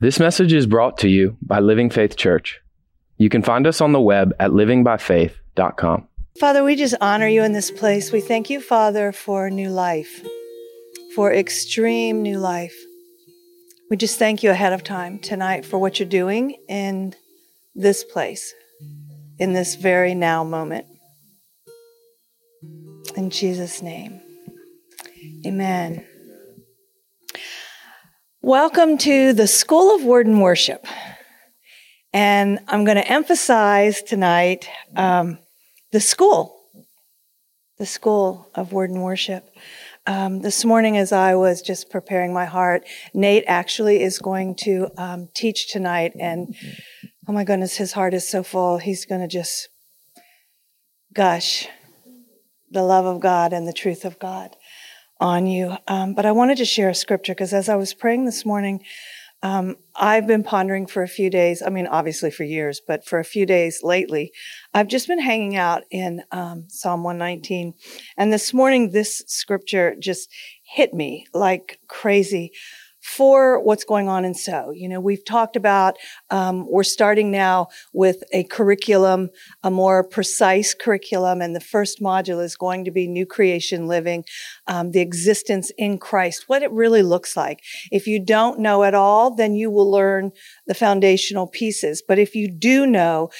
This 0.00 0.20
message 0.20 0.52
is 0.52 0.68
brought 0.68 0.96
to 0.98 1.08
you 1.08 1.36
by 1.42 1.58
Living 1.58 1.90
Faith 1.90 2.16
Church. 2.16 2.60
You 3.16 3.28
can 3.28 3.42
find 3.42 3.66
us 3.66 3.80
on 3.80 3.90
the 3.90 4.00
web 4.00 4.32
at 4.38 4.52
livingbyfaith.com. 4.52 6.06
Father, 6.38 6.62
we 6.62 6.76
just 6.76 6.94
honor 7.00 7.26
you 7.26 7.42
in 7.42 7.52
this 7.52 7.72
place. 7.72 8.12
We 8.12 8.20
thank 8.20 8.48
you, 8.48 8.60
Father, 8.60 9.10
for 9.10 9.50
new 9.50 9.70
life, 9.70 10.24
for 11.16 11.32
extreme 11.32 12.22
new 12.22 12.38
life. 12.38 12.76
We 13.90 13.96
just 13.96 14.20
thank 14.20 14.44
you 14.44 14.50
ahead 14.50 14.72
of 14.72 14.84
time 14.84 15.18
tonight 15.18 15.64
for 15.64 15.80
what 15.80 15.98
you're 15.98 16.08
doing 16.08 16.54
in 16.68 17.16
this 17.74 18.04
place, 18.04 18.54
in 19.40 19.52
this 19.52 19.74
very 19.74 20.14
now 20.14 20.44
moment. 20.44 20.86
In 23.16 23.30
Jesus' 23.30 23.82
name, 23.82 24.20
amen. 25.44 26.06
Welcome 28.42 28.98
to 28.98 29.32
the 29.32 29.48
School 29.48 29.96
of 29.96 30.04
Word 30.04 30.28
and 30.28 30.40
Worship. 30.40 30.86
And 32.12 32.60
I'm 32.68 32.84
going 32.84 32.96
to 32.96 33.06
emphasize 33.06 34.00
tonight 34.00 34.68
um, 34.94 35.38
the 35.90 35.98
school, 35.98 36.56
the 37.78 37.84
School 37.84 38.48
of 38.54 38.72
Word 38.72 38.90
and 38.90 39.02
Worship. 39.02 39.44
Um, 40.06 40.40
this 40.40 40.64
morning, 40.64 40.96
as 40.96 41.10
I 41.10 41.34
was 41.34 41.60
just 41.60 41.90
preparing 41.90 42.32
my 42.32 42.44
heart, 42.44 42.84
Nate 43.12 43.42
actually 43.48 44.00
is 44.02 44.20
going 44.20 44.54
to 44.60 44.88
um, 44.96 45.28
teach 45.34 45.72
tonight. 45.72 46.12
And 46.16 46.54
oh 47.26 47.32
my 47.32 47.42
goodness, 47.42 47.76
his 47.76 47.90
heart 47.90 48.14
is 48.14 48.28
so 48.28 48.44
full. 48.44 48.78
He's 48.78 49.04
going 49.04 49.20
to 49.20 49.26
just 49.26 49.68
gush 51.12 51.66
the 52.70 52.84
love 52.84 53.04
of 53.04 53.20
God 53.20 53.52
and 53.52 53.66
the 53.66 53.72
truth 53.72 54.04
of 54.04 54.20
God 54.20 54.54
on 55.20 55.46
you. 55.46 55.76
Um, 55.86 56.14
but 56.14 56.26
I 56.26 56.32
wanted 56.32 56.58
to 56.58 56.64
share 56.64 56.88
a 56.88 56.94
scripture 56.94 57.34
because 57.34 57.52
as 57.52 57.68
I 57.68 57.76
was 57.76 57.94
praying 57.94 58.24
this 58.24 58.44
morning, 58.44 58.82
um, 59.42 59.76
I've 59.94 60.26
been 60.26 60.42
pondering 60.42 60.86
for 60.86 61.02
a 61.02 61.08
few 61.08 61.30
days. 61.30 61.62
I 61.62 61.70
mean, 61.70 61.86
obviously 61.86 62.30
for 62.30 62.42
years, 62.42 62.80
but 62.84 63.04
for 63.04 63.20
a 63.20 63.24
few 63.24 63.46
days 63.46 63.82
lately, 63.84 64.32
I've 64.74 64.88
just 64.88 65.06
been 65.06 65.20
hanging 65.20 65.54
out 65.54 65.84
in 65.90 66.22
um, 66.32 66.64
Psalm 66.68 67.04
119. 67.04 67.74
And 68.16 68.32
this 68.32 68.52
morning, 68.52 68.90
this 68.90 69.22
scripture 69.28 69.94
just 69.98 70.28
hit 70.64 70.92
me 70.92 71.26
like 71.32 71.78
crazy 71.86 72.52
for 73.00 73.62
what's 73.62 73.84
going 73.84 74.08
on 74.08 74.24
in 74.24 74.34
SO. 74.34 74.70
You 74.74 74.88
know, 74.88 75.00
we've 75.00 75.24
talked 75.24 75.56
about, 75.56 75.96
um, 76.30 76.66
we're 76.68 76.82
starting 76.82 77.30
now 77.30 77.68
with 77.92 78.22
a 78.32 78.44
curriculum, 78.44 79.30
a 79.62 79.70
more 79.70 80.02
precise 80.02 80.74
curriculum, 80.74 81.40
and 81.40 81.54
the 81.54 81.60
first 81.60 82.00
module 82.00 82.42
is 82.42 82.56
going 82.56 82.84
to 82.84 82.90
be 82.90 83.06
new 83.06 83.26
creation 83.26 83.86
living, 83.86 84.24
um, 84.66 84.90
the 84.90 85.00
existence 85.00 85.70
in 85.78 85.98
Christ, 85.98 86.44
what 86.48 86.62
it 86.62 86.72
really 86.72 87.02
looks 87.02 87.36
like. 87.36 87.60
If 87.92 88.06
you 88.06 88.24
don't 88.24 88.58
know 88.58 88.82
at 88.82 88.94
all, 88.94 89.34
then 89.34 89.54
you 89.54 89.70
will 89.70 89.90
learn 89.90 90.32
the 90.66 90.74
foundational 90.74 91.46
pieces. 91.46 92.02
But 92.06 92.18
if 92.18 92.34
you 92.34 92.50
do 92.50 92.86
know, 92.86 93.30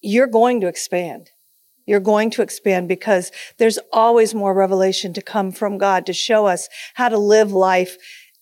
you're 0.00 0.28
going 0.28 0.60
to 0.60 0.68
expand. 0.68 1.30
You're 1.88 2.00
going 2.00 2.30
to 2.32 2.42
expand 2.42 2.86
because 2.86 3.32
there's 3.56 3.78
always 3.94 4.34
more 4.34 4.52
revelation 4.52 5.14
to 5.14 5.22
come 5.22 5.50
from 5.50 5.78
God 5.78 6.04
to 6.04 6.12
show 6.12 6.46
us 6.46 6.68
how 6.94 7.08
to 7.08 7.16
live 7.16 7.50
life 7.50 7.96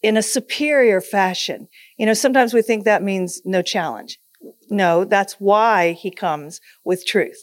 in 0.06 0.16
a 0.16 0.22
superior 0.22 1.00
fashion. 1.00 1.66
You 1.98 2.06
know, 2.06 2.14
sometimes 2.14 2.54
we 2.54 2.62
think 2.62 2.84
that 2.84 3.02
means 3.02 3.42
no 3.44 3.60
challenge. 3.60 4.20
No, 4.70 5.04
that's 5.04 5.34
why 5.40 5.92
he 5.92 6.12
comes 6.12 6.60
with 6.84 7.04
truth 7.04 7.42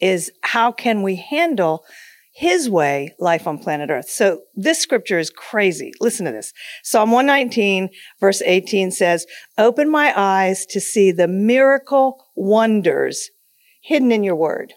is 0.00 0.32
how 0.42 0.72
can 0.72 1.02
we 1.02 1.14
handle 1.14 1.84
his 2.32 2.68
way 2.68 3.14
life 3.20 3.46
on 3.46 3.58
planet 3.58 3.90
earth. 3.90 4.08
So 4.08 4.42
this 4.56 4.80
scripture 4.80 5.20
is 5.20 5.30
crazy. 5.30 5.92
Listen 6.00 6.26
to 6.26 6.32
this. 6.32 6.52
Psalm 6.82 7.12
119 7.12 7.90
verse 8.18 8.42
18 8.42 8.90
says, 8.90 9.24
open 9.56 9.88
my 9.88 10.12
eyes 10.16 10.66
to 10.66 10.80
see 10.80 11.12
the 11.12 11.28
miracle 11.28 12.24
wonders 12.34 13.30
hidden 13.82 14.10
in 14.10 14.24
your 14.24 14.36
word. 14.36 14.74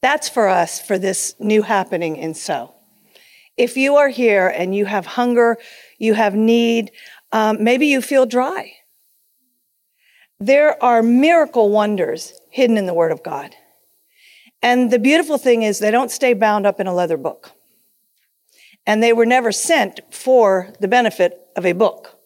That's 0.00 0.28
for 0.28 0.48
us 0.48 0.80
for 0.80 0.98
this 0.98 1.34
new 1.38 1.60
happening 1.60 2.16
in 2.16 2.32
so. 2.32 2.79
If 3.60 3.76
you 3.76 3.96
are 3.96 4.08
here 4.08 4.48
and 4.48 4.74
you 4.74 4.86
have 4.86 5.04
hunger, 5.04 5.58
you 5.98 6.14
have 6.14 6.34
need, 6.34 6.92
um, 7.30 7.62
maybe 7.62 7.88
you 7.88 8.00
feel 8.00 8.24
dry. 8.24 8.72
There 10.38 10.82
are 10.82 11.02
miracle 11.02 11.68
wonders 11.68 12.32
hidden 12.48 12.78
in 12.78 12.86
the 12.86 12.94
Word 12.94 13.12
of 13.12 13.22
God. 13.22 13.54
And 14.62 14.90
the 14.90 14.98
beautiful 14.98 15.36
thing 15.36 15.62
is 15.62 15.78
they 15.78 15.90
don't 15.90 16.10
stay 16.10 16.32
bound 16.32 16.66
up 16.66 16.80
in 16.80 16.86
a 16.86 16.94
leather 16.94 17.18
book. 17.18 17.52
And 18.86 19.02
they 19.02 19.12
were 19.12 19.26
never 19.26 19.52
sent 19.52 20.00
for 20.10 20.72
the 20.80 20.88
benefit 20.88 21.38
of 21.54 21.66
a 21.66 21.72
book. 21.72 22.18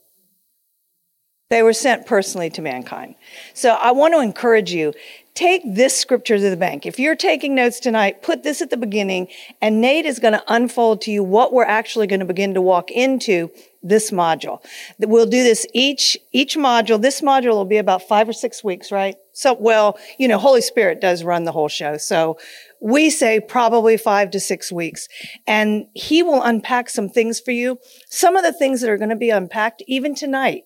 They 1.55 1.63
were 1.63 1.73
sent 1.73 2.05
personally 2.05 2.51
to 2.51 2.63
mankind. 2.63 3.15
So 3.53 3.75
I 3.75 3.93
want 3.93 4.13
to 4.13 4.19
encourage 4.19 4.73
you 4.73 4.93
take 5.35 5.63
this 5.65 5.97
scripture 5.97 6.37
to 6.37 6.51
the 6.51 6.57
bank. 6.57 6.85
If 6.85 6.99
you're 6.99 7.15
taking 7.15 7.55
notes 7.55 7.79
tonight, 7.79 8.25
put 8.25 8.43
this 8.43 8.61
at 8.61 8.71
the 8.71 8.77
beginning, 8.77 9.29
and 9.63 9.81
Nate 9.81 10.05
is 10.05 10.19
going 10.19 10.33
to 10.33 10.43
unfold 10.49 11.01
to 11.03 11.13
you 11.13 11.23
what 11.23 11.53
we're 11.53 11.65
actually 11.65 12.09
going 12.09 12.19
to 12.19 12.27
begin 12.27 12.55
to 12.55 12.61
walk 12.61 12.91
into 12.91 13.53
this 13.85 14.11
module. 14.11 14.65
We'll 14.99 15.27
do 15.27 15.45
this 15.45 15.65
each, 15.73 16.19
each 16.33 16.57
module. 16.57 17.01
This 17.01 17.21
module 17.21 17.53
will 17.53 17.65
be 17.65 17.77
about 17.77 18.03
five 18.03 18.29
or 18.29 18.33
six 18.33 18.65
weeks, 18.65 18.91
right? 18.91 19.15
So, 19.33 19.53
well, 19.55 19.97
you 20.19 20.27
know, 20.27 20.39
Holy 20.39 20.61
Spirit 20.61 21.01
does 21.01 21.23
run 21.23 21.45
the 21.45 21.53
whole 21.53 21.69
show. 21.69 21.99
So 21.99 22.37
we 22.81 23.11
say 23.11 23.39
probably 23.39 23.97
five 23.97 24.33
to 24.33 24.41
six 24.41 24.73
weeks 24.73 25.07
and 25.47 25.87
he 25.95 26.25
will 26.25 26.43
unpack 26.43 26.91
some 26.91 27.09
things 27.09 27.39
for 27.39 27.53
you. 27.53 27.79
Some 28.09 28.35
of 28.35 28.43
the 28.43 28.53
things 28.53 28.81
that 28.81 28.91
are 28.91 28.99
going 28.99 29.11
to 29.11 29.17
be 29.17 29.31
unpacked 29.31 29.85
even 29.87 30.17
tonight 30.17 30.65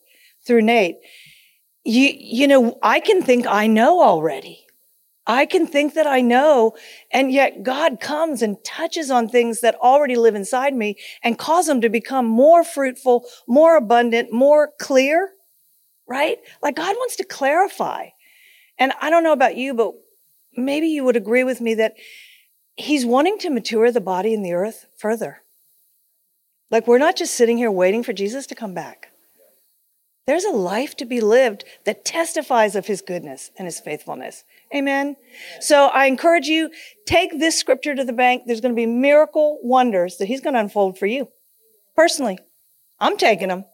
through 0.48 0.62
Nate 0.62 0.96
you, 1.88 2.12
you 2.18 2.46
know, 2.46 2.78
I 2.82 3.00
can 3.00 3.22
think 3.22 3.46
I 3.46 3.66
know 3.66 4.02
already. 4.02 4.66
I 5.26 5.46
can 5.46 5.66
think 5.66 5.94
that 5.94 6.06
I 6.06 6.20
know, 6.20 6.74
and 7.10 7.32
yet 7.32 7.62
God 7.62 7.98
comes 8.00 8.42
and 8.42 8.62
touches 8.64 9.10
on 9.10 9.28
things 9.28 9.60
that 9.60 9.74
already 9.76 10.16
live 10.16 10.34
inside 10.34 10.74
me 10.74 10.96
and 11.22 11.38
cause 11.38 11.66
them 11.66 11.80
to 11.80 11.88
become 11.88 12.26
more 12.26 12.62
fruitful, 12.64 13.26
more 13.46 13.76
abundant, 13.76 14.32
more 14.32 14.72
clear, 14.78 15.30
right? 16.06 16.38
Like 16.62 16.76
God 16.76 16.96
wants 16.96 17.16
to 17.16 17.24
clarify. 17.24 18.08
And 18.78 18.92
I 19.00 19.10
don't 19.10 19.24
know 19.24 19.32
about 19.32 19.56
you, 19.56 19.74
but 19.74 19.92
maybe 20.56 20.88
you 20.88 21.04
would 21.04 21.16
agree 21.16 21.44
with 21.44 21.60
me 21.60 21.74
that 21.74 21.94
He's 22.76 23.04
wanting 23.04 23.38
to 23.38 23.50
mature 23.50 23.90
the 23.90 24.00
body 24.00 24.32
and 24.32 24.44
the 24.44 24.52
earth 24.52 24.86
further. 24.96 25.42
Like 26.70 26.86
we're 26.86 26.98
not 26.98 27.16
just 27.16 27.34
sitting 27.34 27.56
here 27.56 27.70
waiting 27.70 28.02
for 28.02 28.12
Jesus 28.12 28.46
to 28.46 28.54
come 28.54 28.72
back. 28.72 29.10
There's 30.28 30.44
a 30.44 30.50
life 30.50 30.94
to 30.98 31.06
be 31.06 31.22
lived 31.22 31.64
that 31.86 32.04
testifies 32.04 32.76
of 32.76 32.84
his 32.84 33.00
goodness 33.00 33.50
and 33.56 33.64
his 33.64 33.80
faithfulness. 33.80 34.44
Amen. 34.76 35.16
So 35.58 35.86
I 35.86 36.04
encourage 36.04 36.48
you, 36.48 36.70
take 37.06 37.38
this 37.38 37.58
scripture 37.58 37.94
to 37.94 38.04
the 38.04 38.12
bank. 38.12 38.42
There's 38.44 38.60
going 38.60 38.74
to 38.74 38.76
be 38.76 38.84
miracle 38.84 39.58
wonders 39.62 40.18
that 40.18 40.26
he's 40.26 40.42
going 40.42 40.52
to 40.52 40.60
unfold 40.60 40.98
for 40.98 41.06
you. 41.06 41.28
Personally, 41.96 42.38
I'm 43.00 43.16
taking 43.16 43.48
them. 43.48 43.64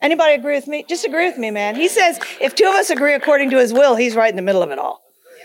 Anybody 0.00 0.34
agree 0.34 0.54
with 0.54 0.68
me? 0.68 0.84
Just 0.88 1.04
agree 1.04 1.28
with 1.28 1.36
me, 1.36 1.50
man. 1.50 1.74
He 1.74 1.88
says 1.88 2.20
if 2.40 2.54
two 2.54 2.68
of 2.68 2.76
us 2.76 2.88
agree 2.88 3.14
according 3.14 3.50
to 3.50 3.58
his 3.58 3.72
will, 3.72 3.96
he's 3.96 4.14
right 4.14 4.30
in 4.30 4.36
the 4.36 4.42
middle 4.42 4.62
of 4.62 4.70
it 4.70 4.78
all. 4.78 5.02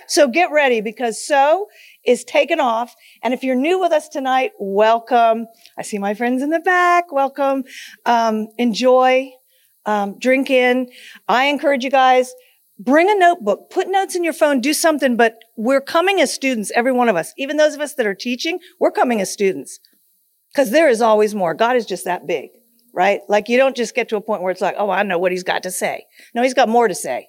So 0.07 0.27
get 0.27 0.51
ready 0.51 0.81
because 0.81 1.19
so 1.25 1.65
is 2.05 2.23
taken 2.23 2.59
off. 2.59 2.93
And 3.23 3.33
if 3.33 3.43
you're 3.43 3.55
new 3.55 3.79
with 3.79 3.91
us 3.91 4.07
tonight, 4.07 4.51
welcome. 4.59 5.47
I 5.79 5.81
see 5.81 5.97
my 5.97 6.13
friends 6.13 6.43
in 6.43 6.51
the 6.51 6.59
back. 6.59 7.11
Welcome. 7.11 7.63
Um, 8.05 8.49
enjoy 8.59 9.31
um, 9.87 10.19
drink 10.19 10.51
in. 10.51 10.91
I 11.27 11.45
encourage 11.45 11.83
you 11.83 11.89
guys, 11.89 12.31
bring 12.77 13.09
a 13.09 13.15
notebook, 13.15 13.71
put 13.71 13.87
notes 13.89 14.15
in 14.15 14.23
your 14.23 14.33
phone, 14.33 14.61
do 14.61 14.73
something, 14.73 15.15
but 15.15 15.39
we're 15.55 15.81
coming 15.81 16.21
as 16.21 16.31
students, 16.31 16.71
every 16.75 16.91
one 16.91 17.09
of 17.09 17.15
us. 17.15 17.33
Even 17.37 17.57
those 17.57 17.73
of 17.73 17.81
us 17.81 17.95
that 17.95 18.05
are 18.05 18.13
teaching, 18.13 18.59
we're 18.79 18.91
coming 18.91 19.21
as 19.21 19.31
students. 19.31 19.79
Cause 20.55 20.71
there 20.71 20.89
is 20.89 21.01
always 21.01 21.33
more. 21.33 21.53
God 21.53 21.75
is 21.75 21.85
just 21.85 22.05
that 22.05 22.27
big, 22.27 22.49
right? 22.93 23.21
Like 23.29 23.47
you 23.47 23.57
don't 23.57 23.75
just 23.75 23.95
get 23.95 24.09
to 24.09 24.17
a 24.17 24.21
point 24.21 24.41
where 24.41 24.51
it's 24.51 24.61
like, 24.61 24.75
oh, 24.77 24.89
I 24.89 25.03
know 25.03 25.17
what 25.17 25.31
he's 25.31 25.43
got 25.43 25.63
to 25.63 25.71
say. 25.71 26.05
No, 26.35 26.43
he's 26.43 26.53
got 26.53 26.69
more 26.69 26.87
to 26.87 26.95
say. 26.95 27.27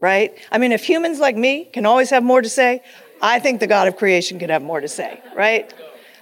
Right? 0.00 0.38
I 0.52 0.58
mean, 0.58 0.70
if 0.70 0.84
humans 0.84 1.18
like 1.18 1.36
me 1.36 1.64
can 1.64 1.84
always 1.84 2.10
have 2.10 2.22
more 2.22 2.40
to 2.40 2.48
say, 2.48 2.82
I 3.20 3.40
think 3.40 3.58
the 3.58 3.66
God 3.66 3.88
of 3.88 3.96
creation 3.96 4.38
could 4.38 4.50
have 4.50 4.62
more 4.62 4.80
to 4.80 4.86
say, 4.86 5.20
right? 5.34 5.72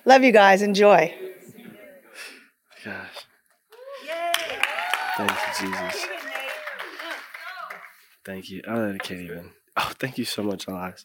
Love 0.07 0.25
you 0.25 0.33
guys. 0.33 0.63
Enjoy. 0.63 1.15
Gosh. 2.83 3.27
Thank 5.17 5.31
you, 5.31 5.46
Jesus. 5.61 6.07
Thank 8.25 8.51
you. 8.51 8.63
I 8.67 8.97
can't 8.99 9.21
even. 9.21 9.51
Oh, 9.77 9.93
thank 9.99 10.19
you 10.19 10.25
so 10.25 10.43
much, 10.43 10.67
Elias. 10.67 11.05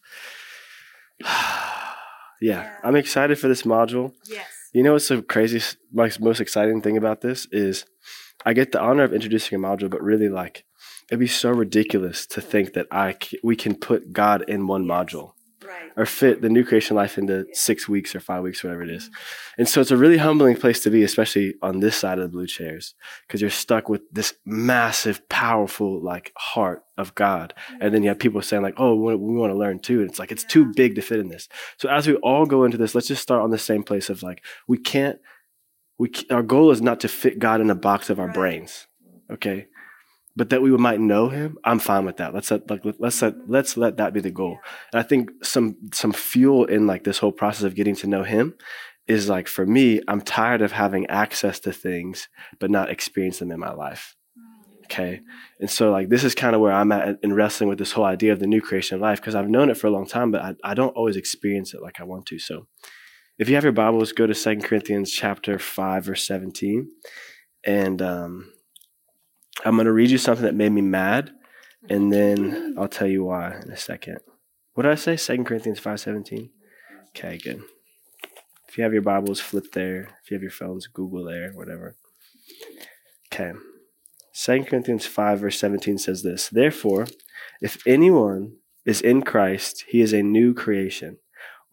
yeah, 1.19 1.93
yeah, 2.41 2.75
I'm 2.83 2.95
excited 2.95 3.37
for 3.37 3.47
this 3.47 3.63
module. 3.63 4.13
Yes. 4.25 4.47
You 4.73 4.83
know 4.83 4.93
what's 4.93 5.09
the 5.09 5.21
craziest, 5.21 5.77
like, 5.93 6.19
most 6.19 6.39
exciting 6.39 6.81
thing 6.81 6.97
about 6.97 7.21
this 7.21 7.45
is 7.51 7.85
I 8.45 8.53
get 8.53 8.71
the 8.71 8.81
honor 8.81 9.03
of 9.03 9.13
introducing 9.13 9.57
a 9.57 9.61
module, 9.61 9.89
but 9.89 10.01
really, 10.01 10.29
like, 10.29 10.63
it'd 11.09 11.19
be 11.19 11.27
so 11.27 11.51
ridiculous 11.51 12.25
to 12.27 12.41
think 12.41 12.73
that 12.73 12.87
I 12.89 13.15
c- 13.21 13.39
we 13.43 13.55
can 13.55 13.75
put 13.75 14.13
God 14.13 14.43
in 14.47 14.67
one 14.67 14.85
module. 14.85 15.33
Right. 15.71 15.91
or 15.95 16.05
fit 16.05 16.41
the 16.41 16.49
new 16.49 16.65
creation 16.65 16.95
life 16.95 17.17
into 17.17 17.45
six 17.53 17.87
weeks 17.87 18.13
or 18.13 18.19
five 18.19 18.43
weeks, 18.43 18.63
whatever 18.63 18.83
it 18.83 18.89
is. 18.89 19.05
Mm-hmm. 19.05 19.61
And 19.61 19.69
so 19.69 19.79
it's 19.79 19.91
a 19.91 19.97
really 19.97 20.17
humbling 20.17 20.55
place 20.55 20.81
to 20.81 20.89
be, 20.89 21.03
especially 21.03 21.55
on 21.61 21.79
this 21.79 21.95
side 21.95 22.17
of 22.17 22.23
the 22.23 22.29
blue 22.29 22.47
chairs, 22.47 22.93
because 23.25 23.41
you're 23.41 23.49
stuck 23.49 23.87
with 23.87 24.01
this 24.11 24.33
massive, 24.45 25.27
powerful, 25.29 26.01
like 26.01 26.33
heart 26.37 26.83
of 26.97 27.15
God. 27.15 27.53
And 27.79 27.93
then 27.93 28.03
you 28.03 28.09
have 28.09 28.19
people 28.19 28.41
saying 28.41 28.63
like, 28.63 28.75
oh, 28.77 28.95
we 28.95 29.15
want 29.15 29.51
to 29.51 29.57
learn 29.57 29.79
too. 29.79 30.01
And 30.01 30.09
it's 30.09 30.19
like, 30.19 30.31
it's 30.31 30.43
too 30.43 30.71
big 30.75 30.95
to 30.95 31.01
fit 31.01 31.19
in 31.19 31.29
this. 31.29 31.47
So 31.77 31.89
as 31.89 32.07
we 32.07 32.15
all 32.15 32.45
go 32.45 32.63
into 32.63 32.77
this, 32.77 32.93
let's 32.93 33.07
just 33.07 33.23
start 33.23 33.41
on 33.41 33.51
the 33.51 33.57
same 33.57 33.83
place 33.83 34.09
of 34.09 34.23
like, 34.23 34.43
we 34.67 34.77
can't, 34.77 35.19
we, 35.97 36.11
our 36.29 36.43
goal 36.43 36.71
is 36.71 36.81
not 36.81 36.99
to 37.01 37.07
fit 37.07 37.39
God 37.39 37.61
in 37.61 37.69
a 37.69 37.75
box 37.75 38.09
of 38.09 38.19
our 38.19 38.29
brains. 38.29 38.87
Okay 39.31 39.67
but 40.35 40.49
that 40.49 40.61
we 40.61 40.71
might 40.77 40.99
know 40.99 41.29
him 41.29 41.57
i'm 41.63 41.79
fine 41.79 42.05
with 42.05 42.17
that. 42.17 42.33
Let's 42.33 42.51
let, 42.51 42.69
like 42.69 42.81
let's 42.99 43.21
let, 43.21 43.35
let's 43.49 43.77
let 43.77 43.97
that 43.97 44.13
be 44.13 44.21
the 44.21 44.31
goal. 44.31 44.57
And 44.91 44.99
i 44.99 45.03
think 45.03 45.31
some 45.43 45.77
some 45.93 46.13
fuel 46.13 46.65
in 46.65 46.87
like 46.87 47.03
this 47.03 47.19
whole 47.19 47.31
process 47.31 47.63
of 47.63 47.75
getting 47.75 47.95
to 47.97 48.07
know 48.07 48.23
him 48.23 48.55
is 49.07 49.29
like 49.29 49.47
for 49.47 49.65
me 49.65 50.01
i'm 50.07 50.21
tired 50.21 50.61
of 50.61 50.71
having 50.71 51.07
access 51.07 51.59
to 51.61 51.73
things 51.73 52.29
but 52.59 52.71
not 52.71 52.89
experience 52.89 53.39
them 53.39 53.51
in 53.51 53.59
my 53.59 53.71
life. 53.71 54.15
Okay? 54.85 55.21
And 55.59 55.69
so 55.69 55.89
like 55.89 56.09
this 56.09 56.23
is 56.23 56.35
kind 56.35 56.55
of 56.55 56.61
where 56.61 56.73
i'm 56.73 56.91
at 56.91 57.17
in 57.23 57.33
wrestling 57.33 57.69
with 57.69 57.79
this 57.79 57.91
whole 57.93 58.05
idea 58.05 58.33
of 58.33 58.39
the 58.39 58.47
new 58.47 58.61
creation 58.61 58.99
life 58.99 59.19
because 59.19 59.35
i've 59.35 59.49
known 59.49 59.69
it 59.69 59.77
for 59.77 59.87
a 59.87 59.91
long 59.91 60.07
time 60.07 60.31
but 60.31 60.41
I, 60.41 60.55
I 60.63 60.73
don't 60.73 60.95
always 60.95 61.15
experience 61.17 61.73
it 61.73 61.81
like 61.81 61.99
i 61.99 62.03
want 62.03 62.25
to. 62.27 62.39
So 62.39 62.67
if 63.37 63.49
you 63.49 63.55
have 63.55 63.63
your 63.63 63.73
bibles 63.73 64.11
go 64.11 64.27
to 64.27 64.35
Second 64.35 64.63
corinthians 64.63 65.11
chapter 65.11 65.57
5 65.57 66.05
verse 66.05 66.27
17 66.27 66.89
and 67.63 68.01
um, 68.01 68.51
I'm 69.63 69.75
going 69.75 69.85
to 69.85 69.93
read 69.93 70.09
you 70.09 70.17
something 70.17 70.45
that 70.45 70.55
made 70.55 70.71
me 70.71 70.81
mad, 70.81 71.31
and 71.89 72.11
then 72.11 72.75
I'll 72.77 72.87
tell 72.87 73.07
you 73.07 73.25
why 73.25 73.59
in 73.61 73.71
a 73.71 73.77
second. 73.77 74.19
What 74.73 74.83
did 74.83 74.91
I 74.91 74.95
say? 74.95 75.17
Second 75.17 75.45
Corinthians 75.45 75.79
5.17? 75.79 76.49
Okay, 77.09 77.37
good. 77.37 77.61
If 78.67 78.77
you 78.77 78.83
have 78.83 78.93
your 78.93 79.01
Bibles, 79.01 79.39
flip 79.39 79.73
there. 79.73 80.17
If 80.23 80.31
you 80.31 80.35
have 80.35 80.41
your 80.41 80.51
phones, 80.51 80.87
Google 80.87 81.25
there, 81.25 81.51
whatever. 81.51 81.95
Okay. 83.31 83.51
Second 84.31 84.67
Corinthians 84.67 85.05
5, 85.05 85.39
verse 85.41 85.59
17 85.59 85.97
says 85.97 86.23
this 86.23 86.49
Therefore, 86.49 87.07
if 87.61 87.85
anyone 87.85 88.55
is 88.85 89.01
in 89.01 89.21
Christ, 89.21 89.85
he 89.89 90.01
is 90.01 90.13
a 90.13 90.23
new 90.23 90.53
creation. 90.53 91.17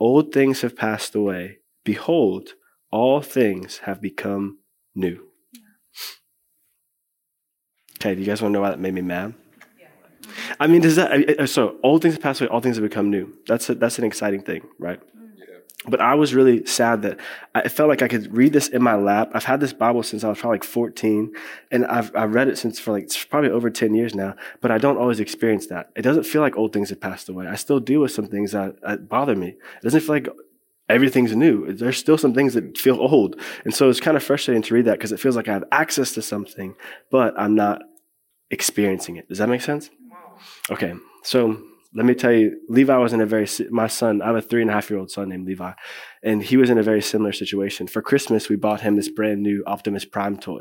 Old 0.01 0.33
things 0.33 0.61
have 0.61 0.77
passed 0.77 1.15
away. 1.15 1.59
Behold, 1.85 2.51
all 2.91 3.23
things 3.23 3.79
have 3.85 4.03
become 4.03 4.59
new. 4.95 5.28
Okay, 8.01 8.15
do 8.15 8.21
you 8.21 8.27
guys 8.27 8.41
want 8.41 8.53
to 8.53 8.55
know 8.55 8.61
why 8.61 8.71
that 8.71 8.79
made 8.79 8.95
me 8.95 9.03
mad? 9.03 9.35
I 10.61 10.69
mean, 10.69 10.81
does 10.81 10.97
that 10.97 11.49
so 11.49 11.77
old 11.83 12.03
things 12.03 12.17
pass 12.17 12.41
away, 12.41 12.49
all 12.49 12.61
things 12.61 12.77
have 12.77 12.85
become 12.85 13.11
new. 13.11 13.33
That's 13.47 13.69
a, 13.71 13.75
that's 13.75 13.99
an 13.99 14.05
exciting 14.05 14.43
thing, 14.43 14.67
right? 14.79 15.01
But 15.87 16.01
I 16.01 16.15
was 16.15 16.35
really 16.35 16.67
sad 16.67 17.03
that 17.03 17.19
I 17.55 17.69
felt 17.69 17.89
like 17.89 18.03
I 18.03 18.09
could 18.09 18.37
read 18.37 18.53
this 18.53 18.69
in 18.69 18.83
my 18.83 18.95
lap. 18.95 19.31
I've 19.33 19.45
had 19.45 19.61
this 19.61 19.73
Bible 19.73 20.03
since 20.03 20.23
I 20.23 20.29
was 20.29 20.39
probably 20.39 20.59
like 20.59 20.65
14, 20.65 21.33
and 21.71 21.87
I've 21.87 22.15
I've 22.15 22.35
read 22.35 22.49
it 22.49 22.59
since 22.59 22.79
for 22.79 22.93
like 22.93 23.11
probably 23.31 23.51
over 23.51 23.71
10 23.71 23.95
years 23.95 24.15
now. 24.15 24.35
But 24.61 24.71
I 24.71 24.79
don't 24.79 24.99
always 24.99 25.19
experience 25.19 25.67
that. 25.69 25.91
It 25.97 26.03
doesn't 26.03 26.25
feel 26.25 26.43
like 26.43 26.57
old 26.57 26.73
things 26.73 26.91
have 26.91 27.01
passed 27.01 27.29
away. 27.29 27.47
I 27.47 27.55
still 27.55 27.81
deal 27.81 28.01
with 28.01 28.13
some 28.13 28.27
things 28.27 28.53
that, 28.53 28.81
that 28.83 29.09
bother 29.09 29.35
me. 29.35 29.49
It 29.49 29.83
doesn't 29.83 30.01
feel 30.01 30.15
like 30.15 30.29
everything's 30.89 31.35
new. 31.35 31.73
There's 31.73 31.99
still 31.99 32.19
some 32.19 32.35
things 32.35 32.55
that 32.55 32.79
feel 32.79 32.99
old. 33.01 33.41
And 33.65 33.75
so 33.75 33.89
it's 33.91 34.01
kind 34.01 34.17
of 34.17 34.23
frustrating 34.23 34.63
to 34.63 34.75
read 34.75 34.87
that 34.87 34.99
because 34.99 35.13
it 35.13 35.21
feels 35.21 35.37
like 35.37 35.49
I 35.49 35.53
have 35.53 35.65
access 35.71 36.13
to 36.15 36.23
something, 36.23 36.75
but 37.11 37.35
I'm 37.39 37.55
not 37.55 37.83
experiencing 38.51 39.17
it. 39.17 39.29
Does 39.29 39.39
that 39.39 39.49
make 39.49 39.61
sense? 39.61 39.91
Okay. 40.71 40.95
So 41.23 41.63
let 41.95 42.05
me 42.05 42.15
tell 42.15 42.33
you, 42.33 42.61
Levi 42.69 42.97
was 42.99 43.15
in 43.15 43.21
a 43.23 43.27
very, 43.27 43.47
my 43.71 43.87
son, 43.87 44.21
I 44.21 44.27
have 44.27 44.37
a 44.37 44.43
three 44.43 44.61
and 44.61 44.71
a 44.71 44.75
half 44.75 44.91
year 44.91 44.99
old 44.99 45.11
son 45.11 45.31
named 45.31 45.47
Levi, 45.47 45.73
and 46.23 46.43
he 46.43 46.59
was 46.59 46.69
in 46.69 46.77
a 46.77 46.83
very 46.83 47.01
similar 47.01 47.33
situation. 47.33 47.87
For 47.87 48.03
Christmas, 48.03 48.51
we 48.51 48.57
bought 48.57 48.83
him 48.83 48.97
this 48.97 49.09
brand 49.09 49.43
new 49.43 49.65
Optimus 49.67 50.05
Prime 50.05 50.37
toy, 50.37 50.61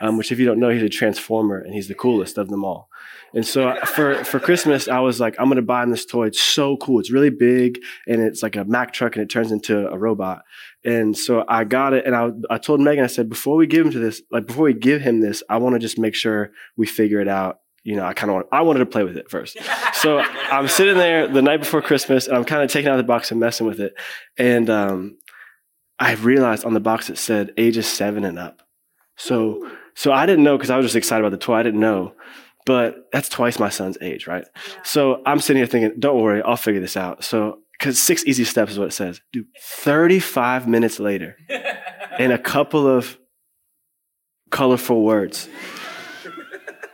um, 0.00 0.18
which 0.18 0.32
if 0.32 0.40
you 0.40 0.46
don't 0.46 0.58
know, 0.58 0.70
he's 0.70 0.82
a 0.82 0.88
transformer 0.88 1.58
and 1.58 1.72
he's 1.72 1.86
the 1.86 1.94
coolest 1.94 2.36
of 2.36 2.48
them 2.48 2.64
all. 2.64 2.88
And 3.32 3.46
so 3.46 3.68
uh, 3.68 3.84
for, 3.84 4.24
for 4.24 4.40
Christmas, 4.40 4.88
I 4.88 4.98
was 4.98 5.20
like, 5.20 5.36
I'm 5.38 5.46
going 5.46 5.56
to 5.56 5.62
buy 5.62 5.84
him 5.84 5.90
this 5.90 6.04
toy. 6.04 6.26
It's 6.26 6.40
so 6.40 6.76
cool. 6.78 6.98
It's 6.98 7.12
really 7.12 7.30
big 7.30 7.78
and 8.08 8.20
it's 8.20 8.42
like 8.42 8.56
a 8.56 8.64
Mack 8.64 8.92
truck 8.92 9.14
and 9.14 9.22
it 9.22 9.30
turns 9.30 9.52
into 9.52 9.86
a 9.88 9.96
robot. 9.96 10.42
And 10.84 11.16
so 11.16 11.44
I 11.48 11.62
got 11.62 11.92
it 11.92 12.06
and 12.06 12.16
I, 12.16 12.30
I 12.50 12.58
told 12.58 12.80
Megan, 12.80 13.04
I 13.04 13.08
said, 13.08 13.28
before 13.28 13.56
we 13.56 13.68
give 13.68 13.86
him 13.86 13.92
to 13.92 13.98
this, 14.00 14.20
like 14.32 14.46
before 14.46 14.64
we 14.64 14.74
give 14.74 15.00
him 15.00 15.20
this, 15.20 15.44
I 15.48 15.58
want 15.58 15.74
to 15.74 15.78
just 15.78 15.98
make 15.98 16.16
sure 16.16 16.50
we 16.76 16.86
figure 16.86 17.20
it 17.20 17.28
out 17.28 17.60
you 17.86 17.94
know, 17.94 18.04
I 18.04 18.14
kind 18.14 18.32
of 18.32 18.42
I 18.50 18.62
wanted 18.62 18.80
to 18.80 18.86
play 18.86 19.04
with 19.04 19.16
it 19.16 19.30
first. 19.30 19.56
So 19.96 20.18
I'm 20.18 20.68
sitting 20.68 20.98
there 20.98 21.26
the 21.26 21.40
night 21.40 21.56
before 21.56 21.80
Christmas 21.80 22.28
and 22.28 22.36
I'm 22.36 22.44
kind 22.44 22.62
of 22.62 22.70
taking 22.70 22.90
out 22.90 22.98
the 22.98 23.02
box 23.02 23.30
and 23.30 23.40
messing 23.40 23.66
with 23.66 23.80
it. 23.80 23.94
And, 24.36 24.68
um, 24.68 25.16
I 25.98 26.12
realized 26.14 26.66
on 26.66 26.74
the 26.74 26.80
box 26.80 27.08
it 27.08 27.16
said 27.16 27.54
ages 27.56 27.86
seven 27.86 28.24
and 28.24 28.38
up. 28.38 28.62
So, 29.16 29.66
so 29.94 30.12
I 30.12 30.26
didn't 30.26 30.44
know 30.44 30.58
because 30.58 30.68
I 30.68 30.76
was 30.76 30.84
just 30.84 30.96
excited 30.96 31.24
about 31.24 31.30
the 31.30 31.42
toy. 31.42 31.54
I 31.54 31.62
didn't 31.62 31.80
know, 31.80 32.12
but 32.66 33.08
that's 33.10 33.30
twice 33.30 33.58
my 33.58 33.70
son's 33.70 33.96
age, 34.02 34.26
right? 34.26 34.44
So 34.84 35.22
I'm 35.24 35.40
sitting 35.40 35.60
here 35.60 35.66
thinking, 35.66 35.98
don't 35.98 36.20
worry, 36.20 36.42
I'll 36.42 36.58
figure 36.58 36.82
this 36.82 36.96
out. 36.96 37.24
So, 37.24 37.60
because 37.72 37.98
six 37.98 38.22
easy 38.26 38.44
steps 38.44 38.72
is 38.72 38.78
what 38.78 38.88
it 38.88 38.92
says. 38.92 39.22
Dude, 39.32 39.46
35 39.62 40.68
minutes 40.68 41.00
later, 41.00 41.38
in 42.18 42.30
a 42.30 42.38
couple 42.38 42.86
of 42.86 43.18
colorful 44.50 45.02
words, 45.02 45.48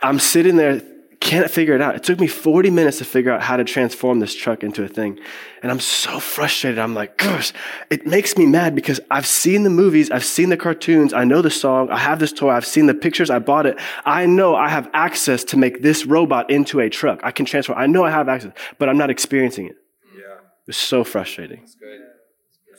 I'm 0.03 0.19
sitting 0.19 0.57
there, 0.57 0.83
can't 1.23 1.49
figure 1.51 1.75
it 1.75 1.81
out. 1.81 1.95
It 1.95 2.03
took 2.03 2.19
me 2.19 2.27
40 2.27 2.71
minutes 2.71 2.99
to 2.99 3.05
figure 3.05 3.31
out 3.33 3.43
how 3.43 3.57
to 3.57 3.65
transform 3.65 4.19
this 4.19 4.35
truck 4.35 4.65
into 4.65 4.83
a 4.83 4.89
thing. 4.89 5.21
And 5.63 5.71
I'm 5.71 5.79
so 5.79 6.19
frustrated. 6.19 6.81
I'm 6.81 6.95
like, 6.95 7.17
gosh, 7.17 7.53
it 7.91 8.07
makes 8.07 8.37
me 8.37 8.45
mad 8.45 8.75
because 8.75 9.01
I've 9.11 9.27
seen 9.27 9.63
the 9.63 9.71
movies, 9.71 10.11
I've 10.11 10.25
seen 10.25 10.49
the 10.49 10.57
cartoons, 10.57 11.13
I 11.13 11.23
know 11.23 11.41
the 11.41 11.51
song, 11.51 11.91
I 11.91 11.99
have 11.99 12.19
this 12.19 12.33
toy, 12.33 12.51
I've 12.51 12.67
seen 12.67 12.87
the 12.87 12.95
pictures, 12.95 13.31
I 13.31 13.39
bought 13.39 13.67
it. 13.67 13.79
I 14.05 14.27
know 14.27 14.57
I 14.57 14.69
have 14.69 14.91
access 14.93 15.45
to 15.45 15.57
make 15.57 15.81
this 15.81 16.07
robot 16.07 16.51
into 16.51 16.81
a 16.81 16.91
truck. 16.91 17.21
I 17.23 17.31
can 17.31 17.47
transform. 17.47 17.79
I 17.79 17.87
know 17.87 18.05
I 18.05 18.11
have 18.11 18.29
access, 18.29 18.53
but 18.79 18.89
I'm 18.89 18.99
not 18.99 19.11
experiencing 19.11 19.67
it. 19.67 19.77
Yeah. 20.17 20.23
It's 20.67 20.77
so 20.77 21.05
frustrating. 21.05 21.61
That's 21.61 21.77
good. 21.77 22.01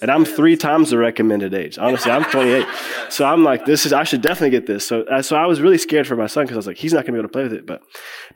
And 0.03 0.11
I'm 0.11 0.25
three 0.25 0.57
times 0.57 0.89
the 0.89 0.97
recommended 0.97 1.53
age. 1.53 1.77
Honestly, 1.77 2.11
I'm 2.11 2.25
28. 2.25 2.67
So 3.07 3.23
I'm 3.23 3.45
like, 3.45 3.63
this 3.63 3.85
is, 3.85 3.93
I 3.93 4.03
should 4.03 4.21
definitely 4.21 4.49
get 4.49 4.65
this. 4.65 4.85
So, 4.85 5.03
uh, 5.03 5.21
so 5.21 5.37
I 5.37 5.45
was 5.45 5.61
really 5.61 5.77
scared 5.77 6.07
for 6.07 6.17
my 6.17 6.27
son 6.27 6.43
because 6.43 6.57
I 6.57 6.59
was 6.59 6.67
like, 6.67 6.75
he's 6.75 6.91
not 6.91 7.05
going 7.05 7.05
to 7.05 7.11
be 7.13 7.19
able 7.19 7.29
to 7.29 7.31
play 7.31 7.43
with 7.43 7.53
it. 7.53 7.65
But, 7.65 7.83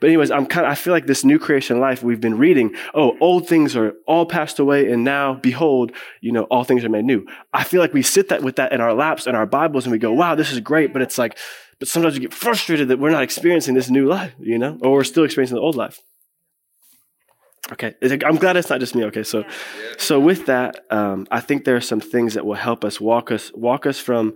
but 0.00 0.06
anyways, 0.06 0.30
I'm 0.30 0.46
kind 0.46 0.64
of, 0.64 0.72
I 0.72 0.76
feel 0.76 0.94
like 0.94 1.04
this 1.04 1.26
new 1.26 1.38
creation 1.38 1.78
life 1.78 2.02
we've 2.02 2.22
been 2.22 2.38
reading, 2.38 2.74
oh, 2.94 3.18
old 3.20 3.46
things 3.46 3.76
are 3.76 3.92
all 4.06 4.24
passed 4.24 4.58
away. 4.58 4.90
And 4.90 5.04
now 5.04 5.34
behold, 5.34 5.92
you 6.22 6.32
know, 6.32 6.44
all 6.44 6.64
things 6.64 6.86
are 6.86 6.88
made 6.88 7.04
new. 7.04 7.26
I 7.52 7.64
feel 7.64 7.82
like 7.82 7.92
we 7.92 8.00
sit 8.00 8.30
that 8.30 8.42
with 8.42 8.56
that 8.56 8.72
in 8.72 8.80
our 8.80 8.94
laps 8.94 9.26
and 9.26 9.36
our 9.36 9.44
Bibles 9.44 9.84
and 9.84 9.92
we 9.92 9.98
go, 9.98 10.10
wow, 10.10 10.34
this 10.34 10.50
is 10.50 10.60
great. 10.60 10.94
But 10.94 11.02
it's 11.02 11.18
like, 11.18 11.36
but 11.78 11.86
sometimes 11.86 12.14
we 12.14 12.20
get 12.20 12.32
frustrated 12.32 12.88
that 12.88 12.98
we're 12.98 13.10
not 13.10 13.22
experiencing 13.22 13.74
this 13.74 13.90
new 13.90 14.06
life, 14.06 14.32
you 14.40 14.58
know, 14.58 14.78
or 14.80 14.92
we're 14.92 15.04
still 15.04 15.24
experiencing 15.24 15.56
the 15.56 15.60
old 15.60 15.76
life. 15.76 16.00
Okay, 17.72 17.94
I'm 18.24 18.36
glad 18.36 18.56
it's 18.56 18.70
not 18.70 18.80
just 18.80 18.94
me. 18.94 19.04
Okay, 19.04 19.22
so, 19.22 19.44
so 19.98 20.18
with 20.18 20.46
that, 20.46 20.86
um, 20.90 21.26
I 21.30 21.40
think 21.40 21.64
there 21.64 21.76
are 21.76 21.80
some 21.80 22.00
things 22.00 22.34
that 22.34 22.46
will 22.46 22.54
help 22.54 22.84
us 22.84 23.00
walk 23.00 23.30
us 23.30 23.52
walk 23.54 23.84
us 23.84 23.98
from 23.98 24.34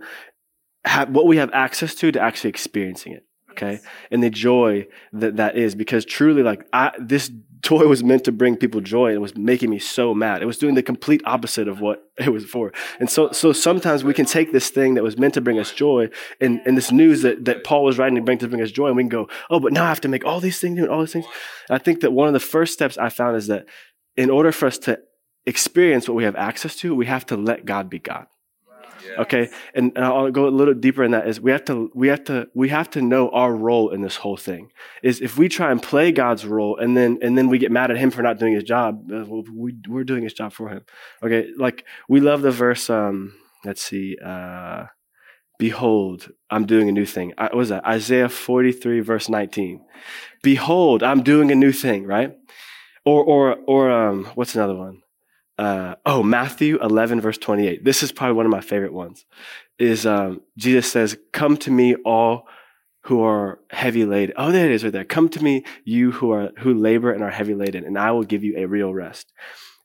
ha- 0.85 1.07
what 1.09 1.25
we 1.25 1.37
have 1.37 1.51
access 1.53 1.95
to 1.95 2.11
to 2.11 2.19
actually 2.19 2.51
experiencing 2.51 3.13
it. 3.13 3.25
Okay, 3.53 3.79
and 4.11 4.21
the 4.21 4.29
joy 4.29 4.87
that 5.13 5.37
that 5.37 5.55
is 5.55 5.75
because 5.75 6.05
truly, 6.05 6.43
like 6.43 6.67
I, 6.73 6.91
this 6.99 7.31
toy 7.63 7.87
was 7.87 8.03
meant 8.03 8.25
to 8.25 8.31
bring 8.31 8.57
people 8.57 8.81
joy 8.81 9.07
and 9.07 9.15
it 9.15 9.21
was 9.21 9.35
making 9.35 9.69
me 9.69 9.79
so 9.79 10.13
mad. 10.13 10.41
It 10.41 10.45
was 10.45 10.57
doing 10.57 10.75
the 10.75 10.83
complete 10.83 11.21
opposite 11.25 11.67
of 11.69 11.79
what 11.79 12.03
it 12.17 12.29
was 12.29 12.45
for. 12.45 12.73
And 12.99 13.09
so, 13.09 13.31
so 13.31 13.53
sometimes 13.53 14.03
we 14.03 14.13
can 14.13 14.25
take 14.25 14.51
this 14.51 14.69
thing 14.69 14.93
that 14.93 15.03
was 15.03 15.17
meant 15.17 15.33
to 15.35 15.41
bring 15.41 15.59
us 15.59 15.71
joy 15.71 16.09
and, 16.41 16.61
and 16.65 16.77
this 16.77 16.91
news 16.91 17.21
that, 17.21 17.45
that 17.45 17.63
Paul 17.63 17.85
was 17.85 17.97
writing 17.97 18.15
to 18.15 18.21
bring 18.21 18.37
to 18.39 18.47
bring 18.47 18.61
us 18.61 18.71
joy. 18.71 18.87
And 18.87 18.97
we 18.97 19.03
can 19.03 19.09
go, 19.09 19.29
oh, 19.49 19.59
but 19.59 19.71
now 19.71 19.85
I 19.85 19.89
have 19.89 20.01
to 20.01 20.09
make 20.09 20.25
all 20.25 20.41
these 20.41 20.59
things 20.59 20.77
and 20.77 20.89
all 20.89 20.99
these 20.99 21.13
things. 21.13 21.25
And 21.69 21.75
I 21.75 21.79
think 21.79 22.01
that 22.01 22.11
one 22.11 22.27
of 22.27 22.33
the 22.33 22.39
first 22.39 22.73
steps 22.73 22.97
I 22.97 23.09
found 23.09 23.37
is 23.37 23.47
that 23.47 23.65
in 24.17 24.29
order 24.29 24.51
for 24.51 24.67
us 24.67 24.77
to 24.79 24.99
experience 25.45 26.07
what 26.07 26.15
we 26.15 26.25
have 26.25 26.35
access 26.35 26.75
to, 26.77 26.93
we 26.93 27.05
have 27.05 27.25
to 27.27 27.37
let 27.37 27.65
God 27.65 27.89
be 27.89 27.99
God. 27.99 28.27
Okay, 29.19 29.49
and, 29.73 29.91
and 29.95 30.05
I'll 30.05 30.31
go 30.31 30.47
a 30.47 30.49
little 30.49 30.73
deeper 30.73 31.03
in 31.03 31.11
that. 31.11 31.27
Is 31.27 31.39
we 31.39 31.51
have 31.51 31.65
to 31.65 31.91
we 31.93 32.07
have 32.07 32.23
to 32.25 32.47
we 32.53 32.69
have 32.69 32.89
to 32.91 33.01
know 33.01 33.29
our 33.29 33.55
role 33.55 33.89
in 33.89 34.01
this 34.01 34.17
whole 34.17 34.37
thing. 34.37 34.71
Is 35.01 35.21
if 35.21 35.37
we 35.37 35.49
try 35.49 35.71
and 35.71 35.81
play 35.81 36.11
God's 36.11 36.45
role 36.45 36.77
and 36.77 36.95
then 36.95 37.19
and 37.21 37.37
then 37.37 37.49
we 37.49 37.57
get 37.57 37.71
mad 37.71 37.91
at 37.91 37.97
Him 37.97 38.11
for 38.11 38.21
not 38.21 38.39
doing 38.39 38.53
His 38.53 38.63
job, 38.63 39.11
uh, 39.11 39.25
we 39.53 39.75
we're 39.87 40.03
doing 40.03 40.23
His 40.23 40.33
job 40.33 40.53
for 40.53 40.69
Him. 40.69 40.85
Okay, 41.23 41.49
like 41.57 41.85
we 42.07 42.19
love 42.19 42.41
the 42.41 42.51
verse. 42.51 42.89
Um, 42.89 43.35
let's 43.63 43.81
see. 43.81 44.17
Uh, 44.23 44.85
Behold, 45.59 46.31
I'm 46.49 46.65
doing 46.65 46.89
a 46.89 46.91
new 46.91 47.05
thing. 47.05 47.33
What 47.37 47.55
was 47.55 47.69
that? 47.69 47.85
Isaiah 47.85 48.27
43 48.27 48.99
verse 49.01 49.29
19. 49.29 49.85
Behold, 50.41 51.03
I'm 51.03 51.23
doing 51.23 51.51
a 51.51 51.55
new 51.55 51.71
thing. 51.71 52.05
Right? 52.05 52.35
Or 53.05 53.23
or 53.23 53.57
or 53.67 53.91
um, 53.91 54.25
what's 54.35 54.55
another 54.55 54.75
one? 54.75 55.02
Uh, 55.57 55.95
oh, 56.05 56.23
Matthew 56.23 56.81
11, 56.81 57.21
verse 57.21 57.37
28. 57.37 57.83
This 57.83 58.03
is 58.03 58.11
probably 58.11 58.35
one 58.35 58.45
of 58.45 58.51
my 58.51 58.61
favorite 58.61 58.93
ones. 58.93 59.25
Is 59.79 60.05
um, 60.05 60.41
Jesus 60.57 60.91
says, 60.91 61.17
Come 61.31 61.57
to 61.57 61.71
me, 61.71 61.95
all 61.95 62.47
who 63.05 63.21
are 63.23 63.59
heavy 63.69 64.05
laden. 64.05 64.33
Oh, 64.37 64.51
there 64.51 64.65
it 64.65 64.71
is 64.71 64.83
right 64.83 64.93
there. 64.93 65.03
Come 65.03 65.29
to 65.29 65.43
me, 65.43 65.65
you 65.83 66.11
who 66.11 66.31
are 66.31 66.51
who 66.59 66.73
labor 66.73 67.11
and 67.11 67.23
are 67.23 67.29
heavy 67.29 67.53
laden, 67.53 67.83
and 67.85 67.97
I 67.97 68.11
will 68.11 68.23
give 68.23 68.43
you 68.43 68.55
a 68.57 68.65
real 68.65 68.93
rest. 68.93 69.33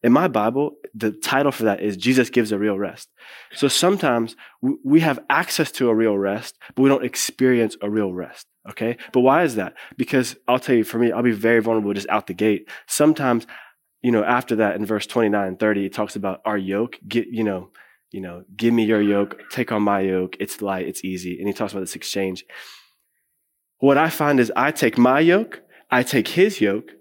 In 0.04 0.12
my 0.12 0.28
Bible, 0.28 0.76
the 0.94 1.10
title 1.10 1.50
for 1.50 1.64
that 1.64 1.80
is 1.80 1.96
Jesus 1.96 2.30
gives 2.30 2.52
a 2.52 2.58
real 2.58 2.78
rest. 2.78 3.08
So 3.52 3.66
sometimes 3.66 4.36
we 4.62 5.00
have 5.00 5.18
access 5.28 5.72
to 5.72 5.88
a 5.88 5.94
real 5.94 6.16
rest, 6.16 6.56
but 6.74 6.82
we 6.82 6.88
don't 6.88 7.04
experience 7.04 7.76
a 7.82 7.90
real 7.90 8.12
rest. 8.12 8.46
Okay. 8.70 8.96
But 9.12 9.20
why 9.20 9.42
is 9.42 9.56
that? 9.56 9.74
Because 9.96 10.36
I'll 10.46 10.58
tell 10.58 10.76
you, 10.76 10.84
for 10.84 10.98
me, 10.98 11.10
I'll 11.10 11.22
be 11.22 11.32
very 11.32 11.60
vulnerable 11.60 11.92
just 11.94 12.08
out 12.08 12.26
the 12.26 12.34
gate. 12.34 12.68
Sometimes, 12.86 13.46
you 14.02 14.12
know, 14.12 14.24
after 14.24 14.56
that 14.56 14.76
in 14.76 14.86
verse 14.86 15.06
29 15.06 15.46
and 15.46 15.58
30, 15.58 15.86
it 15.86 15.92
talks 15.92 16.16
about 16.16 16.40
our 16.44 16.58
yoke. 16.58 16.98
Get, 17.06 17.28
you 17.28 17.44
know, 17.44 17.70
you 18.10 18.20
know, 18.20 18.44
give 18.56 18.72
me 18.72 18.84
your 18.84 19.02
yoke, 19.02 19.40
take 19.50 19.72
on 19.72 19.82
my 19.82 20.00
yoke. 20.00 20.36
It's 20.40 20.62
light, 20.62 20.86
it's 20.86 21.04
easy. 21.04 21.38
And 21.38 21.46
he 21.46 21.52
talks 21.52 21.72
about 21.72 21.80
this 21.80 21.96
exchange. 21.96 22.44
What 23.78 23.98
I 23.98 24.08
find 24.08 24.40
is 24.40 24.52
I 24.56 24.70
take 24.70 24.98
my 24.98 25.20
yoke, 25.20 25.60
I 25.90 26.02
take 26.02 26.28
his 26.28 26.60
yoke, 26.60 26.92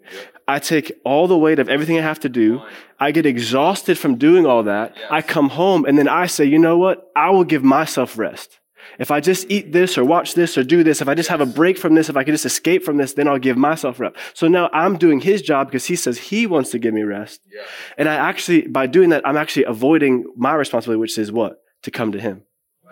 I 0.48 0.60
take 0.60 0.92
all 1.04 1.28
the 1.28 1.38
weight 1.38 1.60
of 1.60 1.70
everything 1.70 1.98
I 1.98 2.04
have 2.04 2.20
to 2.22 2.30
do. 2.30 2.62
I 3.00 3.12
get 3.12 3.26
exhausted 3.26 3.98
from 3.98 4.16
doing 4.16 4.46
all 4.46 4.64
that. 4.64 4.96
I 5.12 5.22
come 5.22 5.50
home 5.50 5.86
and 5.86 5.98
then 5.98 6.08
I 6.08 6.28
say, 6.28 6.46
you 6.46 6.58
know 6.58 6.78
what? 6.78 7.12
I 7.16 7.32
will 7.32 7.44
give 7.44 7.64
myself 7.64 8.18
rest. 8.18 8.60
If 9.00 9.12
I 9.12 9.20
just 9.20 9.50
eat 9.50 9.72
this 9.72 9.98
or 9.98 10.04
watch 10.04 10.34
this 10.34 10.58
or 10.58 10.64
do 10.64 10.84
this, 10.84 11.02
if 11.02 11.08
I 11.08 11.16
just 11.16 11.30
have 11.30 11.42
a 11.42 11.46
break 11.46 11.78
from 11.78 11.96
this, 11.96 12.10
if 12.10 12.18
I 12.18 12.24
can 12.24 12.34
just 12.34 12.46
escape 12.46 12.84
from 12.84 12.98
this, 12.98 13.14
then 13.14 13.28
I'll 13.28 13.38
give 13.38 13.58
myself 13.58 14.00
rest. 14.00 14.16
So 14.34 14.48
now 14.48 14.70
I'm 14.74 14.98
doing 14.98 15.20
his 15.20 15.42
job 15.42 15.68
because 15.68 15.86
he 15.86 15.96
says 15.96 16.18
he 16.18 16.48
wants 16.48 16.72
to 16.72 16.80
give 16.80 16.94
me 16.94 17.04
rest. 17.04 17.42
Yeah. 17.52 17.62
And 17.98 18.10
I 18.10 18.16
actually, 18.16 18.68
by 18.68 18.88
doing 18.88 19.10
that, 19.10 19.28
I'm 19.28 19.38
actually 19.38 19.66
avoiding 19.66 20.26
my 20.36 20.54
responsibility, 20.54 21.00
which 21.00 21.18
is 21.18 21.32
what? 21.32 21.58
To 21.84 21.92
come 21.92 22.12
to 22.12 22.20
him. 22.20 22.44
Wow. 22.84 22.92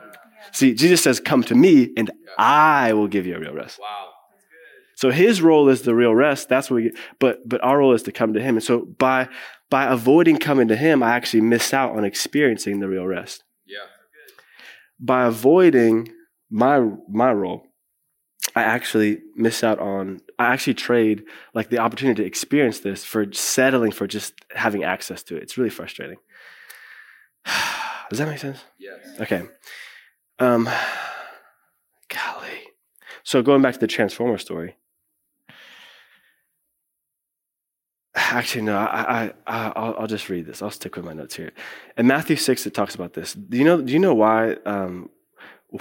See, 0.51 0.73
Jesus 0.73 1.01
says, 1.01 1.19
come 1.19 1.43
to 1.43 1.55
me 1.55 1.91
and 1.97 2.11
yeah. 2.13 2.31
I 2.37 2.93
will 2.93 3.07
give 3.07 3.25
you 3.25 3.35
a 3.35 3.39
real 3.39 3.53
rest. 3.53 3.79
Wow. 3.79 4.09
So 4.97 5.11
his 5.11 5.41
role 5.41 5.67
is 5.67 5.81
the 5.81 5.93
real 5.93 6.15
rest. 6.15 6.47
That's 6.47 6.69
what 6.69 6.77
we 6.77 6.83
get. 6.83 6.95
But, 7.19 7.47
but 7.47 7.61
our 7.63 7.79
role 7.79 7.93
is 7.93 8.03
to 8.03 8.11
come 8.11 8.33
to 8.33 8.41
him. 8.41 8.55
And 8.55 8.63
so 8.63 8.85
by, 8.97 9.27
by 9.69 9.85
avoiding 9.91 10.37
coming 10.37 10.69
to 10.69 10.75
him, 10.75 11.03
I 11.03 11.11
actually 11.11 11.41
miss 11.41 11.73
out 11.73 11.97
on 11.97 12.05
experiencing 12.05 12.79
the 12.79 12.87
real 12.87 13.05
rest 13.05 13.43
by 14.99 15.25
avoiding 15.25 16.09
my 16.49 16.79
my 17.09 17.31
role, 17.33 17.67
I 18.55 18.63
actually 18.63 19.19
miss 19.35 19.63
out 19.63 19.79
on 19.79 20.21
I 20.39 20.45
actually 20.53 20.75
trade 20.75 21.23
like 21.53 21.69
the 21.69 21.79
opportunity 21.79 22.23
to 22.23 22.27
experience 22.27 22.79
this 22.79 23.03
for 23.03 23.31
settling 23.33 23.91
for 23.91 24.07
just 24.07 24.33
having 24.51 24.83
access 24.83 25.23
to 25.23 25.35
it. 25.35 25.43
It's 25.43 25.57
really 25.57 25.69
frustrating. 25.69 26.17
Does 28.09 28.19
that 28.19 28.27
make 28.27 28.39
sense? 28.39 28.63
Yes. 28.77 28.99
Okay. 29.19 29.43
Um 30.39 30.69
golly. 32.09 32.61
So 33.23 33.41
going 33.41 33.61
back 33.61 33.73
to 33.73 33.79
the 33.79 33.87
transformer 33.87 34.37
story. 34.37 34.75
Actually, 38.31 38.63
no. 38.63 38.77
I, 38.77 39.31
I, 39.47 39.71
I, 39.75 39.99
will 39.99 40.07
just 40.07 40.29
read 40.29 40.45
this. 40.45 40.61
I'll 40.61 40.71
stick 40.71 40.95
with 40.95 41.05
my 41.05 41.13
notes 41.13 41.35
here. 41.35 41.51
In 41.97 42.07
Matthew 42.07 42.35
six, 42.35 42.65
it 42.65 42.73
talks 42.73 42.95
about 42.95 43.13
this. 43.13 43.33
Do 43.33 43.57
you 43.57 43.63
know? 43.63 43.81
Do 43.81 43.93
you 43.93 43.99
know 43.99 44.13
why? 44.13 44.53
Um, 44.65 45.09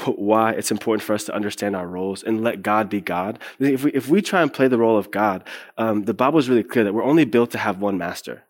why 0.06 0.52
it's 0.52 0.70
important 0.70 1.02
for 1.02 1.14
us 1.14 1.24
to 1.24 1.34
understand 1.34 1.76
our 1.76 1.86
roles 1.86 2.22
and 2.22 2.42
let 2.42 2.62
God 2.62 2.88
be 2.88 3.00
God. 3.00 3.38
If 3.58 3.84
we 3.84 3.92
if 3.92 4.08
we 4.08 4.22
try 4.22 4.42
and 4.42 4.52
play 4.52 4.68
the 4.68 4.78
role 4.78 4.98
of 4.98 5.10
God, 5.10 5.44
um, 5.78 6.04
the 6.04 6.14
Bible 6.14 6.38
is 6.38 6.48
really 6.48 6.62
clear 6.62 6.84
that 6.84 6.92
we're 6.92 7.04
only 7.04 7.24
built 7.24 7.50
to 7.52 7.58
have 7.58 7.78
one 7.78 7.98
master. 7.98 8.43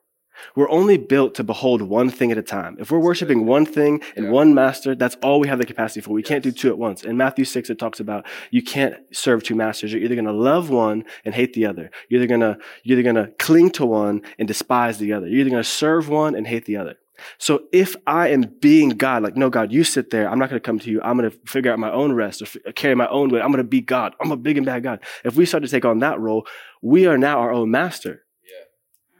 We're 0.54 0.70
only 0.70 0.96
built 0.96 1.34
to 1.36 1.44
behold 1.44 1.82
one 1.82 2.10
thing 2.10 2.32
at 2.32 2.38
a 2.38 2.42
time. 2.42 2.76
If 2.78 2.90
we're 2.90 2.98
worshiping 2.98 3.46
one 3.46 3.66
thing 3.66 4.02
and 4.16 4.26
yeah. 4.26 4.30
one 4.30 4.54
master, 4.54 4.94
that's 4.94 5.16
all 5.22 5.40
we 5.40 5.48
have 5.48 5.58
the 5.58 5.66
capacity 5.66 6.00
for. 6.00 6.10
We 6.10 6.22
yes. 6.22 6.28
can't 6.28 6.44
do 6.44 6.52
two 6.52 6.68
at 6.68 6.78
once. 6.78 7.04
In 7.04 7.16
Matthew 7.16 7.44
6, 7.44 7.70
it 7.70 7.78
talks 7.78 8.00
about 8.00 8.26
you 8.50 8.62
can't 8.62 8.96
serve 9.12 9.42
two 9.42 9.54
masters. 9.54 9.92
You're 9.92 10.02
either 10.02 10.14
going 10.14 10.24
to 10.26 10.32
love 10.32 10.70
one 10.70 11.04
and 11.24 11.34
hate 11.34 11.52
the 11.52 11.66
other. 11.66 11.90
You're 12.08 12.22
either 12.22 12.28
going 12.28 12.40
to, 12.40 12.58
you're 12.82 12.98
either 12.98 13.12
going 13.12 13.26
to 13.26 13.32
cling 13.38 13.70
to 13.72 13.86
one 13.86 14.22
and 14.38 14.48
despise 14.48 14.98
the 14.98 15.12
other. 15.12 15.26
You're 15.26 15.40
either 15.40 15.50
going 15.50 15.62
to 15.62 15.68
serve 15.68 16.08
one 16.08 16.34
and 16.34 16.46
hate 16.46 16.64
the 16.64 16.76
other. 16.76 16.96
So 17.38 17.64
if 17.72 17.94
I 18.06 18.28
am 18.28 18.42
being 18.42 18.90
God, 18.90 19.22
like, 19.22 19.36
no, 19.36 19.50
God, 19.50 19.72
you 19.72 19.84
sit 19.84 20.10
there. 20.10 20.28
I'm 20.28 20.38
not 20.38 20.50
going 20.50 20.60
to 20.60 20.64
come 20.64 20.78
to 20.80 20.90
you. 20.90 21.00
I'm 21.02 21.16
going 21.16 21.30
to 21.30 21.36
figure 21.46 21.72
out 21.72 21.78
my 21.78 21.92
own 21.92 22.12
rest 22.12 22.42
or 22.42 22.46
f- 22.46 22.74
carry 22.74 22.94
my 22.94 23.08
own 23.08 23.28
weight. 23.28 23.40
I'm 23.40 23.52
going 23.52 23.58
to 23.58 23.64
be 23.64 23.80
God. 23.80 24.14
I'm 24.20 24.32
a 24.32 24.36
big 24.36 24.56
and 24.56 24.66
bad 24.66 24.82
God. 24.82 25.00
If 25.24 25.36
we 25.36 25.46
start 25.46 25.62
to 25.62 25.68
take 25.68 25.84
on 25.84 26.00
that 26.00 26.18
role, 26.18 26.46
we 26.82 27.06
are 27.06 27.18
now 27.18 27.38
our 27.38 27.52
own 27.52 27.70
master 27.70 28.23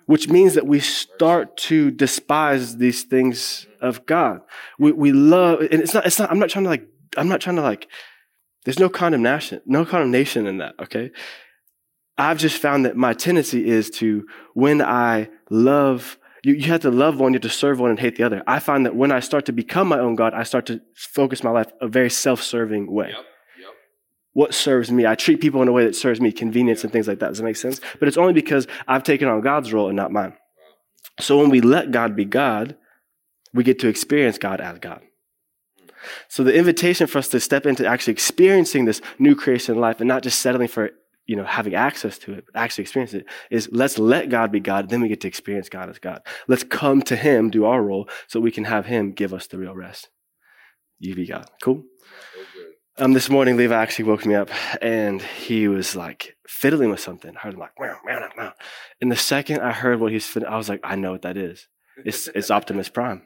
which 0.06 0.28
means 0.28 0.54
that 0.54 0.66
we 0.66 0.80
start 0.80 1.56
to 1.56 1.90
despise 1.90 2.76
these 2.76 3.04
things 3.04 3.66
of 3.80 4.04
God. 4.06 4.40
We, 4.78 4.92
we 4.92 5.12
love, 5.12 5.60
and 5.60 5.82
it's 5.82 5.94
not, 5.94 6.06
it's 6.06 6.18
not, 6.18 6.30
I'm 6.30 6.38
not 6.38 6.50
trying 6.50 6.64
to 6.64 6.70
like, 6.70 6.86
I'm 7.16 7.28
not 7.28 7.40
trying 7.40 7.56
to 7.56 7.62
like, 7.62 7.88
there's 8.64 8.78
no 8.78 8.88
condemnation, 8.88 9.60
no 9.66 9.84
condemnation 9.84 10.46
in 10.46 10.58
that, 10.58 10.74
okay? 10.80 11.10
I've 12.16 12.38
just 12.38 12.58
found 12.58 12.86
that 12.86 12.96
my 12.96 13.12
tendency 13.12 13.66
is 13.66 13.90
to, 13.90 14.26
when 14.54 14.80
I 14.80 15.28
love, 15.50 16.18
you, 16.42 16.54
you 16.54 16.68
have 16.68 16.80
to 16.80 16.90
love 16.90 17.18
one, 17.18 17.32
you 17.32 17.36
have 17.36 17.42
to 17.42 17.48
serve 17.50 17.80
one 17.80 17.90
and 17.90 17.98
hate 17.98 18.16
the 18.16 18.24
other. 18.24 18.42
I 18.46 18.58
find 18.58 18.86
that 18.86 18.94
when 18.94 19.10
I 19.10 19.20
start 19.20 19.46
to 19.46 19.52
become 19.52 19.88
my 19.88 19.98
own 19.98 20.14
God, 20.14 20.34
I 20.34 20.44
start 20.44 20.66
to 20.66 20.80
focus 20.94 21.42
my 21.42 21.50
life 21.50 21.70
a 21.80 21.88
very 21.88 22.10
self-serving 22.10 22.90
way. 22.90 23.10
Yep 23.10 23.24
what 24.34 24.52
serves 24.52 24.92
me. 24.92 25.06
I 25.06 25.14
treat 25.14 25.40
people 25.40 25.62
in 25.62 25.68
a 25.68 25.72
way 25.72 25.84
that 25.84 25.96
serves 25.96 26.20
me, 26.20 26.30
convenience 26.30 26.84
and 26.84 26.92
things 26.92 27.08
like 27.08 27.20
that. 27.20 27.28
Does 27.28 27.38
that 27.38 27.44
make 27.44 27.56
sense? 27.56 27.80
But 27.98 28.08
it's 28.08 28.18
only 28.18 28.32
because 28.34 28.66
I've 28.86 29.04
taken 29.04 29.28
on 29.28 29.40
God's 29.40 29.72
role 29.72 29.88
and 29.88 29.96
not 29.96 30.12
mine. 30.12 30.34
So 31.20 31.38
when 31.38 31.50
we 31.50 31.60
let 31.60 31.92
God 31.92 32.14
be 32.14 32.24
God, 32.24 32.76
we 33.54 33.64
get 33.64 33.78
to 33.78 33.88
experience 33.88 34.36
God 34.36 34.60
as 34.60 34.78
God. 34.80 35.00
So 36.28 36.44
the 36.44 36.54
invitation 36.54 37.06
for 37.06 37.18
us 37.18 37.28
to 37.28 37.40
step 37.40 37.64
into 37.64 37.86
actually 37.86 38.12
experiencing 38.12 38.84
this 38.84 39.00
new 39.18 39.34
creation 39.34 39.80
life 39.80 40.00
and 40.00 40.08
not 40.08 40.22
just 40.22 40.40
settling 40.40 40.68
for 40.68 40.90
you 41.26 41.36
know 41.36 41.44
having 41.44 41.74
access 41.74 42.18
to 42.18 42.34
it, 42.34 42.44
but 42.44 42.60
actually 42.60 42.82
experience 42.82 43.14
it 43.14 43.24
is 43.50 43.68
let's 43.72 43.98
let 43.98 44.28
God 44.28 44.52
be 44.52 44.60
God, 44.60 44.90
then 44.90 45.00
we 45.00 45.08
get 45.08 45.22
to 45.22 45.28
experience 45.28 45.68
God 45.68 45.88
as 45.88 45.98
God. 45.98 46.20
Let's 46.48 46.64
come 46.64 47.00
to 47.02 47.16
Him, 47.16 47.48
do 47.48 47.64
our 47.64 47.82
role, 47.82 48.08
so 48.26 48.40
we 48.40 48.50
can 48.50 48.64
have 48.64 48.86
Him 48.86 49.12
give 49.12 49.32
us 49.32 49.46
the 49.46 49.56
real 49.56 49.74
rest. 49.74 50.08
You 50.98 51.14
be 51.14 51.26
God. 51.26 51.48
Cool? 51.62 51.84
Um, 52.96 53.12
this 53.12 53.28
morning, 53.28 53.56
Levi 53.56 53.74
actually 53.74 54.04
woke 54.04 54.24
me 54.24 54.36
up 54.36 54.50
and 54.80 55.20
he 55.20 55.66
was 55.66 55.96
like 55.96 56.36
fiddling 56.46 56.90
with 56.90 57.00
something. 57.00 57.36
I 57.36 57.40
heard 57.40 57.54
him 57.54 57.60
like, 57.60 57.72
meow, 57.80 57.96
meow, 58.04 58.28
meow. 58.36 58.52
And 59.00 59.10
the 59.10 59.16
second 59.16 59.62
I 59.62 59.72
heard 59.72 59.98
what 59.98 60.12
he's 60.12 60.24
fiddling, 60.26 60.52
I 60.52 60.56
was 60.56 60.68
like, 60.68 60.80
I 60.84 60.94
know 60.94 61.10
what 61.10 61.22
that 61.22 61.36
is. 61.36 61.66
It's, 62.04 62.28
it's 62.28 62.52
Optimus 62.52 62.88
Prime. 62.88 63.22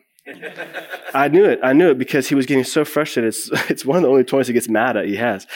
I 1.13 1.29
knew 1.29 1.45
it. 1.45 1.61
I 1.63 1.75
knew 1.75 1.91
it 1.91 1.99
because 1.99 2.29
he 2.29 2.35
was 2.35 2.47
getting 2.47 2.65
so 2.65 2.87
frustrated. 2.87 3.29
It's, 3.29 3.51
it's 3.71 3.85
one 3.85 3.99
of 3.99 4.05
the 4.05 4.09
only 4.09 4.25
toys 4.25 4.47
he 4.47 4.55
gets 4.55 4.71
mad 4.71 4.97
at 4.97 5.05
he 5.05 5.17
has. 5.17 5.47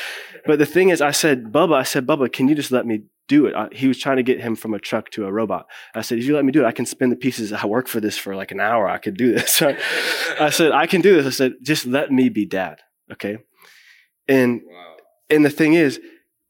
But 0.44 0.58
the 0.58 0.66
thing 0.66 0.90
is, 0.90 1.00
I 1.00 1.12
said, 1.12 1.44
Bubba, 1.44 1.76
I 1.76 1.82
said, 1.82 2.06
Bubba, 2.06 2.30
can 2.30 2.48
you 2.48 2.54
just 2.54 2.70
let 2.70 2.84
me 2.84 3.04
do 3.28 3.46
it? 3.46 3.54
I, 3.54 3.68
he 3.72 3.88
was 3.88 3.98
trying 3.98 4.18
to 4.18 4.22
get 4.22 4.40
him 4.40 4.56
from 4.56 4.74
a 4.74 4.78
truck 4.78 5.08
to 5.12 5.24
a 5.24 5.32
robot. 5.32 5.66
I 5.94 6.02
said, 6.02 6.18
if 6.18 6.26
you 6.26 6.34
let 6.34 6.44
me 6.44 6.52
do 6.52 6.64
it, 6.64 6.66
I 6.66 6.72
can 6.72 6.84
spin 6.84 7.08
the 7.08 7.16
pieces. 7.16 7.50
I 7.50 7.64
work 7.64 7.88
for 7.88 7.98
this 7.98 8.18
for 8.18 8.36
like 8.36 8.50
an 8.50 8.60
hour. 8.60 8.90
I 8.90 8.98
could 8.98 9.16
do 9.16 9.32
this. 9.32 9.62
I 10.38 10.50
said, 10.50 10.72
I 10.72 10.86
can 10.86 11.00
do 11.00 11.16
this. 11.16 11.26
I 11.26 11.30
said, 11.30 11.54
just 11.62 11.86
let 11.86 12.12
me 12.12 12.28
be 12.28 12.44
dad. 12.44 12.80
Okay. 13.10 13.38
And 14.28 14.62
wow. 14.64 14.96
and 15.30 15.44
the 15.44 15.50
thing 15.50 15.74
is, 15.74 16.00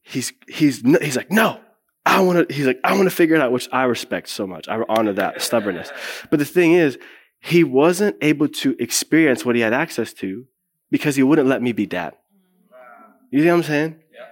he's 0.03 0.33
he's 0.49 0.83
he's 1.01 1.17
like, 1.17 1.31
no, 1.31 1.61
I 2.05 2.21
want 2.21 2.49
to. 2.49 2.55
He's 2.55 2.67
like, 2.67 2.81
I 2.85 2.95
want 2.95 3.05
to 3.05 3.15
figure 3.15 3.37
it 3.37 3.43
out, 3.43 3.53
which 3.53 3.69
I 3.73 3.85
respect 3.85 4.29
so 4.29 4.47
much. 4.47 4.69
I 4.69 4.83
honor 4.89 5.13
that 5.15 5.43
stubbornness. 5.43 5.91
But 6.31 6.39
the 6.39 6.45
thing 6.45 6.73
is, 6.73 6.99
he 7.41 7.65
wasn't 7.65 8.17
able 8.21 8.49
to 8.49 8.77
experience 8.79 9.45
what 9.45 9.57
he 9.57 9.63
had 9.63 9.73
access 9.73 10.13
to 10.15 10.47
because 10.91 11.17
he 11.17 11.23
wouldn't 11.23 11.49
let 11.49 11.63
me 11.63 11.73
be 11.73 11.87
dad. 11.87 12.15
You 13.31 13.41
see 13.41 13.49
what 13.49 13.55
I'm 13.55 13.63
saying? 13.63 13.97
Yeah. 14.15 14.27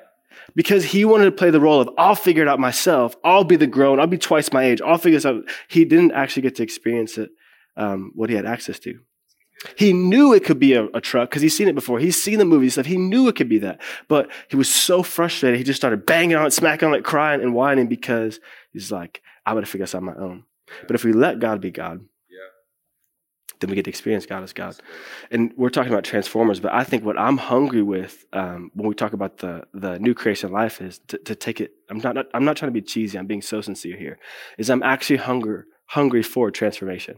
Because 0.54 0.85
he 0.85 1.04
wanted 1.04 1.25
to 1.25 1.32
play 1.32 1.50
the 1.50 1.61
role 1.61 1.80
of, 1.80 1.88
I'll 1.97 2.14
figure 2.14 2.42
it 2.42 2.49
out 2.49 2.61
myself. 2.61 3.16
I'll 3.25 3.44
be 3.44 3.56
the 3.56 3.66
grown. 3.66 3.99
I'll 3.99 4.06
be 4.06 4.18
twice 4.18 4.52
my 4.52 4.62
age. 4.62 4.80
I'll 4.82 4.99
figure 4.99 5.16
this 5.16 5.25
out. 5.25 5.42
He 5.68 5.87
didn't 5.87 6.12
actually 6.12 6.42
get 6.42 6.56
to 6.56 6.62
experience 6.62 7.16
it, 7.16 7.30
um, 7.76 8.12
what 8.14 8.28
he 8.28 8.37
had 8.37 8.44
access 8.44 8.78
to. 8.80 9.00
He 9.76 9.93
knew 9.93 10.33
it 10.33 10.45
could 10.45 10.59
be 10.59 10.73
a, 10.73 10.87
a 10.95 11.00
truck 11.00 11.29
because 11.29 11.43
he's 11.43 11.57
seen 11.57 11.69
it 11.69 11.75
before. 11.75 11.99
He's 11.99 12.21
seen 12.21 12.38
the 12.38 12.45
movie 12.45 12.71
stuff. 12.71 12.87
He 12.87 12.97
knew 12.97 13.29
it 13.29 13.37
could 13.37 13.49
be 13.49 13.59
that. 13.59 13.81
But 14.09 14.31
he 14.49 14.57
was 14.57 14.73
so 14.73 15.02
frustrated. 15.02 15.59
He 15.59 15.64
just 15.64 15.79
started 15.81 16.07
banging 16.07 16.37
on 16.37 16.47
it, 16.47 16.52
smacking 16.52 16.88
on 16.88 16.95
it, 16.95 17.05
crying 17.05 17.43
and 17.43 17.55
whining 17.55 17.87
because 17.87 18.40
he's 18.73 18.90
like, 18.90 19.23
I'm 19.45 19.55
going 19.55 19.64
to 19.64 19.71
figure 19.71 19.85
this 19.85 19.95
out 19.95 19.99
on 19.99 20.05
my 20.05 20.14
own. 20.14 20.45
But 20.87 20.95
if 20.95 21.05
we 21.05 21.12
let 21.12 21.40
God 21.40 21.61
be 21.61 21.71
God, 21.71 22.00
then 23.61 23.71
we 23.71 23.76
get 23.76 23.85
to 23.85 23.90
experience 23.90 24.26
God 24.26 24.43
as 24.43 24.52
God. 24.52 24.76
And 25.31 25.52
we're 25.57 25.71
talking 25.71 25.93
about 25.93 26.05
transformers, 26.05 26.61
but 26.61 26.73
I 26.73 26.83
think 26.83 27.05
what 27.05 27.19
I'm 27.19 27.37
hungry 27.37 27.83
with 27.83 28.25
um, 28.33 28.71
when 28.75 28.88
we 28.88 28.95
talk 28.95 29.12
about 29.12 29.38
the 29.38 29.64
the 29.75 29.99
new 29.99 30.14
creation 30.14 30.50
life 30.50 30.81
is 30.81 30.99
to, 31.09 31.19
to 31.19 31.35
take 31.35 31.61
it. 31.61 31.73
I'm 31.88 31.99
not, 31.99 32.14
not, 32.14 32.26
I'm 32.35 32.45
not 32.45 32.57
trying 32.57 32.73
to 32.73 32.81
be 32.81 32.83
cheesy. 32.83 33.19
I'm 33.19 33.26
being 33.26 33.43
so 33.43 33.61
sincere 33.61 33.97
here. 33.97 34.19
Is 34.59 34.71
I'm 34.71 34.83
actually 34.83 35.19
hunger 35.19 35.67
hungry 35.87 36.23
for 36.23 36.50
transformation. 36.50 37.17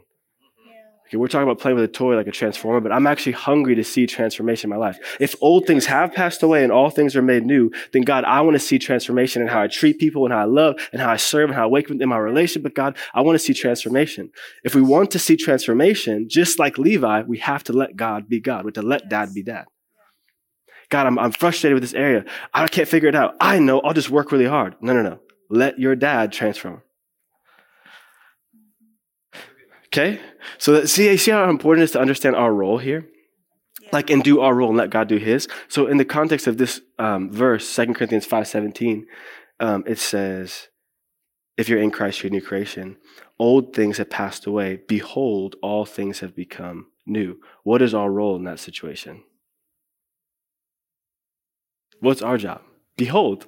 Okay, 1.12 1.18
we're 1.18 1.28
talking 1.28 1.42
about 1.42 1.58
playing 1.58 1.76
with 1.76 1.84
a 1.84 1.92
toy 1.92 2.16
like 2.16 2.26
a 2.26 2.32
transformer, 2.32 2.80
but 2.80 2.90
I'm 2.90 3.06
actually 3.06 3.32
hungry 3.32 3.74
to 3.74 3.84
see 3.84 4.06
transformation 4.06 4.72
in 4.72 4.78
my 4.78 4.82
life. 4.82 4.98
If 5.20 5.34
old 5.42 5.66
things 5.66 5.84
have 5.84 6.14
passed 6.14 6.42
away 6.42 6.62
and 6.62 6.72
all 6.72 6.88
things 6.88 7.14
are 7.14 7.20
made 7.20 7.44
new, 7.44 7.70
then 7.92 8.00
God, 8.00 8.24
I 8.24 8.40
want 8.40 8.54
to 8.54 8.58
see 8.58 8.78
transformation 8.78 9.42
in 9.42 9.48
how 9.48 9.60
I 9.60 9.66
treat 9.66 9.98
people 9.98 10.24
and 10.24 10.32
how 10.32 10.40
I 10.40 10.44
love 10.46 10.76
and 10.90 11.02
how 11.02 11.10
I 11.10 11.18
serve 11.18 11.50
and 11.50 11.54
how 11.54 11.64
I 11.64 11.66
wake 11.66 11.90
up 11.90 12.00
in 12.00 12.08
my 12.08 12.16
relationship 12.16 12.62
with 12.62 12.72
God. 12.72 12.96
I 13.12 13.20
want 13.20 13.34
to 13.34 13.44
see 13.44 13.52
transformation. 13.52 14.30
If 14.64 14.74
we 14.74 14.80
want 14.80 15.10
to 15.10 15.18
see 15.18 15.36
transformation, 15.36 16.30
just 16.30 16.58
like 16.58 16.78
Levi, 16.78 17.24
we 17.26 17.36
have 17.40 17.62
to 17.64 17.74
let 17.74 17.94
God 17.94 18.26
be 18.26 18.40
God. 18.40 18.64
We 18.64 18.68
have 18.68 18.74
to 18.74 18.82
let 18.82 19.10
dad 19.10 19.34
be 19.34 19.42
dad. 19.42 19.66
God, 20.88 21.06
I'm, 21.06 21.18
I'm 21.18 21.32
frustrated 21.32 21.74
with 21.74 21.82
this 21.82 21.92
area. 21.92 22.24
I 22.54 22.66
can't 22.68 22.88
figure 22.88 23.10
it 23.10 23.14
out. 23.14 23.34
I 23.38 23.58
know. 23.58 23.80
I'll 23.80 23.92
just 23.92 24.08
work 24.08 24.32
really 24.32 24.46
hard. 24.46 24.76
No, 24.80 24.94
no, 24.94 25.02
no. 25.02 25.20
Let 25.50 25.78
your 25.78 25.94
dad 25.94 26.32
transform. 26.32 26.80
Okay? 29.92 30.20
So 30.58 30.72
that, 30.72 30.88
see, 30.88 31.16
see 31.16 31.30
how 31.30 31.48
important 31.50 31.82
it 31.82 31.84
is 31.84 31.90
to 31.92 32.00
understand 32.00 32.34
our 32.34 32.52
role 32.52 32.78
here? 32.78 33.08
Like, 33.92 34.08
and 34.08 34.24
do 34.24 34.40
our 34.40 34.54
role 34.54 34.70
and 34.70 34.78
let 34.78 34.88
God 34.88 35.08
do 35.08 35.16
his. 35.16 35.48
So 35.68 35.86
in 35.86 35.98
the 35.98 36.04
context 36.04 36.46
of 36.46 36.56
this 36.56 36.80
um, 36.98 37.30
verse, 37.30 37.74
2 37.74 37.92
Corinthians 37.92 38.26
5.17, 38.26 39.04
um, 39.60 39.84
it 39.86 39.98
says, 39.98 40.68
if 41.58 41.68
you're 41.68 41.80
in 41.80 41.90
Christ, 41.90 42.22
you're 42.22 42.28
a 42.28 42.32
new 42.32 42.40
creation. 42.40 42.96
Old 43.38 43.74
things 43.74 43.98
have 43.98 44.08
passed 44.08 44.46
away. 44.46 44.80
Behold, 44.88 45.56
all 45.62 45.84
things 45.84 46.20
have 46.20 46.34
become 46.34 46.86
new. 47.04 47.38
What 47.64 47.82
is 47.82 47.92
our 47.92 48.10
role 48.10 48.36
in 48.36 48.44
that 48.44 48.60
situation? 48.60 49.24
What's 52.00 52.22
our 52.22 52.38
job? 52.38 52.62
Behold. 52.96 53.46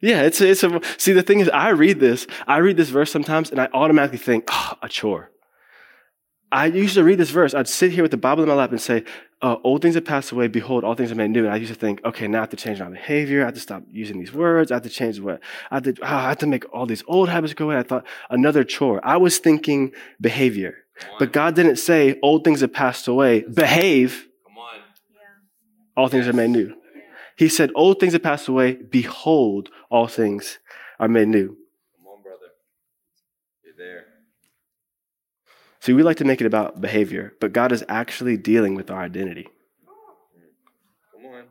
Yeah, 0.00 0.22
it's 0.22 0.40
a, 0.40 0.50
it's 0.50 0.62
a, 0.62 0.80
see, 0.96 1.12
the 1.12 1.22
thing 1.22 1.40
is, 1.40 1.48
I 1.50 1.70
read 1.70 2.00
this, 2.00 2.26
I 2.46 2.58
read 2.58 2.76
this 2.76 2.88
verse 2.88 3.10
sometimes 3.10 3.50
and 3.50 3.60
I 3.60 3.68
automatically 3.72 4.18
think, 4.18 4.44
oh, 4.50 4.74
a 4.82 4.88
chore. 4.88 5.30
I 6.52 6.66
used 6.66 6.94
to 6.94 7.02
read 7.02 7.18
this 7.18 7.30
verse. 7.30 7.52
I'd 7.52 7.68
sit 7.68 7.92
here 7.92 8.02
with 8.02 8.10
the 8.12 8.16
Bible 8.16 8.44
in 8.44 8.48
my 8.48 8.54
lap 8.54 8.70
and 8.70 8.80
say, 8.80 9.04
uh, 9.42 9.56
old 9.64 9.82
things 9.82 9.96
have 9.96 10.04
passed 10.04 10.30
away. 10.32 10.46
Behold, 10.48 10.84
all 10.84 10.94
things 10.94 11.10
are 11.10 11.16
made 11.16 11.30
new. 11.30 11.44
And 11.44 11.52
I 11.52 11.56
used 11.56 11.72
to 11.72 11.78
think, 11.78 12.04
okay, 12.04 12.28
now 12.28 12.38
I 12.38 12.40
have 12.42 12.50
to 12.50 12.56
change 12.56 12.80
my 12.80 12.88
behavior. 12.88 13.42
I 13.42 13.46
have 13.46 13.54
to 13.54 13.60
stop 13.60 13.82
using 13.90 14.18
these 14.18 14.32
words. 14.32 14.70
I 14.70 14.76
have 14.76 14.84
to 14.84 14.88
change 14.88 15.20
what 15.20 15.40
I 15.70 15.76
have 15.76 15.82
to, 15.84 15.94
oh, 16.00 16.06
I 16.06 16.28
have 16.28 16.38
to 16.38 16.46
make 16.46 16.64
all 16.72 16.86
these 16.86 17.02
old 17.06 17.28
habits 17.28 17.52
go 17.54 17.66
away. 17.66 17.78
I 17.78 17.82
thought 17.82 18.06
another 18.30 18.64
chore. 18.64 19.00
I 19.04 19.16
was 19.16 19.38
thinking 19.38 19.92
behavior, 20.20 20.78
but 21.18 21.32
God 21.32 21.56
didn't 21.56 21.76
say 21.76 22.18
old 22.22 22.44
things 22.44 22.60
have 22.60 22.72
passed 22.72 23.08
away. 23.08 23.42
Behave. 23.42 24.28
Come 24.46 24.58
on. 24.58 24.80
All 25.96 26.08
things 26.08 26.28
are 26.28 26.32
made 26.32 26.50
new. 26.50 26.74
He 27.36 27.48
said, 27.48 27.72
old 27.74 27.98
things 27.98 28.12
have 28.12 28.22
passed 28.22 28.46
away. 28.46 28.74
Behold, 28.74 29.68
all 29.90 30.06
things 30.06 30.60
are 31.00 31.08
made 31.08 31.28
new. 31.28 31.48
Come 31.96 32.06
on, 32.06 32.22
brother. 32.22 32.52
You're 33.64 33.74
there. 33.76 34.04
See, 35.84 35.92
we 35.92 36.02
like 36.02 36.16
to 36.16 36.24
make 36.24 36.40
it 36.40 36.46
about 36.46 36.80
behavior, 36.80 37.34
but 37.42 37.52
God 37.52 37.70
is 37.70 37.84
actually 37.90 38.38
dealing 38.38 38.74
with 38.74 38.90
our 38.90 39.02
identity. 39.02 39.48
Come 41.12 41.26
on. 41.26 41.42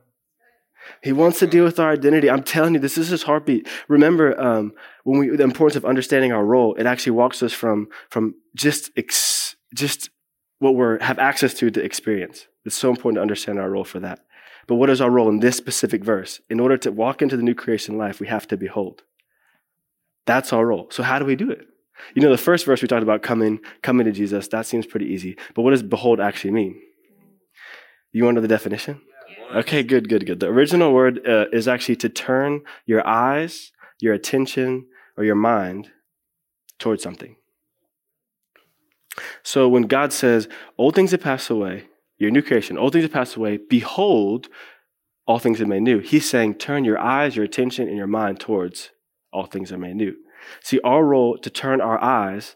He 1.04 1.12
wants 1.12 1.38
to 1.38 1.46
deal 1.46 1.64
with 1.64 1.80
our 1.80 1.92
identity. 1.92 2.32
I'm 2.32 2.42
telling 2.42 2.74
you, 2.74 2.80
this 2.80 2.98
is 2.98 3.10
his 3.10 3.22
heartbeat. 3.22 3.68
Remember, 3.88 4.40
um, 4.42 4.74
when 5.04 5.20
we 5.20 5.30
the 5.30 5.44
importance 5.44 5.76
of 5.76 5.86
understanding 5.86 6.32
our 6.32 6.44
role, 6.44 6.74
it 6.80 6.88
actually 6.88 7.12
walks 7.12 7.44
us 7.44 7.54
from 7.54 7.90
from 8.10 8.34
just 8.56 8.90
ex, 8.98 9.56
just 9.76 10.10
what 10.58 10.74
we 10.74 10.98
have 11.06 11.20
access 11.20 11.54
to 11.54 11.70
to 11.70 11.84
experience. 11.84 12.48
It's 12.66 12.76
so 12.76 12.90
important 12.90 13.18
to 13.18 13.22
understand 13.22 13.60
our 13.60 13.70
role 13.70 13.84
for 13.84 14.00
that. 14.00 14.26
But 14.66 14.76
what 14.76 14.90
is 14.90 15.00
our 15.00 15.12
role 15.12 15.30
in 15.30 15.42
this 15.42 15.58
specific 15.58 16.04
verse? 16.04 16.42
In 16.50 16.60
order 16.60 16.78
to 16.78 16.92
walk 16.92 17.22
into 17.22 17.38
the 17.38 17.44
new 17.44 17.54
creation 17.54 18.00
life, 18.00 18.20
we 18.20 18.26
have 18.26 18.48
to 18.48 18.58
behold. 18.58 19.04
That's 20.26 20.52
our 20.52 20.66
role. 20.66 20.88
So 20.90 21.04
how 21.04 21.20
do 21.20 21.26
we 21.26 21.36
do 21.36 21.52
it? 21.52 21.68
You 22.16 22.22
know, 22.22 22.30
the 22.30 22.38
first 22.38 22.66
verse 22.66 22.82
we 22.82 22.88
talked 22.88 23.04
about 23.04 23.22
coming, 23.22 23.60
coming 23.82 24.06
to 24.06 24.12
Jesus, 24.12 24.48
that 24.50 24.66
seems 24.66 24.86
pretty 24.86 25.08
easy. 25.08 25.38
But 25.54 25.62
what 25.62 25.72
does 25.72 25.84
behold 25.84 26.20
actually 26.20 26.52
mean? 26.52 26.82
You 28.12 28.24
want 28.24 28.36
to 28.36 28.42
know 28.42 28.48
the 28.48 28.48
definition? 28.48 29.02
Okay, 29.54 29.84
good, 29.84 30.10
good, 30.10 30.26
good. 30.26 30.40
The 30.40 30.48
original 30.48 30.94
word 30.94 31.28
uh, 31.28 31.46
is 31.52 31.68
actually 31.68 31.98
to 31.98 32.10
turn 32.10 32.62
your 32.86 33.06
eyes, 33.08 33.72
your 34.00 34.14
attention, 34.14 34.88
or 35.18 35.24
your 35.24 35.36
mind 35.36 35.92
towards 36.80 37.04
something. 37.04 37.36
So 39.44 39.70
when 39.70 39.84
God 39.84 40.12
says, 40.12 40.48
old 40.78 40.96
things 40.96 41.12
have 41.12 41.22
passed 41.22 41.50
away, 41.50 41.86
your 42.18 42.32
new 42.32 42.42
creation, 42.42 42.78
old 42.78 42.94
things 42.94 43.04
have 43.04 43.14
passed 43.14 43.36
away, 43.36 43.58
behold, 43.58 44.48
all 45.28 45.40
things 45.40 45.62
are 45.62 45.68
made 45.68 45.84
new. 45.84 46.00
He's 46.00 46.30
saying, 46.30 46.56
turn 46.56 46.84
your 46.84 47.00
eyes, 47.00 47.36
your 47.36 47.46
attention, 47.46 47.88
and 47.88 47.98
your 47.98 48.08
mind 48.08 48.40
towards 48.40 48.90
all 49.32 49.46
things 49.46 49.72
are 49.72 49.78
made 49.78 49.96
new. 49.96 50.16
See, 50.62 50.80
our 50.84 51.04
role 51.04 51.38
to 51.38 51.50
turn 51.50 51.82
our 51.82 52.02
eyes, 52.02 52.56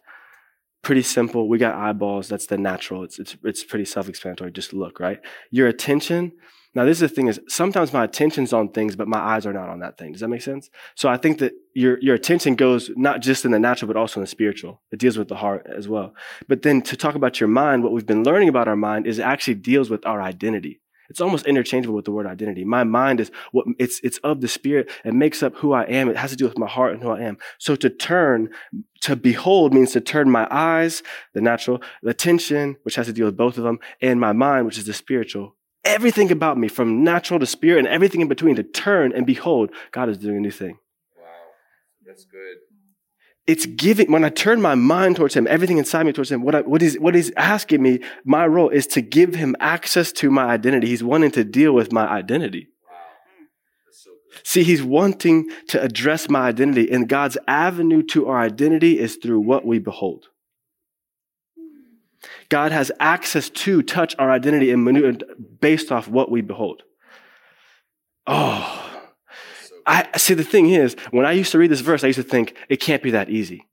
pretty 0.81 1.01
simple. 1.01 1.49
We 1.49 1.57
got 1.57 1.75
eyeballs. 1.75 2.29
That's 2.29 2.47
the 2.47 2.57
natural. 2.57 3.03
It's, 3.03 3.19
it's, 3.19 3.35
it's 3.43 3.63
pretty 3.63 3.85
self-explanatory. 3.85 4.51
Just 4.51 4.73
look, 4.73 4.99
right? 4.99 5.19
Your 5.51 5.67
attention. 5.67 6.31
Now, 6.75 6.85
this 6.85 7.01
is 7.01 7.09
the 7.09 7.15
thing 7.15 7.27
is 7.27 7.39
sometimes 7.47 7.91
my 7.91 8.03
attention's 8.03 8.53
on 8.53 8.69
things, 8.69 8.95
but 8.95 9.07
my 9.07 9.17
eyes 9.17 9.45
are 9.47 9.53
not 9.53 9.67
on 9.67 9.79
that 9.79 9.97
thing. 9.97 10.11
Does 10.11 10.21
that 10.21 10.27
make 10.27 10.43
sense? 10.43 10.69
So 10.95 11.09
I 11.09 11.17
think 11.17 11.39
that 11.39 11.53
your, 11.73 11.97
your 12.01 12.13
attention 12.13 12.55
goes 12.55 12.91
not 12.95 13.21
just 13.21 13.45
in 13.45 13.51
the 13.51 13.59
natural, 13.59 13.87
but 13.87 13.97
also 13.97 14.19
in 14.19 14.23
the 14.23 14.27
spiritual. 14.27 14.81
It 14.91 14.99
deals 14.99 15.17
with 15.17 15.27
the 15.27 15.35
heart 15.35 15.65
as 15.75 15.87
well. 15.87 16.13
But 16.47 16.61
then 16.61 16.81
to 16.83 16.95
talk 16.95 17.15
about 17.15 17.39
your 17.39 17.49
mind, 17.49 17.83
what 17.83 17.93
we've 17.93 18.05
been 18.05 18.23
learning 18.23 18.49
about 18.49 18.67
our 18.67 18.75
mind 18.75 19.07
is 19.07 19.17
it 19.17 19.23
actually 19.23 19.55
deals 19.55 19.89
with 19.89 20.05
our 20.05 20.21
identity. 20.21 20.79
It's 21.09 21.21
almost 21.21 21.45
interchangeable 21.45 21.95
with 21.95 22.05
the 22.05 22.11
word 22.11 22.27
identity. 22.27 22.63
My 22.65 22.83
mind 22.83 23.19
is 23.19 23.31
what 23.51 23.65
it's, 23.79 23.99
it's 24.03 24.17
of 24.19 24.41
the 24.41 24.47
spirit. 24.47 24.89
It 25.03 25.13
makes 25.13 25.41
up 25.43 25.55
who 25.55 25.73
I 25.73 25.83
am. 25.83 26.09
It 26.09 26.17
has 26.17 26.31
to 26.31 26.37
do 26.37 26.45
with 26.45 26.57
my 26.57 26.67
heart 26.67 26.93
and 26.93 27.01
who 27.01 27.09
I 27.09 27.21
am. 27.21 27.37
So 27.57 27.75
to 27.75 27.89
turn, 27.89 28.49
to 29.01 29.15
behold 29.15 29.73
means 29.73 29.91
to 29.93 30.01
turn 30.01 30.29
my 30.29 30.47
eyes, 30.51 31.03
the 31.33 31.41
natural, 31.41 31.81
the 32.03 32.09
attention, 32.09 32.77
which 32.83 32.95
has 32.95 33.07
to 33.07 33.13
deal 33.13 33.25
with 33.25 33.37
both 33.37 33.57
of 33.57 33.63
them, 33.63 33.79
and 34.01 34.19
my 34.19 34.33
mind, 34.33 34.65
which 34.65 34.77
is 34.77 34.85
the 34.85 34.93
spiritual. 34.93 35.55
Everything 35.85 36.31
about 36.31 36.57
me 36.57 36.67
from 36.67 37.03
natural 37.03 37.39
to 37.39 37.45
spirit 37.45 37.79
and 37.79 37.87
everything 37.87 38.21
in 38.21 38.27
between 38.27 38.55
to 38.55 38.63
turn 38.63 39.13
and 39.13 39.25
behold, 39.25 39.71
God 39.91 40.09
is 40.09 40.17
doing 40.17 40.37
a 40.37 40.41
new 40.41 40.51
thing. 40.51 40.79
Wow. 41.17 41.23
That's 42.05 42.25
good 42.25 42.57
it's 43.47 43.65
giving 43.65 44.11
when 44.11 44.23
i 44.23 44.29
turn 44.29 44.61
my 44.61 44.75
mind 44.75 45.15
towards 45.15 45.33
him 45.33 45.47
everything 45.49 45.77
inside 45.77 46.05
me 46.05 46.11
towards 46.11 46.31
him 46.31 46.43
what, 46.43 46.53
I, 46.53 46.61
what, 46.61 46.81
he's 46.81 47.31
asking 47.37 47.81
me 47.81 47.99
my 48.25 48.45
role 48.45 48.69
is 48.69 48.85
to 48.87 49.01
give 49.01 49.33
him 49.35 49.55
access 49.59 50.11
to 50.13 50.29
my 50.29 50.45
identity. 50.45 50.87
He's 50.87 51.03
wanting 51.03 51.31
to 51.31 51.43
deal 51.43 51.73
with 51.73 51.91
my 51.91 52.05
identity. 52.07 52.67
See 54.43 54.63
he's 54.63 54.83
wanting 54.83 55.49
to 55.69 55.81
address 55.81 56.29
my 56.29 56.41
identity 56.41 56.91
and 56.91 57.09
god's 57.09 57.37
avenue 57.47 58.03
to 58.03 58.27
our 58.27 58.39
identity 58.39 58.99
is 58.99 59.15
through 59.15 59.39
what 59.39 59.65
we 59.65 59.79
behold. 59.79 60.27
God 62.49 62.71
has 62.71 62.91
access 62.99 63.49
to 63.49 63.81
touch 63.81 64.15
our 64.19 64.31
identity 64.31 64.71
and 64.71 65.23
based 65.59 65.91
off 65.91 66.07
what 66.07 66.29
we 66.29 66.41
behold. 66.41 66.83
Oh 68.25 68.86
I 69.87 70.17
see 70.17 70.33
the 70.33 70.43
thing 70.43 70.69
is, 70.69 70.95
when 71.11 71.25
I 71.25 71.31
used 71.31 71.51
to 71.53 71.57
read 71.57 71.71
this 71.71 71.79
verse, 71.79 72.03
I 72.03 72.07
used 72.07 72.17
to 72.17 72.23
think 72.23 72.55
it 72.67 72.81
can't 72.81 73.01
be 73.01 73.11
that 73.11 73.29
easy. 73.29 73.65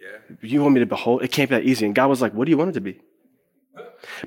Yeah. 0.00 0.36
You 0.40 0.62
want 0.62 0.74
me 0.74 0.80
to 0.80 0.86
behold? 0.86 1.22
It 1.22 1.30
can't 1.30 1.50
be 1.50 1.56
that 1.56 1.64
easy. 1.64 1.84
And 1.84 1.94
God 1.94 2.06
was 2.06 2.22
like, 2.22 2.32
What 2.32 2.46
do 2.46 2.50
you 2.50 2.56
want 2.56 2.70
it 2.70 2.74
to 2.74 2.80
be? 2.80 2.98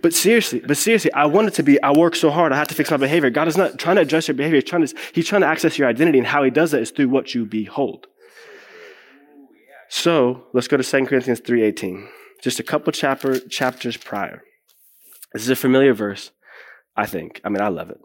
But 0.01 0.13
seriously, 0.13 0.59
but 0.59 0.77
seriously, 0.77 1.11
I 1.13 1.25
want 1.25 1.47
it 1.47 1.55
to 1.55 1.63
be, 1.63 1.81
I 1.81 1.91
work 1.91 2.15
so 2.15 2.29
hard, 2.29 2.51
I 2.51 2.57
have 2.57 2.67
to 2.67 2.75
fix 2.75 2.91
my 2.91 2.97
behavior. 2.97 3.29
God 3.29 3.47
is 3.47 3.57
not 3.57 3.79
trying 3.79 3.95
to 3.95 4.03
address 4.03 4.27
your 4.27 4.35
behavior. 4.35 4.57
He's 4.57 4.69
trying 4.69 4.85
to, 4.85 4.95
he's 5.13 5.27
trying 5.27 5.41
to 5.41 5.47
access 5.47 5.77
your 5.77 5.87
identity, 5.87 6.19
and 6.19 6.27
how 6.27 6.43
he 6.43 6.51
does 6.51 6.71
that 6.71 6.81
is 6.81 6.91
through 6.91 7.09
what 7.09 7.33
you 7.33 7.45
behold. 7.45 8.07
So 9.89 10.45
let's 10.53 10.67
go 10.67 10.77
to 10.77 10.83
2 10.83 11.05
Corinthians 11.05 11.41
3.18. 11.41 12.07
Just 12.41 12.59
a 12.59 12.63
couple 12.63 12.91
chapter, 12.91 13.39
chapters 13.39 13.97
prior. 13.97 14.43
This 15.33 15.43
is 15.43 15.49
a 15.49 15.55
familiar 15.55 15.93
verse, 15.93 16.31
I 16.95 17.05
think. 17.05 17.41
I 17.43 17.49
mean, 17.49 17.61
I 17.61 17.69
love 17.69 17.89
it. 17.89 17.99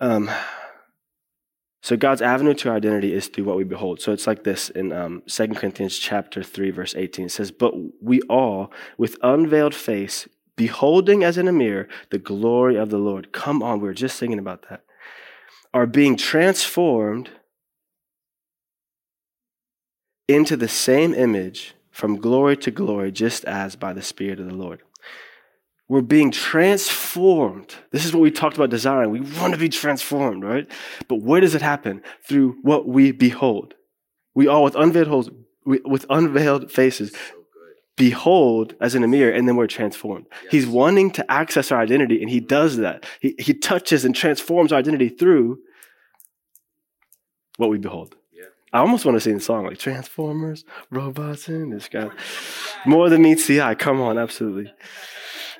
Um, 0.00 0.30
so 1.84 1.98
God's 1.98 2.22
avenue 2.22 2.54
to 2.54 2.70
our 2.70 2.76
identity 2.76 3.12
is 3.12 3.28
through 3.28 3.44
what 3.44 3.58
we 3.58 3.64
behold. 3.64 4.00
So 4.00 4.10
it's 4.10 4.26
like 4.26 4.42
this 4.42 4.70
in 4.70 4.90
um, 4.90 5.22
2 5.26 5.48
Corinthians 5.48 5.98
chapter 5.98 6.42
3, 6.42 6.70
verse 6.70 6.94
18. 6.94 7.26
It 7.26 7.28
says, 7.28 7.50
But 7.50 7.74
we 8.02 8.22
all, 8.22 8.72
with 8.96 9.18
unveiled 9.22 9.74
face, 9.74 10.26
beholding 10.56 11.22
as 11.22 11.36
in 11.36 11.46
a 11.46 11.52
mirror 11.52 11.86
the 12.08 12.16
glory 12.16 12.76
of 12.76 12.88
the 12.88 12.96
Lord. 12.96 13.32
Come 13.32 13.62
on, 13.62 13.80
we 13.80 13.88
were 13.88 13.92
just 13.92 14.16
singing 14.16 14.38
about 14.38 14.66
that. 14.70 14.82
Are 15.74 15.84
being 15.84 16.16
transformed 16.16 17.28
into 20.26 20.56
the 20.56 20.68
same 20.68 21.12
image 21.12 21.74
from 21.90 22.16
glory 22.16 22.56
to 22.56 22.70
glory, 22.70 23.12
just 23.12 23.44
as 23.44 23.76
by 23.76 23.92
the 23.92 24.00
Spirit 24.00 24.40
of 24.40 24.46
the 24.46 24.54
Lord. 24.54 24.80
We're 25.88 26.00
being 26.00 26.30
transformed. 26.30 27.74
This 27.90 28.06
is 28.06 28.14
what 28.14 28.20
we 28.20 28.30
talked 28.30 28.56
about 28.56 28.70
desiring. 28.70 29.10
We 29.10 29.20
want 29.20 29.52
to 29.52 29.58
be 29.58 29.68
transformed, 29.68 30.42
right? 30.42 30.70
But 31.08 31.16
where 31.16 31.40
does 31.40 31.54
it 31.54 31.62
happen? 31.62 32.02
Through 32.26 32.56
what 32.62 32.88
we 32.88 33.12
behold. 33.12 33.74
We 34.34 34.48
all, 34.48 34.64
with 34.64 34.74
unveiled, 34.76 35.08
holes, 35.08 35.30
with 35.64 36.06
unveiled 36.08 36.72
faces, 36.72 37.12
behold 37.96 38.74
as 38.80 38.94
in 38.94 39.04
a 39.04 39.08
mirror, 39.08 39.30
and 39.30 39.46
then 39.46 39.56
we're 39.56 39.66
transformed. 39.66 40.26
Yes. 40.44 40.52
He's 40.52 40.66
wanting 40.66 41.10
to 41.12 41.30
access 41.30 41.70
our 41.70 41.80
identity, 41.80 42.20
and 42.20 42.30
he 42.30 42.40
does 42.40 42.78
that. 42.78 43.04
He, 43.20 43.34
he 43.38 43.52
touches 43.54 44.04
and 44.04 44.16
transforms 44.16 44.72
our 44.72 44.78
identity 44.78 45.10
through 45.10 45.58
what 47.56 47.70
we 47.70 47.78
behold. 47.78 48.16
Yeah. 48.32 48.46
I 48.72 48.78
almost 48.78 49.04
want 49.04 49.16
to 49.16 49.20
sing 49.20 49.34
the 49.34 49.40
song 49.40 49.66
like 49.66 49.78
Transformers, 49.78 50.64
robots 50.90 51.48
in 51.48 51.70
this 51.70 51.88
guy. 51.88 52.08
More 52.86 53.08
than 53.08 53.22
meets 53.22 53.46
the 53.46 53.60
eye. 53.60 53.74
Come 53.74 54.00
on, 54.00 54.18
absolutely. 54.18 54.72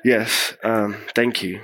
Yes, 0.05 0.53
um, 0.63 0.97
thank 1.15 1.41
you. 1.41 1.61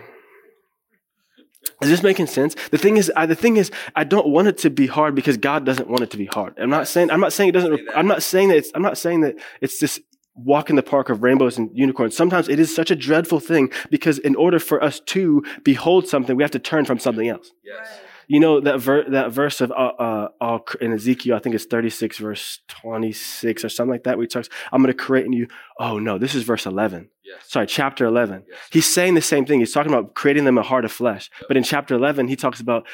Is 1.84 1.89
this 1.89 2.01
making 2.01 2.25
sense? 2.25 2.56
The 2.71 2.77
thing 2.80 2.97
is, 2.97 3.12
I, 3.15 3.27
the 3.27 3.36
thing 3.36 3.58
is, 3.58 3.69
I 3.95 4.04
don't 4.04 4.30
want 4.30 4.47
it 4.47 4.58
to 4.60 4.71
be 4.71 4.88
hard 4.88 5.13
because 5.13 5.38
God 5.38 5.63
doesn't 5.63 5.88
want 5.88 6.01
it 6.01 6.10
to 6.10 6.17
be 6.17 6.25
hard. 6.25 6.58
I'm 6.58 6.71
not 6.71 6.88
saying, 6.88 7.12
I'm 7.12 7.19
not 7.19 7.34
saying 7.34 7.49
it 7.49 7.51
doesn't, 7.51 7.80
I'm 7.95 8.08
not 8.08 8.23
saying 8.23 8.49
that 8.49 8.58
it's, 8.58 8.71
I'm 8.73 8.82
not 8.82 8.97
saying 8.97 9.21
that 9.21 9.36
it's 9.62 9.77
this 9.77 9.99
walk 10.34 10.71
in 10.71 10.75
the 10.75 10.82
park 10.82 11.10
of 11.10 11.21
rainbows 11.21 11.60
and 11.60 11.69
unicorns. 11.71 12.17
Sometimes 12.17 12.49
it 12.49 12.60
is 12.60 12.73
such 12.73 12.89
a 12.89 12.95
dreadful 12.95 13.39
thing 13.39 13.69
because 13.91 14.17
in 14.17 14.36
order 14.36 14.58
for 14.58 14.84
us 14.84 14.99
to 15.01 15.43
behold 15.63 16.08
something, 16.08 16.36
we 16.36 16.43
have 16.43 16.51
to 16.51 16.60
turn 16.60 16.86
from 16.86 16.97
something 16.97 17.30
else. 17.30 17.51
Yes. 17.63 17.99
You 18.32 18.39
know 18.39 18.62
that 18.62 18.80
ver- 18.80 19.10
that 19.10 19.34
verse 19.34 19.60
of 19.60 19.72
uh, 19.72 20.30
uh, 20.39 20.60
in 20.80 20.94
Ezekiel, 20.94 21.36
I 21.36 21.39
think 21.39 21.54
it's 21.54 21.65
36, 21.65 22.17
verse 22.17 22.60
26 22.70 23.65
or 23.65 23.67
something 23.67 23.91
like 23.91 24.04
that, 24.04 24.17
We 24.17 24.24
he 24.24 24.28
talks, 24.30 24.48
I'm 24.72 24.82
going 24.82 24.88
to 24.88 24.98
create 24.98 25.26
in 25.26 25.34
you. 25.34 25.48
Oh 25.78 26.00
no, 26.00 26.17
this 26.17 26.34
is 26.34 26.44
verse 26.44 26.65
11. 26.65 27.10
Yes. 27.26 27.44
Sorry, 27.50 27.67
chapter 27.67 28.06
11. 28.06 28.46
Yes. 28.48 28.58
He's 28.72 28.91
saying 28.91 29.15
the 29.15 29.22
same 29.22 29.46
thing. 29.46 29.60
He's 29.60 29.74
talking 29.74 29.91
about 29.91 30.13
creating 30.13 30.46
them 30.46 30.58
a 30.58 30.63
heart 30.63 30.86
of 30.86 30.94
flesh. 30.94 31.30
But 31.50 31.58
in 31.58 31.63
chapter 31.63 31.94
11, 31.94 32.30
he 32.30 32.38
talks 32.38 32.62
about 32.62 32.88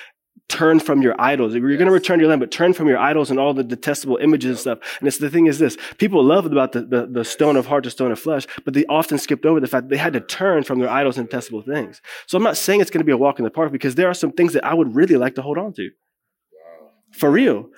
turn 0.50 0.80
from 0.80 1.02
your 1.02 1.20
idols. 1.20 1.54
You're 1.54 1.78
going 1.78 1.88
to 1.88 1.92
return 1.92 2.20
to 2.20 2.24
your 2.24 2.30
land, 2.30 2.40
but 2.40 2.52
turn 2.52 2.74
from 2.74 2.88
your 2.88 2.98
idols 2.98 3.30
and 3.30 3.40
all 3.40 3.54
the 3.54 3.64
detestable 3.64 4.18
images 4.18 4.50
and 4.52 4.60
stuff. 4.60 4.80
And 5.00 5.08
it's 5.08 5.18
the 5.18 5.30
thing 5.30 5.48
is 5.48 5.60
this 5.60 5.78
people 5.98 6.24
love 6.24 6.46
about 6.46 6.72
the, 6.72 6.82
the, 6.82 7.06
the 7.06 7.26
stone 7.26 7.58
of 7.58 7.66
heart 7.68 7.84
to 7.84 7.92
stone 7.92 8.12
of 8.12 8.20
flesh, 8.20 8.48
but 8.64 8.74
they 8.74 8.86
often 8.86 9.18
skipped 9.18 9.46
over 9.46 9.60
the 9.60 9.68
fact 9.68 9.88
that 9.88 9.90
they 9.90 10.02
had 10.02 10.14
to 10.14 10.22
turn 10.22 10.64
from 10.64 10.80
their 10.80 10.90
idols 10.90 11.18
and 11.18 11.28
detestable 11.28 11.62
things. 11.62 12.02
So 12.28 12.38
I'm 12.38 12.44
not 12.44 12.58
saying 12.58 12.82
it's 12.82 12.92
going 12.92 13.00
to 13.00 13.06
be 13.06 13.12
a 13.12 13.18
walk 13.18 13.40
in 13.40 13.46
the 13.46 13.52
park 13.52 13.72
because 13.72 13.96
there 13.96 14.10
are 14.10 14.14
some 14.14 14.32
things 14.32 14.54
that 14.54 14.66
I 14.66 14.74
would 14.74 14.96
really 14.96 15.18
like 15.18 15.36
to 15.36 15.42
hold 15.42 15.58
on 15.58 15.74
to. 15.74 15.84
Wow. 15.84 16.90
For 17.12 17.30
real. 17.30 17.70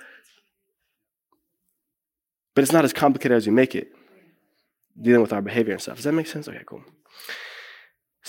But 2.55 2.63
it's 2.63 2.73
not 2.73 2.86
as 2.86 2.93
complicated 2.93 3.36
as 3.36 3.45
you 3.45 3.51
make 3.51 3.73
it, 3.73 3.91
dealing 5.01 5.21
with 5.21 5.34
our 5.34 5.41
behavior 5.41 5.73
and 5.73 5.82
stuff. 5.82 5.95
Does 5.95 6.03
that 6.05 6.12
make 6.12 6.27
sense? 6.27 6.47
Okay, 6.47 6.62
cool. 6.65 6.84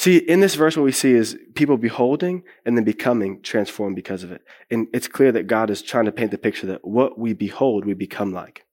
See, 0.00 0.16
in 0.16 0.40
this 0.40 0.54
verse, 0.54 0.78
what 0.78 0.84
we 0.84 0.92
see 0.92 1.12
is 1.12 1.36
people 1.54 1.76
beholding 1.76 2.42
and 2.64 2.74
then 2.74 2.84
becoming 2.84 3.42
transformed 3.42 3.96
because 3.96 4.22
of 4.22 4.32
it. 4.32 4.40
And 4.70 4.88
it's 4.94 5.06
clear 5.06 5.30
that 5.32 5.46
God 5.46 5.68
is 5.68 5.82
trying 5.82 6.06
to 6.06 6.10
paint 6.10 6.30
the 6.30 6.38
picture 6.38 6.66
that 6.68 6.86
what 6.86 7.18
we 7.18 7.34
behold, 7.34 7.84
we 7.84 7.92
become 7.92 8.32
like. 8.32 8.64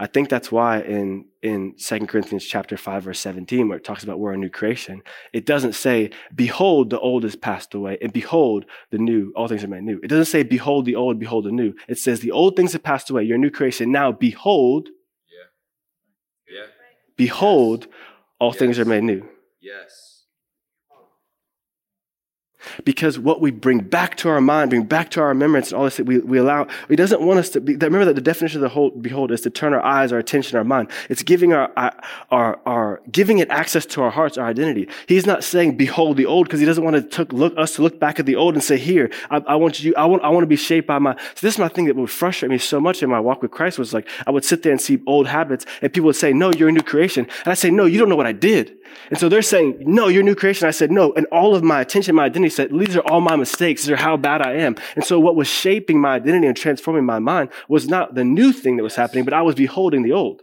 I 0.00 0.06
think 0.06 0.30
that's 0.30 0.50
why 0.50 0.80
in, 0.80 1.26
in 1.42 1.74
2 1.76 2.06
Corinthians 2.06 2.46
chapter 2.46 2.78
5, 2.78 3.02
verse 3.02 3.20
17, 3.20 3.68
where 3.68 3.76
it 3.76 3.84
talks 3.84 4.02
about 4.02 4.20
we're 4.20 4.32
a 4.32 4.38
new 4.38 4.48
creation, 4.48 5.02
it 5.34 5.44
doesn't 5.44 5.74
say, 5.74 6.12
behold, 6.34 6.88
the 6.88 6.98
old 6.98 7.26
is 7.26 7.36
passed 7.36 7.74
away, 7.74 7.98
and 8.00 8.10
behold, 8.10 8.64
the 8.90 8.96
new, 8.96 9.34
all 9.36 9.48
things 9.48 9.62
are 9.62 9.68
made 9.68 9.82
new. 9.82 10.00
It 10.02 10.08
doesn't 10.08 10.32
say, 10.32 10.44
behold 10.44 10.86
the 10.86 10.96
old, 10.96 11.18
behold 11.18 11.44
the 11.44 11.52
new. 11.52 11.74
It 11.88 11.98
says, 11.98 12.20
the 12.20 12.32
old 12.32 12.56
things 12.56 12.72
have 12.72 12.82
passed 12.82 13.10
away, 13.10 13.22
you're 13.22 13.36
a 13.36 13.38
new 13.38 13.50
creation. 13.50 13.92
Now, 13.92 14.12
behold, 14.12 14.88
Yeah. 16.48 16.68
behold, 17.18 17.86
all 18.40 18.54
things 18.54 18.78
are 18.78 18.86
made 18.86 19.04
new. 19.04 19.28
Yes. 19.60 20.07
Because 22.84 23.18
what 23.18 23.40
we 23.40 23.50
bring 23.50 23.80
back 23.80 24.16
to 24.16 24.28
our 24.28 24.40
mind, 24.40 24.70
bring 24.70 24.84
back 24.84 25.10
to 25.10 25.20
our 25.20 25.28
remembrance, 25.28 25.70
and 25.70 25.78
all 25.78 25.84
this, 25.84 25.96
that 25.96 26.04
we, 26.04 26.18
we 26.18 26.38
allow, 26.38 26.66
he 26.88 26.96
doesn't 26.96 27.20
want 27.20 27.38
us 27.38 27.50
to 27.50 27.60
be, 27.60 27.74
remember 27.74 28.04
that 28.04 28.14
the 28.14 28.20
definition 28.20 28.58
of 28.58 28.62
the 28.62 28.68
whole, 28.68 28.90
behold 28.90 29.30
is 29.30 29.40
to 29.42 29.50
turn 29.50 29.72
our 29.72 29.84
eyes, 29.84 30.12
our 30.12 30.18
attention, 30.18 30.58
our 30.58 30.64
mind. 30.64 30.90
It's 31.08 31.22
giving 31.22 31.52
our, 31.52 31.70
our, 32.30 32.60
our, 32.66 33.00
giving 33.10 33.38
it 33.38 33.50
access 33.50 33.86
to 33.86 34.02
our 34.02 34.10
hearts, 34.10 34.38
our 34.38 34.46
identity. 34.46 34.88
He's 35.06 35.26
not 35.26 35.44
saying, 35.44 35.76
behold 35.76 36.16
the 36.16 36.26
old, 36.26 36.46
because 36.46 36.60
he 36.60 36.66
doesn't 36.66 36.84
want 36.84 36.96
to 36.96 37.02
took, 37.02 37.32
look, 37.32 37.54
us 37.56 37.76
to 37.76 37.82
look 37.82 37.98
back 37.98 38.18
at 38.18 38.26
the 38.26 38.36
old 38.36 38.54
and 38.54 38.62
say, 38.62 38.76
here, 38.76 39.10
I, 39.30 39.38
I 39.38 39.54
want 39.56 39.82
you, 39.82 39.94
I 39.96 40.04
want, 40.06 40.22
I 40.22 40.28
want 40.28 40.42
to 40.42 40.48
be 40.48 40.56
shaped 40.56 40.86
by 40.86 40.98
my, 40.98 41.14
so 41.34 41.46
this 41.46 41.54
is 41.54 41.58
my 41.58 41.68
thing 41.68 41.86
that 41.86 41.96
would 41.96 42.10
frustrate 42.10 42.50
me 42.50 42.58
so 42.58 42.80
much 42.80 43.02
in 43.02 43.10
my 43.10 43.20
walk 43.20 43.42
with 43.42 43.50
Christ 43.50 43.78
was 43.78 43.92
like, 43.92 44.08
I 44.26 44.30
would 44.30 44.44
sit 44.44 44.62
there 44.62 44.72
and 44.72 44.80
see 44.80 45.00
old 45.06 45.26
habits 45.26 45.64
and 45.82 45.92
people 45.92 46.06
would 46.06 46.16
say, 46.16 46.32
no, 46.32 46.52
you're 46.52 46.68
a 46.68 46.72
new 46.72 46.82
creation. 46.82 47.26
And 47.44 47.50
I 47.50 47.54
say, 47.54 47.70
no, 47.70 47.86
you 47.86 47.98
don't 47.98 48.08
know 48.08 48.16
what 48.16 48.26
I 48.26 48.32
did. 48.32 48.76
And 49.10 49.18
so 49.18 49.28
they're 49.28 49.42
saying, 49.42 49.78
no, 49.80 50.08
you're 50.08 50.22
a 50.22 50.24
new 50.24 50.34
creation. 50.34 50.66
I 50.66 50.70
said, 50.70 50.90
no. 50.90 51.12
And 51.14 51.26
all 51.26 51.54
of 51.54 51.62
my 51.62 51.80
attention, 51.80 52.14
my 52.14 52.24
identity 52.24 52.47
said, 52.48 52.70
these 52.70 52.96
are 52.96 53.00
all 53.00 53.20
my 53.20 53.36
mistakes. 53.36 53.82
These 53.82 53.90
are 53.90 53.96
how 53.96 54.16
bad 54.16 54.42
I 54.42 54.54
am. 54.54 54.76
And 54.94 55.04
so 55.04 55.18
what 55.20 55.36
was 55.36 55.48
shaping 55.48 56.00
my 56.00 56.14
identity 56.14 56.46
and 56.46 56.56
transforming 56.56 57.04
my 57.04 57.18
mind 57.18 57.50
was 57.68 57.88
not 57.88 58.14
the 58.14 58.24
new 58.24 58.52
thing 58.52 58.76
that 58.76 58.82
was 58.82 58.94
happening, 58.96 59.24
but 59.24 59.34
I 59.34 59.42
was 59.42 59.54
beholding 59.54 60.02
the 60.02 60.12
old. 60.12 60.42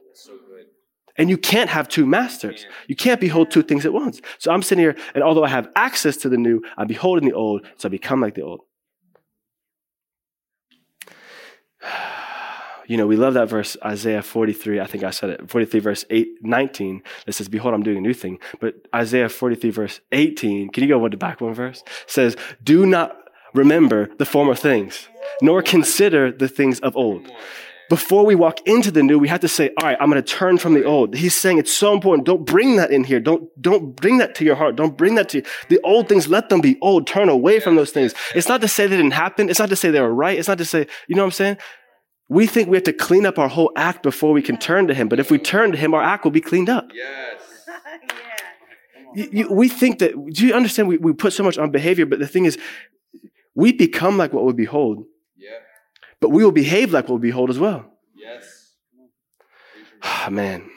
And 1.17 1.29
you 1.29 1.37
can't 1.37 1.69
have 1.69 1.87
two 1.87 2.05
masters. 2.05 2.65
You 2.87 2.95
can't 2.95 3.21
behold 3.21 3.49
two 3.49 3.63
things 3.63 3.85
at 3.85 3.93
once. 3.93 4.21
So 4.37 4.51
I'm 4.51 4.61
sitting 4.61 4.83
here, 4.83 4.95
and 5.13 5.23
although 5.23 5.45
I 5.45 5.49
have 5.49 5.69
access 5.75 6.17
to 6.17 6.29
the 6.29 6.37
new, 6.37 6.61
I'm 6.77 6.87
beholding 6.87 7.27
the 7.27 7.35
old, 7.35 7.65
so 7.77 7.87
I 7.87 7.89
become 7.89 8.19
like 8.19 8.35
the 8.35 8.41
old. 8.41 8.61
You 12.87 12.97
know, 12.97 13.07
we 13.07 13.15
love 13.15 13.33
that 13.33 13.49
verse, 13.49 13.75
Isaiah 13.83 14.21
43, 14.21 14.79
I 14.79 14.85
think 14.85 15.03
I 15.03 15.11
said 15.11 15.29
it, 15.31 15.49
43 15.49 15.79
verse 15.79 16.05
8, 16.09 16.27
19, 16.41 17.03
that 17.25 17.33
says, 17.33 17.49
Behold, 17.49 17.73
I'm 17.73 17.83
doing 17.83 17.97
a 17.97 18.01
new 18.01 18.13
thing. 18.13 18.39
But 18.59 18.75
Isaiah 18.93 19.29
43 19.29 19.69
verse 19.71 19.99
18, 20.11 20.69
can 20.69 20.83
you 20.83 20.89
go 20.89 20.99
one 20.99 21.11
to 21.11 21.17
back 21.17 21.41
one 21.41 21.53
verse? 21.53 21.83
Says, 22.07 22.35
Do 22.63 22.85
not 22.85 23.17
remember 23.53 24.09
the 24.17 24.25
former 24.25 24.55
things, 24.55 25.07
nor 25.41 25.61
consider 25.61 26.31
the 26.31 26.47
things 26.47 26.79
of 26.81 26.95
old. 26.95 27.31
Before 27.87 28.25
we 28.25 28.33
walk 28.33 28.65
into 28.65 28.89
the 28.89 29.03
new, 29.03 29.19
we 29.19 29.27
have 29.27 29.41
to 29.41 29.47
say, 29.47 29.69
all 29.79 29.87
right, 29.87 29.97
I'm 29.99 30.09
going 30.09 30.21
to 30.21 30.27
turn 30.27 30.57
from 30.57 30.73
the 30.73 30.83
old. 30.83 31.15
He's 31.15 31.35
saying 31.35 31.59
it's 31.59 31.73
so 31.73 31.93
important. 31.93 32.25
Don't 32.25 32.43
bring 32.43 32.77
that 32.77 32.89
in 32.91 33.03
here. 33.03 33.19
Don't, 33.19 33.49
don't 33.61 33.95
bring 33.95 34.17
that 34.17 34.33
to 34.35 34.43
your 34.43 34.55
heart. 34.55 34.75
Don't 34.75 34.97
bring 34.97 35.15
that 35.15 35.29
to 35.29 35.43
the 35.69 35.79
old 35.83 36.09
things. 36.09 36.27
Let 36.27 36.49
them 36.49 36.61
be 36.61 36.79
old. 36.81 37.05
Turn 37.05 37.29
away 37.29 37.59
from 37.59 37.75
those 37.75 37.91
things. 37.91 38.15
It's 38.33 38.49
not 38.49 38.61
to 38.61 38.67
say 38.67 38.87
they 38.87 38.97
didn't 38.97 39.11
happen. 39.11 39.49
It's 39.49 39.59
not 39.59 39.69
to 39.69 39.75
say 39.75 39.91
they 39.91 40.01
were 40.01 40.13
right. 40.13 40.37
It's 40.37 40.47
not 40.47 40.57
to 40.57 40.65
say, 40.65 40.87
you 41.07 41.15
know 41.15 41.21
what 41.21 41.27
I'm 41.27 41.31
saying? 41.31 41.57
We 42.27 42.47
think 42.47 42.69
we 42.69 42.77
have 42.77 42.83
to 42.85 42.93
clean 42.93 43.25
up 43.25 43.37
our 43.37 43.47
whole 43.47 43.71
act 43.75 44.01
before 44.01 44.31
we 44.33 44.41
can 44.41 44.57
turn 44.57 44.87
to 44.87 44.93
him. 44.93 45.07
But 45.07 45.19
if 45.19 45.29
we 45.29 45.37
turn 45.37 45.71
to 45.71 45.77
him, 45.77 45.93
our 45.93 46.01
act 46.01 46.23
will 46.23 46.31
be 46.31 46.41
cleaned 46.41 46.69
up. 46.69 46.89
Yes. 46.93 47.41
You- 49.17 49.29
you- 49.31 49.51
we 49.53 49.69
think 49.69 49.99
that, 49.99 50.11
do 50.33 50.45
you 50.45 50.53
understand? 50.53 50.89
We, 50.89 50.97
we 50.97 51.13
put 51.13 51.31
so 51.31 51.41
much 51.41 51.57
on 51.57 51.71
behavior, 51.71 52.05
but 52.05 52.19
the 52.19 52.27
thing 52.27 52.43
is, 52.43 52.57
we 53.53 53.71
become 53.71 54.17
like 54.17 54.33
what 54.33 54.43
we 54.43 54.51
behold, 54.51 55.05
Yeah. 55.37 55.51
but 56.19 56.31
we 56.31 56.43
will 56.43 56.51
behave 56.51 56.91
like 56.91 57.07
what 57.07 57.21
we 57.21 57.29
behold 57.29 57.49
as 57.49 57.57
well. 57.57 57.85
Yes. 58.13 58.73
Ah, 60.03 60.27
man. 60.31 60.69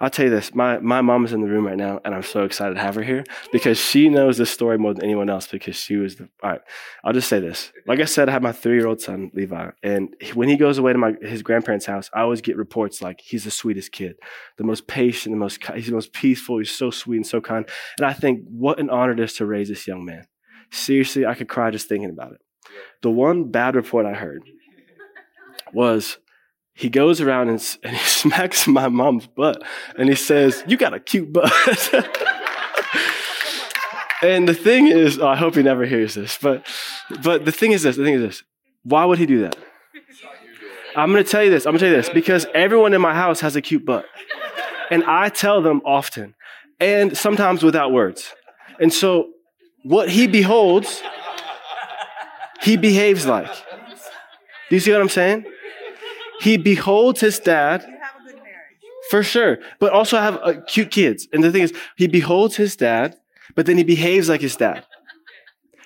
I'll 0.00 0.10
tell 0.10 0.26
you 0.26 0.30
this. 0.30 0.54
My, 0.54 0.78
my 0.78 1.00
mom 1.00 1.24
is 1.24 1.32
in 1.32 1.40
the 1.40 1.48
room 1.48 1.66
right 1.66 1.76
now, 1.76 2.00
and 2.04 2.14
I'm 2.14 2.22
so 2.22 2.44
excited 2.44 2.74
to 2.74 2.80
have 2.80 2.94
her 2.94 3.02
here 3.02 3.24
because 3.52 3.78
she 3.78 4.08
knows 4.08 4.38
this 4.38 4.50
story 4.50 4.78
more 4.78 4.94
than 4.94 5.04
anyone 5.04 5.28
else 5.28 5.46
because 5.46 5.76
she 5.76 5.96
was 5.96 6.16
the. 6.16 6.28
All 6.42 6.50
right. 6.50 6.60
I'll 7.04 7.12
just 7.12 7.28
say 7.28 7.40
this. 7.40 7.72
Like 7.86 8.00
I 8.00 8.04
said, 8.04 8.28
I 8.28 8.32
have 8.32 8.42
my 8.42 8.52
three 8.52 8.76
year 8.76 8.86
old 8.86 9.00
son, 9.00 9.30
Levi, 9.34 9.70
and 9.82 10.14
when 10.34 10.48
he 10.48 10.56
goes 10.56 10.78
away 10.78 10.92
to 10.92 10.98
my, 10.98 11.14
his 11.20 11.42
grandparents' 11.42 11.86
house, 11.86 12.10
I 12.12 12.20
always 12.20 12.40
get 12.40 12.56
reports 12.56 13.02
like 13.02 13.20
he's 13.20 13.44
the 13.44 13.50
sweetest 13.50 13.92
kid, 13.92 14.16
the 14.56 14.64
most 14.64 14.86
patient, 14.86 15.34
the 15.34 15.38
most, 15.38 15.64
he's 15.74 15.86
the 15.86 15.92
most 15.92 16.12
peaceful, 16.12 16.58
he's 16.58 16.70
so 16.70 16.90
sweet 16.90 17.16
and 17.16 17.26
so 17.26 17.40
kind. 17.40 17.68
And 17.98 18.06
I 18.06 18.12
think, 18.12 18.40
what 18.48 18.78
an 18.78 18.90
honor 18.90 19.12
it 19.12 19.20
is 19.20 19.34
to 19.34 19.46
raise 19.46 19.68
this 19.68 19.86
young 19.86 20.04
man. 20.04 20.26
Seriously, 20.70 21.26
I 21.26 21.34
could 21.34 21.48
cry 21.48 21.70
just 21.70 21.88
thinking 21.88 22.10
about 22.10 22.32
it. 22.32 22.40
The 23.02 23.10
one 23.10 23.50
bad 23.50 23.74
report 23.76 24.06
I 24.06 24.14
heard 24.14 24.42
was 25.72 26.18
he 26.78 26.88
goes 26.88 27.20
around 27.20 27.48
and, 27.48 27.76
and 27.82 27.96
he 27.96 28.04
smacks 28.08 28.68
my 28.68 28.88
mom's 28.88 29.26
butt 29.26 29.60
and 29.98 30.08
he 30.08 30.14
says, 30.14 30.62
You 30.68 30.76
got 30.76 30.94
a 30.94 31.00
cute 31.00 31.32
butt. 31.32 31.52
and 34.22 34.48
the 34.48 34.54
thing 34.54 34.86
is, 34.86 35.18
oh, 35.18 35.26
I 35.26 35.34
hope 35.34 35.56
he 35.56 35.62
never 35.64 35.84
hears 35.84 36.14
this, 36.14 36.38
but 36.40 36.64
but 37.24 37.44
the 37.44 37.50
thing 37.50 37.72
is 37.72 37.82
this, 37.82 37.96
the 37.96 38.04
thing 38.04 38.14
is 38.14 38.22
this. 38.22 38.44
Why 38.84 39.04
would 39.04 39.18
he 39.18 39.26
do 39.26 39.40
that? 39.40 39.56
I'm 40.94 41.10
gonna 41.10 41.24
tell 41.24 41.42
you 41.42 41.50
this, 41.50 41.66
I'm 41.66 41.72
gonna 41.72 41.80
tell 41.80 41.88
you 41.88 41.96
this, 41.96 42.10
because 42.10 42.46
everyone 42.54 42.94
in 42.94 43.00
my 43.00 43.12
house 43.12 43.40
has 43.40 43.56
a 43.56 43.60
cute 43.60 43.84
butt. 43.84 44.06
And 44.90 45.02
I 45.04 45.30
tell 45.30 45.60
them 45.60 45.82
often, 45.84 46.36
and 46.78 47.18
sometimes 47.18 47.64
without 47.64 47.90
words. 47.92 48.32
And 48.80 48.92
so 48.92 49.30
what 49.82 50.08
he 50.08 50.28
beholds, 50.28 51.02
he 52.62 52.76
behaves 52.76 53.26
like. 53.26 53.52
Do 54.70 54.76
you 54.76 54.80
see 54.80 54.92
what 54.92 55.00
I'm 55.00 55.08
saying? 55.08 55.44
He 56.40 56.56
beholds 56.56 57.20
his 57.20 57.38
dad. 57.38 57.86
For 59.10 59.22
sure. 59.22 59.58
But 59.78 59.92
also 59.92 60.18
I 60.18 60.22
have 60.22 60.38
uh, 60.42 60.60
cute 60.66 60.90
kids. 60.90 61.26
And 61.32 61.42
the 61.42 61.50
thing 61.50 61.62
is, 61.62 61.72
he 61.96 62.06
beholds 62.06 62.56
his 62.56 62.76
dad, 62.76 63.16
but 63.54 63.66
then 63.66 63.78
he 63.78 63.84
behaves 63.84 64.28
like 64.28 64.42
his 64.42 64.56
dad. 64.56 64.84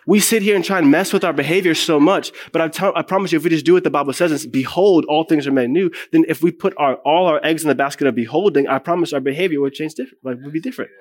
We 0.04 0.18
sit 0.18 0.42
here 0.42 0.56
and 0.56 0.64
try 0.64 0.78
and 0.78 0.90
mess 0.90 1.12
with 1.12 1.22
our 1.22 1.32
behavior 1.32 1.76
so 1.76 2.00
much, 2.00 2.32
but 2.50 2.60
I, 2.60 2.66
tell, 2.66 2.92
I 2.96 3.02
promise 3.02 3.30
you, 3.30 3.38
if 3.38 3.44
we 3.44 3.50
just 3.50 3.64
do 3.64 3.74
what 3.74 3.84
the 3.84 3.90
Bible 3.90 4.12
says, 4.12 4.32
it's 4.32 4.46
behold, 4.46 5.04
all 5.04 5.22
things 5.22 5.46
are 5.46 5.52
made 5.52 5.70
new, 5.70 5.92
then 6.10 6.24
if 6.26 6.42
we 6.42 6.50
put 6.50 6.74
our, 6.76 6.96
all 6.96 7.26
our 7.26 7.40
eggs 7.44 7.62
in 7.62 7.68
the 7.68 7.76
basket 7.76 8.08
of 8.08 8.16
beholding, 8.16 8.66
I 8.66 8.80
promise 8.80 9.12
our 9.12 9.20
behavior 9.20 9.60
would 9.60 9.74
change 9.74 9.94
different, 9.94 10.18
like 10.24 10.38
would 10.42 10.52
be 10.52 10.58
different. 10.60 10.90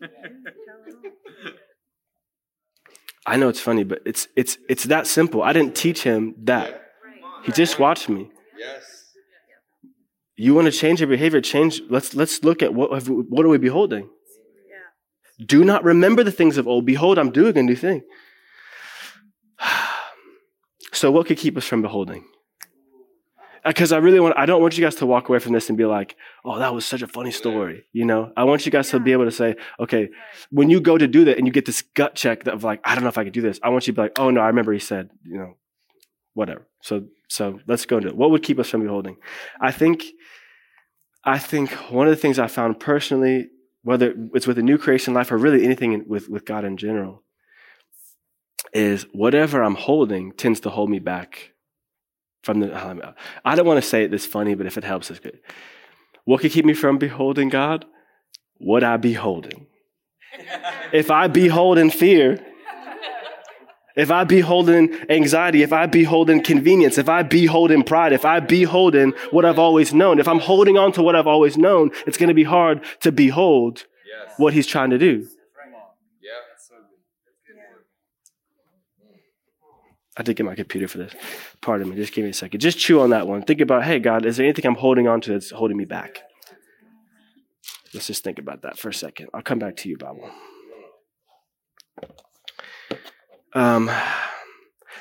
I 3.26 3.36
know 3.36 3.48
it's 3.48 3.60
funny, 3.60 3.84
but 3.84 4.00
it's 4.04 4.26
it's 4.36 4.58
it's 4.68 4.84
that 4.84 5.06
simple. 5.06 5.42
I 5.42 5.52
didn't 5.52 5.74
teach 5.76 6.02
him 6.02 6.34
that. 6.44 6.80
He 7.44 7.52
just 7.52 7.78
watched 7.78 8.08
me. 8.08 8.30
Yes. 8.58 8.82
You 10.36 10.54
want 10.54 10.66
to 10.66 10.72
change 10.72 11.00
your 11.00 11.08
behavior? 11.08 11.40
Change. 11.40 11.82
Let's 11.88 12.14
let's 12.14 12.42
look 12.42 12.62
at 12.62 12.74
what 12.74 12.92
have, 12.92 13.08
we- 13.08 13.22
what 13.28 13.44
are 13.46 13.48
we 13.48 13.58
beholding. 13.58 14.08
Do 15.44 15.64
not 15.64 15.82
remember 15.82 16.22
the 16.22 16.30
things 16.30 16.56
of 16.58 16.68
old. 16.68 16.86
Behold, 16.86 17.18
I'm 17.18 17.30
doing 17.32 17.56
a 17.58 17.62
new 17.62 17.76
thing. 17.76 18.02
So, 20.94 21.10
what 21.10 21.26
could 21.26 21.38
keep 21.38 21.56
us 21.56 21.64
from 21.64 21.80
beholding? 21.80 22.24
Because 23.64 23.92
I 23.92 23.98
really 23.98 24.18
want, 24.18 24.36
I 24.36 24.46
don't 24.46 24.60
want 24.60 24.76
you 24.76 24.82
guys 24.82 24.96
to 24.96 25.06
walk 25.06 25.28
away 25.28 25.38
from 25.38 25.52
this 25.52 25.68
and 25.68 25.78
be 25.78 25.84
like, 25.84 26.16
oh, 26.44 26.58
that 26.58 26.74
was 26.74 26.84
such 26.84 27.02
a 27.02 27.06
funny 27.06 27.30
story. 27.30 27.84
You 27.92 28.04
know, 28.04 28.32
I 28.36 28.44
want 28.44 28.66
you 28.66 28.72
guys 28.72 28.90
to 28.90 28.98
be 28.98 29.12
able 29.12 29.24
to 29.24 29.30
say, 29.30 29.54
okay, 29.78 30.08
when 30.50 30.68
you 30.68 30.80
go 30.80 30.98
to 30.98 31.06
do 31.06 31.24
that 31.26 31.38
and 31.38 31.46
you 31.46 31.52
get 31.52 31.66
this 31.66 31.82
gut 31.94 32.16
check 32.16 32.46
of 32.46 32.64
like, 32.64 32.80
I 32.84 32.94
don't 32.94 33.04
know 33.04 33.08
if 33.08 33.18
I 33.18 33.24
could 33.24 33.32
do 33.32 33.40
this. 33.40 33.60
I 33.62 33.68
want 33.68 33.86
you 33.86 33.92
to 33.92 33.96
be 33.96 34.02
like, 34.02 34.18
oh 34.18 34.30
no, 34.30 34.40
I 34.40 34.48
remember 34.48 34.72
he 34.72 34.80
said, 34.80 35.10
you 35.24 35.38
know, 35.38 35.56
whatever. 36.34 36.66
So, 36.80 37.04
so 37.28 37.60
let's 37.68 37.86
go 37.86 37.98
into 37.98 38.08
it. 38.08 38.16
What 38.16 38.32
would 38.32 38.42
keep 38.42 38.58
us 38.58 38.68
from 38.68 38.82
beholding? 38.82 39.16
I 39.60 39.70
think, 39.70 40.04
I 41.24 41.38
think 41.38 41.70
one 41.90 42.08
of 42.08 42.10
the 42.10 42.20
things 42.20 42.40
I 42.40 42.48
found 42.48 42.80
personally 42.80 43.48
whether 43.82 44.14
it's 44.34 44.46
with 44.46 44.58
a 44.58 44.62
new 44.62 44.78
creation 44.78 45.14
life 45.14 45.30
or 45.32 45.36
really 45.36 45.64
anything 45.64 46.04
with, 46.08 46.28
with 46.28 46.44
God 46.44 46.64
in 46.64 46.76
general, 46.76 47.22
is 48.72 49.06
whatever 49.12 49.62
I'm 49.62 49.74
holding 49.74 50.32
tends 50.32 50.60
to 50.60 50.70
hold 50.70 50.88
me 50.88 50.98
back 50.98 51.51
from 52.42 52.60
the. 52.60 52.86
Um, 52.86 53.02
I 53.44 53.54
don't 53.54 53.66
want 53.66 53.82
to 53.82 53.88
say 53.88 54.04
it 54.04 54.10
this 54.10 54.26
funny, 54.26 54.54
but 54.54 54.66
if 54.66 54.76
it 54.76 54.84
helps, 54.84 55.10
it's 55.10 55.20
good. 55.20 55.38
What 56.24 56.40
could 56.40 56.52
keep 56.52 56.64
me 56.64 56.74
from 56.74 56.98
beholding 56.98 57.48
God? 57.48 57.84
What 58.58 58.84
I 58.84 58.96
beholding. 58.96 59.66
If 60.92 61.10
I 61.10 61.26
behold 61.26 61.78
in 61.78 61.88
fear, 61.90 62.38
if 63.96 64.10
I 64.10 64.24
behold 64.24 64.68
in 64.68 65.10
anxiety, 65.10 65.62
if 65.62 65.72
I 65.72 65.86
behold 65.86 66.28
in 66.30 66.42
convenience, 66.42 66.98
if 66.98 67.08
I 67.08 67.22
behold 67.22 67.70
in 67.70 67.82
pride, 67.82 68.12
if 68.12 68.24
I 68.24 68.40
behold 68.40 68.94
in 68.94 69.12
what 69.30 69.44
I've 69.46 69.58
always 69.58 69.92
known, 69.94 70.18
if 70.18 70.28
I'm 70.28 70.38
holding 70.38 70.76
on 70.78 70.92
to 70.92 71.02
what 71.02 71.16
I've 71.16 71.26
always 71.26 71.56
known, 71.56 71.90
it's 72.06 72.16
going 72.18 72.28
to 72.28 72.34
be 72.34 72.44
hard 72.44 72.82
to 73.00 73.10
behold 73.12 73.84
Yes. 74.06 74.34
what 74.38 74.52
he's 74.52 74.66
trying 74.66 74.90
to 74.90 74.98
do. 74.98 75.26
I 80.16 80.22
did 80.22 80.36
get 80.36 80.44
my 80.44 80.54
computer 80.54 80.88
for 80.88 80.98
this. 80.98 81.14
Pardon 81.62 81.88
me. 81.88 81.96
Just 81.96 82.12
give 82.12 82.24
me 82.24 82.30
a 82.30 82.34
second. 82.34 82.60
Just 82.60 82.78
chew 82.78 83.00
on 83.00 83.10
that 83.10 83.26
one. 83.26 83.42
Think 83.42 83.60
about, 83.60 83.84
hey, 83.84 83.98
God, 83.98 84.26
is 84.26 84.36
there 84.36 84.44
anything 84.44 84.66
I'm 84.66 84.74
holding 84.74 85.08
on 85.08 85.20
to 85.22 85.32
that's 85.32 85.50
holding 85.50 85.76
me 85.76 85.86
back? 85.86 86.22
Let's 87.94 88.06
just 88.06 88.24
think 88.24 88.38
about 88.38 88.62
that 88.62 88.78
for 88.78 88.88
a 88.88 88.94
second. 88.94 89.28
I'll 89.32 89.42
come 89.42 89.58
back 89.58 89.76
to 89.76 89.88
you, 89.88 89.96
Bible. 89.96 90.30
Um, 93.54 93.90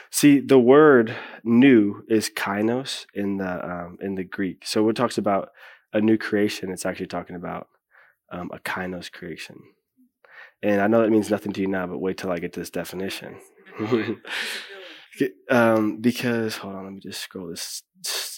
see, 0.09 0.39
the 0.39 0.59
word 0.59 1.15
"new" 1.43 2.03
is 2.09 2.29
kainos 2.29 3.05
in 3.13 3.37
the 3.37 3.65
um, 3.65 3.97
in 4.01 4.15
the 4.15 4.25
Greek. 4.25 4.65
So 4.65 4.83
when 4.83 4.91
it 4.91 4.97
talks 4.97 5.17
about 5.17 5.49
a 5.93 6.01
new 6.01 6.17
creation, 6.17 6.69
it's 6.69 6.85
actually 6.85 7.07
talking 7.07 7.37
about 7.37 7.69
um, 8.29 8.49
a 8.53 8.59
kainos 8.59 9.09
creation. 9.09 9.57
And 10.61 10.81
I 10.81 10.87
know 10.87 11.01
that 11.01 11.09
means 11.09 11.31
nothing 11.31 11.53
to 11.53 11.61
you 11.61 11.67
now, 11.67 11.87
but 11.87 11.99
wait 11.99 12.17
till 12.17 12.31
I 12.31 12.39
get 12.39 12.53
this 12.53 12.69
definition. 12.69 13.37
um, 15.49 15.97
because 15.97 16.57
hold 16.57 16.75
on, 16.75 16.83
let 16.85 16.93
me 16.93 16.99
just 16.99 17.21
scroll. 17.21 17.47
This 17.47 17.83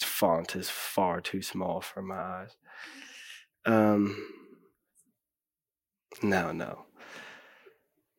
font 0.03 0.55
is 0.55 0.69
far 0.69 1.21
too 1.21 1.41
small 1.41 1.81
for 1.81 2.01
my 2.01 2.15
eyes. 2.15 2.55
Um, 3.65 4.15
no, 6.21 6.51
no. 6.51 6.85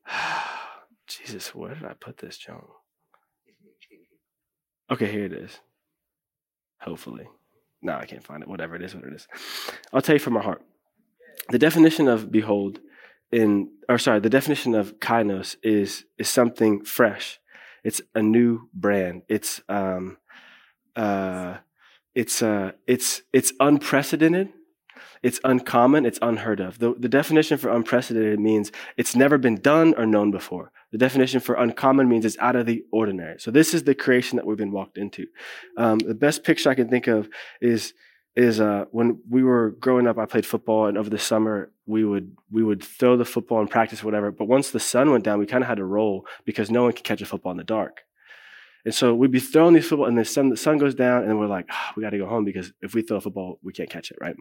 Jesus, 1.07 1.55
where 1.55 1.75
did 1.75 1.85
I 1.85 1.93
put 1.95 2.19
this, 2.19 2.37
John? 2.39 2.65
Okay, 4.91 5.11
here 5.11 5.25
it 5.25 5.33
is. 5.33 5.61
Hopefully. 6.81 7.27
No, 7.81 7.95
I 7.97 8.07
can't 8.07 8.25
find 8.25 8.43
it. 8.43 8.49
Whatever 8.49 8.77
it 8.77 8.83
is, 8.83 8.95
what 8.95 9.05
it 9.05 9.13
is. 9.13 9.29
I'll 9.93 10.03
tell 10.03 10.15
you 10.15 10.19
from 10.19 10.35
my 10.35 10.43
heart. 10.43 10.63
The 11.51 11.59
definition 11.59 12.09
of 12.09 12.31
behold 12.31 12.81
in 13.31 13.71
or 13.89 13.99
sorry, 13.99 14.21
the 14.21 14.31
definition 14.31 14.75
of 14.75 14.99
kainos 15.01 15.57
is 15.63 16.05
is 16.19 16.29
something 16.29 16.85
fresh. 16.85 17.41
It's 17.85 18.01
a 18.15 18.23
new 18.23 18.69
brand. 18.75 19.23
It's 19.29 19.61
um 19.69 20.19
uh 20.97 21.59
it's 22.15 22.43
uh 22.43 22.73
it's 22.87 23.23
it's 23.33 23.53
unprecedented. 23.61 24.53
It's 25.23 25.41
uncommon, 25.43 26.05
it's 26.05 26.19
unheard 26.21 26.61
of. 26.61 26.79
The, 26.81 26.95
the 26.99 27.09
definition 27.09 27.57
for 27.57 27.71
unprecedented 27.71 28.39
means 28.39 28.71
it's 28.99 29.17
never 29.17 29.39
been 29.39 29.57
done 29.57 29.95
or 29.97 30.05
known 30.05 30.31
before. 30.31 30.71
The 30.93 30.99
definition 30.99 31.41
for 31.41 31.55
uncommon 31.55 32.11
means 32.11 32.27
it's 32.27 32.37
out 32.39 32.57
of 32.57 32.67
the 32.67 32.85
ordinary. 32.93 33.41
So 33.41 33.51
this 33.51 33.73
is 33.73 33.85
the 33.85 33.95
creation 33.95 34.37
that 34.37 34.45
we've 34.45 34.59
been 34.59 34.71
walked 34.71 34.99
into. 34.99 35.27
Um, 35.79 35.99
the 35.99 36.15
best 36.15 36.45
picture 36.45 36.69
I 36.69 36.75
can 36.75 36.89
think 36.89 37.07
of 37.07 37.31
is 37.63 37.95
is 38.37 38.61
uh, 38.61 38.87
when 38.91 39.21
we 39.29 39.43
were 39.43 39.71
growing 39.71 40.07
up. 40.07 40.19
I 40.19 40.27
played 40.27 40.47
football, 40.47 40.87
and 40.87 40.99
over 40.99 41.11
the 41.11 41.19
summer 41.19 41.71
we 41.87 42.05
would 42.05 42.37
we 42.51 42.63
would 42.63 42.83
throw 42.83 43.17
the 43.17 43.25
football 43.25 43.61
and 43.61 43.71
practice 43.71 44.03
whatever. 44.03 44.31
But 44.31 44.47
once 44.47 44.71
the 44.71 44.81
sun 44.81 45.11
went 45.11 45.25
down, 45.25 45.39
we 45.39 45.47
kind 45.47 45.63
of 45.63 45.69
had 45.69 45.79
to 45.79 45.85
roll 45.85 46.27
because 46.45 46.71
no 46.71 46.85
one 46.85 46.93
could 46.93 47.05
catch 47.05 47.23
a 47.23 47.27
football 47.27 47.53
in 47.53 47.59
the 47.59 47.65
dark. 47.65 48.03
And 48.85 48.95
so 48.95 49.15
we'd 49.15 49.31
be 49.31 49.41
throwing 49.41 49.73
these 49.73 49.87
football, 49.87 50.07
and 50.07 50.19
the 50.19 50.25
sun 50.25 50.51
the 50.51 50.57
sun 50.57 50.79
goes 50.79 50.95
down, 50.95 51.25
and 51.25 51.39
we're 51.39 51.47
like, 51.47 51.67
"Ah, 51.71 51.93
we 51.97 52.03
got 52.03 52.11
to 52.11 52.19
go 52.19 52.27
home 52.27 52.45
because 52.45 52.73
if 52.83 52.95
we 52.95 53.03
throw 53.03 53.17
a 53.17 53.21
football, 53.21 53.59
we 53.63 53.73
can't 53.73 53.89
catch 53.89 54.11
it, 54.11 54.19
right? 54.21 54.37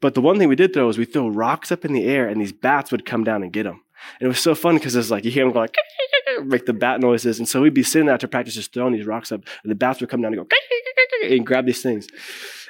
But 0.00 0.14
the 0.14 0.20
one 0.20 0.38
thing 0.38 0.48
we 0.48 0.56
did 0.56 0.72
throw 0.72 0.88
is 0.88 0.98
we 0.98 1.06
throw 1.06 1.28
rocks 1.28 1.72
up 1.72 1.84
in 1.84 1.92
the 1.92 2.04
air, 2.04 2.28
and 2.28 2.40
these 2.40 2.52
bats 2.52 2.92
would 2.92 3.04
come 3.04 3.24
down 3.24 3.42
and 3.42 3.52
get 3.52 3.64
them. 3.64 3.82
And 4.18 4.26
it 4.26 4.28
was 4.28 4.38
so 4.38 4.54
fun 4.54 4.76
because 4.76 4.94
it's 4.94 5.10
like 5.10 5.24
you 5.24 5.30
hear 5.30 5.44
them 5.44 5.52
go 5.52 5.60
like 5.60 5.76
make 6.44 6.66
the 6.66 6.72
bat 6.72 7.00
noises, 7.00 7.38
and 7.38 7.48
so 7.48 7.62
we'd 7.62 7.74
be 7.74 7.82
sitting 7.82 8.06
there 8.06 8.14
after 8.14 8.28
practice 8.28 8.54
just 8.54 8.72
throwing 8.72 8.92
these 8.92 9.06
rocks 9.06 9.32
up, 9.32 9.42
and 9.62 9.70
the 9.70 9.74
bats 9.74 10.00
would 10.00 10.10
come 10.10 10.22
down 10.22 10.34
and 10.34 10.48
go 10.48 10.56
and 11.34 11.46
grab 11.46 11.66
these 11.66 11.82
things. 11.82 12.06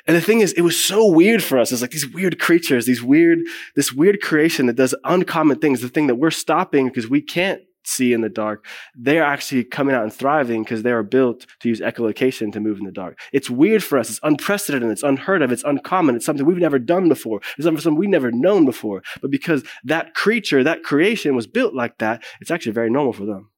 And 0.07 0.17
the 0.17 0.21
thing 0.21 0.41
is, 0.41 0.53
it 0.55 0.63
was 0.63 0.83
so 0.83 1.07
weird 1.07 1.43
for 1.43 1.59
us. 1.59 1.73
It's 1.73 1.83
like 1.83 1.91
these 1.91 2.09
weird 2.09 2.39
creatures, 2.39 2.87
these 2.87 3.03
weird, 3.03 3.41
this 3.77 3.93
weird 3.93 4.21
creation 4.21 4.67
that 4.67 4.77
does 4.77 4.95
uncommon 5.05 5.59
things. 5.59 5.81
The 5.81 5.89
thing 5.89 6.07
that 6.07 6.17
we're 6.17 6.31
stopping 6.31 6.89
because 6.89 7.09
we 7.09 7.21
can't 7.21 7.63
see 7.85 8.13
in 8.13 8.21
the 8.21 8.29
dark, 8.29 8.67
they're 8.95 9.25
actually 9.25 9.65
coming 9.65 9.95
out 9.95 10.03
and 10.03 10.13
thriving 10.13 10.63
because 10.63 10.83
they 10.83 10.93
are 10.93 11.03
built 11.03 11.47
to 11.61 11.69
use 11.69 11.81
echolocation 11.81 12.53
to 12.53 12.61
move 12.61 12.79
in 12.79 12.85
the 12.85 12.93
dark. 12.93 13.19
It's 13.33 13.51
weird 13.51 13.83
for 13.83 13.99
us. 13.99 14.11
It's 14.11 14.21
unprecedented. 14.23 14.91
It's 14.91 15.03
unheard 15.03 15.43
of. 15.43 15.53
It's 15.53 15.65
uncommon. 15.65 16.17
It's 16.17 16.27
something 16.27 16.47
we've 16.47 16.59
never 16.59 16.79
done 16.79 17.09
before. 17.09 17.41
It's 17.57 17.65
something 17.65 17.97
we've 17.97 18.11
never 18.11 18.31
known 18.31 18.65
before. 18.65 19.03
But 19.21 19.31
because 19.31 19.65
that 19.85 20.15
creature, 20.15 20.63
that 20.63 20.83
creation 20.83 21.35
was 21.35 21.47
built 21.47 21.75
like 21.75 21.99
that, 21.99 22.23
it's 22.41 22.51
actually 22.51 22.73
very 22.73 22.91
normal 22.91 23.13
for 23.13 23.25
them. 23.25 23.51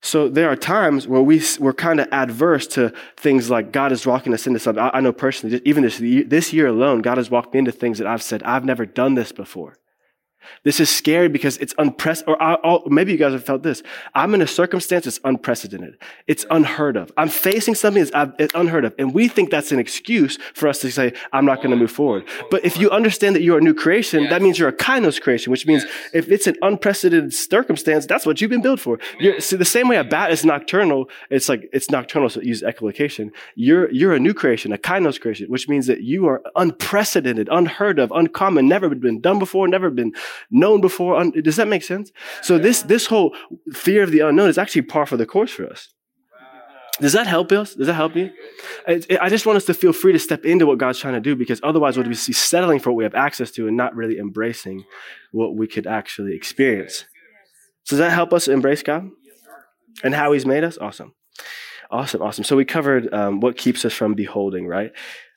So 0.00 0.28
there 0.28 0.48
are 0.48 0.56
times 0.56 1.08
where 1.08 1.20
we, 1.20 1.42
we're 1.58 1.72
kind 1.72 2.00
of 2.00 2.08
adverse 2.12 2.66
to 2.68 2.92
things 3.16 3.50
like 3.50 3.72
God 3.72 3.90
is 3.90 4.06
walking 4.06 4.32
us 4.32 4.46
into 4.46 4.60
something. 4.60 4.82
I, 4.82 4.90
I 4.94 5.00
know 5.00 5.12
personally, 5.12 5.60
even 5.64 5.82
this, 5.82 5.98
this 5.98 6.52
year 6.52 6.68
alone, 6.68 7.02
God 7.02 7.18
has 7.18 7.30
walked 7.30 7.52
me 7.52 7.58
into 7.58 7.72
things 7.72 7.98
that 7.98 8.06
I've 8.06 8.22
said, 8.22 8.42
I've 8.44 8.64
never 8.64 8.86
done 8.86 9.14
this 9.14 9.32
before. 9.32 9.76
This 10.64 10.80
is 10.80 10.88
scary 10.90 11.28
because 11.28 11.56
it's 11.58 11.74
unprecedented, 11.78 12.40
or 12.40 12.42
I'll- 12.42 12.82
maybe 12.86 13.12
you 13.12 13.18
guys 13.18 13.32
have 13.32 13.44
felt 13.44 13.62
this. 13.62 13.82
I'm 14.14 14.34
in 14.34 14.42
a 14.42 14.46
circumstance 14.46 15.04
that's 15.04 15.20
unprecedented. 15.24 15.98
It's 16.26 16.44
unheard 16.50 16.96
of. 16.96 17.12
I'm 17.16 17.28
facing 17.28 17.74
something 17.74 18.04
that's 18.04 18.14
uh, 18.14 18.48
unheard 18.54 18.84
of. 18.84 18.94
And 18.98 19.14
we 19.14 19.28
think 19.28 19.50
that's 19.50 19.72
an 19.72 19.78
excuse 19.78 20.38
for 20.54 20.68
us 20.68 20.80
to 20.80 20.90
say, 20.90 21.12
I'm 21.32 21.44
not 21.44 21.58
going 21.58 21.70
to 21.70 21.76
move 21.76 21.90
forward. 21.90 22.24
But 22.50 22.64
if 22.64 22.78
you 22.78 22.90
understand 22.90 23.36
that 23.36 23.42
you're 23.42 23.58
a 23.58 23.62
new 23.62 23.74
creation, 23.74 24.28
that 24.28 24.42
means 24.42 24.58
you're 24.58 24.68
a 24.68 24.72
kainos 24.76 25.20
creation, 25.20 25.50
which 25.50 25.66
means 25.66 25.84
if 26.12 26.30
it's 26.30 26.46
an 26.46 26.56
unprecedented 26.62 27.32
circumstance, 27.34 28.06
that's 28.06 28.26
what 28.26 28.40
you've 28.40 28.50
been 28.50 28.62
built 28.62 28.80
for. 28.80 28.98
You're, 29.18 29.40
see, 29.40 29.56
the 29.56 29.64
same 29.64 29.88
way 29.88 29.96
a 29.96 30.04
bat 30.04 30.30
is 30.32 30.44
nocturnal, 30.44 31.08
it's 31.30 31.48
like, 31.48 31.68
it's 31.72 31.90
nocturnal, 31.90 32.28
so 32.28 32.40
it 32.40 32.46
uses 32.46 32.62
echolocation. 32.62 33.30
You're, 33.54 33.90
you're 33.90 34.14
a 34.14 34.20
new 34.20 34.34
creation, 34.34 34.72
a 34.72 34.78
kainos 34.78 35.20
creation, 35.20 35.48
which 35.48 35.68
means 35.68 35.86
that 35.86 36.02
you 36.02 36.26
are 36.26 36.42
unprecedented, 36.56 37.48
unheard 37.50 37.98
of, 37.98 38.10
uncommon, 38.12 38.68
never 38.68 38.88
been 38.94 39.20
done 39.20 39.38
before, 39.38 39.68
never 39.68 39.90
been 39.90 40.12
known 40.50 40.80
before. 40.80 41.16
Un- 41.16 41.32
Does 41.42 41.56
that 41.56 41.68
make 41.68 41.82
sense? 41.82 42.10
So 42.42 42.58
this, 42.58 42.82
this 42.82 43.06
whole 43.06 43.34
fear 43.72 44.02
of 44.02 44.10
the 44.10 44.20
unknown 44.20 44.48
is 44.48 44.58
actually 44.58 44.82
par 44.82 45.06
for 45.06 45.16
the 45.16 45.26
course 45.26 45.50
for 45.50 45.66
us. 45.66 45.88
Does 47.00 47.12
that 47.12 47.28
help 47.28 47.52
us? 47.52 47.74
Does 47.74 47.86
that 47.86 47.94
help 47.94 48.16
you? 48.16 48.30
I 48.86 49.00
I 49.20 49.28
just 49.28 49.46
want 49.46 49.56
us 49.56 49.64
to 49.66 49.74
feel 49.74 49.92
free 49.92 50.12
to 50.12 50.18
step 50.18 50.44
into 50.44 50.66
what 50.66 50.78
God's 50.78 50.98
trying 50.98 51.14
to 51.14 51.20
do 51.20 51.36
because 51.36 51.60
otherwise 51.62 51.96
we'll 51.96 52.08
be 52.08 52.14
settling 52.14 52.80
for 52.80 52.90
what 52.90 52.96
we 52.96 53.04
have 53.04 53.14
access 53.14 53.52
to 53.52 53.68
and 53.68 53.76
not 53.76 53.94
really 53.94 54.18
embracing 54.18 54.84
what 55.30 55.54
we 55.54 55.68
could 55.68 55.86
actually 55.86 56.34
experience. 56.34 57.04
So 57.84 57.94
does 57.96 57.98
that 58.00 58.10
help 58.10 58.32
us 58.32 58.48
embrace 58.48 58.82
God 58.82 59.10
and 60.02 60.12
how 60.12 60.32
He's 60.32 60.44
made 60.44 60.64
us? 60.64 60.76
Awesome. 60.76 61.14
Awesome, 61.90 62.20
awesome. 62.20 62.44
So 62.44 62.56
we 62.56 62.64
covered 62.64 63.12
um, 63.14 63.40
what 63.40 63.56
keeps 63.56 63.84
us 63.84 63.94
from 63.94 64.14
beholding, 64.14 64.66
right? 64.66 64.92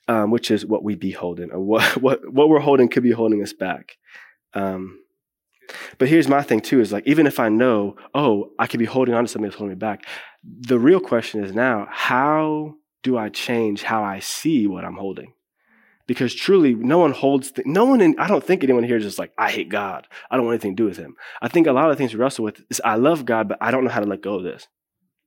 Um, 0.08 0.30
which 0.32 0.50
is 0.50 0.66
what 0.66 0.82
we 0.82 0.96
behold 0.96 1.38
in, 1.38 1.52
or 1.52 1.60
what, 1.60 1.96
what, 2.02 2.30
what 2.30 2.48
we're 2.48 2.58
holding 2.58 2.88
could 2.88 3.04
be 3.04 3.12
holding 3.12 3.40
us 3.40 3.52
back. 3.52 3.96
Um, 4.54 4.98
but 5.98 6.08
here's 6.08 6.28
my 6.28 6.42
thing 6.42 6.60
too: 6.60 6.80
is 6.80 6.92
like 6.92 7.06
even 7.06 7.26
if 7.26 7.38
I 7.40 7.48
know, 7.48 7.96
oh, 8.14 8.50
I 8.58 8.66
could 8.66 8.80
be 8.80 8.86
holding 8.86 9.14
on 9.14 9.24
to 9.24 9.28
something 9.28 9.48
that's 9.48 9.56
holding 9.56 9.76
me 9.76 9.78
back. 9.78 10.06
The 10.44 10.78
real 10.78 11.00
question 11.00 11.44
is 11.44 11.54
now, 11.54 11.86
how 11.90 12.74
do 13.02 13.16
I 13.16 13.28
change 13.28 13.82
how 13.82 14.02
I 14.02 14.18
see 14.18 14.66
what 14.66 14.84
I'm 14.84 14.96
holding? 14.96 15.34
Because 16.06 16.34
truly, 16.34 16.74
no 16.74 16.98
one 16.98 17.12
holds. 17.12 17.52
Th- 17.52 17.66
no 17.66 17.84
one. 17.84 18.00
In, 18.00 18.18
I 18.18 18.26
don't 18.26 18.44
think 18.44 18.64
anyone 18.64 18.82
here 18.82 18.96
is 18.96 19.04
just 19.04 19.18
like, 19.18 19.32
I 19.38 19.50
hate 19.50 19.68
God. 19.68 20.08
I 20.30 20.36
don't 20.36 20.46
want 20.46 20.54
anything 20.54 20.76
to 20.76 20.82
do 20.82 20.88
with 20.88 20.96
Him. 20.96 21.16
I 21.40 21.48
think 21.48 21.66
a 21.66 21.72
lot 21.72 21.90
of 21.90 21.96
the 21.96 21.96
things 21.96 22.12
we 22.12 22.20
wrestle 22.20 22.44
with 22.44 22.60
is, 22.70 22.80
I 22.84 22.96
love 22.96 23.24
God, 23.24 23.48
but 23.48 23.58
I 23.60 23.70
don't 23.70 23.84
know 23.84 23.90
how 23.90 24.00
to 24.00 24.06
let 24.06 24.20
go 24.20 24.34
of 24.34 24.42
this. 24.42 24.66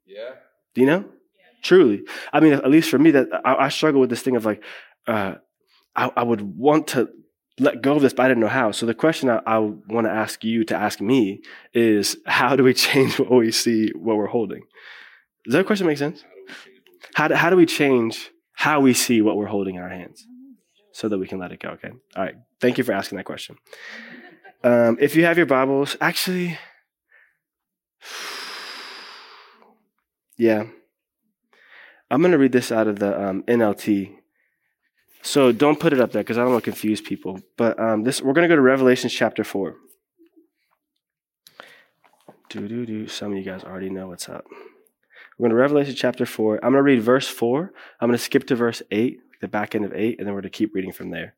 Yeah. 0.06 0.32
Do 0.74 0.82
you 0.82 0.88
know? 0.88 1.06
Truly. 1.64 2.04
I 2.32 2.42
mean, 2.42 2.54
at 2.54 2.70
least 2.70 2.90
for 2.90 3.00
me, 3.00 3.12
that 3.12 3.28
I, 3.44 3.56
I 3.56 3.70
struggle 3.70 4.02
with 4.02 4.10
this 4.10 4.22
thing 4.22 4.36
of 4.36 4.46
like, 4.46 4.62
uh, 5.08 5.36
I, 5.96 6.12
I 6.16 6.24
would 6.24 6.42
want 6.42 6.88
to 6.90 7.10
let 7.60 7.82
go 7.82 7.96
of 7.96 8.02
this, 8.02 8.14
but 8.14 8.26
I 8.26 8.28
didn't 8.28 8.42
know 8.42 8.48
how. 8.48 8.72
So 8.72 8.86
the 8.86 8.94
question 8.94 9.30
I, 9.30 9.42
I 9.46 9.60
want 9.60 10.08
to 10.08 10.12
ask 10.12 10.44
you 10.44 10.64
to 10.66 10.76
ask 10.76 11.00
me 11.00 11.42
is, 11.74 12.18
how 12.26 12.56
do 12.56 12.64
we 12.64 12.74
change 12.74 13.20
what 13.20 13.32
we 13.32 13.52
see, 13.52 13.92
what 13.96 14.18
we're 14.18 14.28
holding? 14.28 14.64
Does 15.46 15.54
that 15.54 15.66
question 15.66 15.88
make 15.88 15.98
sense? 15.98 16.24
How 17.14 17.28
do, 17.28 17.36
how 17.36 17.50
do 17.50 17.56
we 17.56 17.66
change 17.66 18.32
how 18.54 18.82
we 18.82 18.94
see 18.94 19.22
what 19.22 19.38
we're 19.38 19.46
holding 19.46 19.76
in 19.76 19.82
our 19.82 19.90
hands 19.90 20.26
so 20.92 21.08
that 21.08 21.18
we 21.18 21.28
can 21.28 21.40
let 21.40 21.52
it 21.52 21.60
go? 21.60 21.70
Okay. 21.70 21.92
All 22.16 22.24
right. 22.24 22.36
Thank 22.60 22.78
you 22.78 22.84
for 22.84 22.92
asking 22.92 23.18
that 23.18 23.26
question. 23.26 23.58
Um, 24.64 24.98
if 25.00 25.16
you 25.16 25.26
have 25.26 25.38
your 25.38 25.46
Bibles, 25.46 25.96
actually, 26.02 26.58
yeah. 30.38 30.66
I'm 32.12 32.22
going 32.22 32.32
to 32.32 32.38
read 32.38 32.52
this 32.52 32.72
out 32.72 32.88
of 32.88 33.00
the 33.00 33.20
um, 33.20 33.44
NLT. 33.44 34.16
So 35.26 35.52
don't 35.52 35.80
put 35.80 35.92
it 35.92 36.00
up 36.00 36.12
there 36.12 36.22
because 36.22 36.38
I 36.38 36.42
don't 36.42 36.52
want 36.52 36.64
to 36.64 36.70
confuse 36.70 37.02
people. 37.02 37.42
But 37.58 37.80
um, 37.80 38.04
this 38.04 38.22
we're 38.22 38.34
going 38.34 38.48
to 38.48 38.48
go 38.48 38.56
to 38.56 38.62
Revelation 38.62 39.10
chapter 39.10 39.44
four. 39.44 39.76
Do 42.50 42.68
do 42.68 42.86
do. 42.86 43.08
Some 43.08 43.32
of 43.32 43.38
you 43.38 43.44
guys 43.44 43.64
already 43.64 43.90
know 43.90 44.10
what's 44.10 44.30
up. 44.30 44.46
We're 45.38 45.46
going 45.46 45.50
to 45.50 45.56
Revelation 45.56 45.96
chapter 45.96 46.28
four. 46.28 46.58
I'm 46.58 46.74
going 46.74 46.74
to 46.74 46.84
read 46.84 47.02
verse 47.02 47.28
four. 47.28 47.74
I'm 48.00 48.08
going 48.08 48.18
to 48.18 48.24
skip 48.24 48.46
to 48.48 48.56
verse 48.56 48.84
eight, 48.92 49.20
the 49.42 49.48
back 49.48 49.74
end 49.74 49.84
of 49.84 49.94
eight, 49.94 50.20
and 50.20 50.28
then 50.28 50.36
we're 50.36 50.42
going 50.42 50.52
to 50.52 50.58
keep 50.58 50.76
reading 50.76 50.94
from 50.94 51.10
there. 51.10 51.34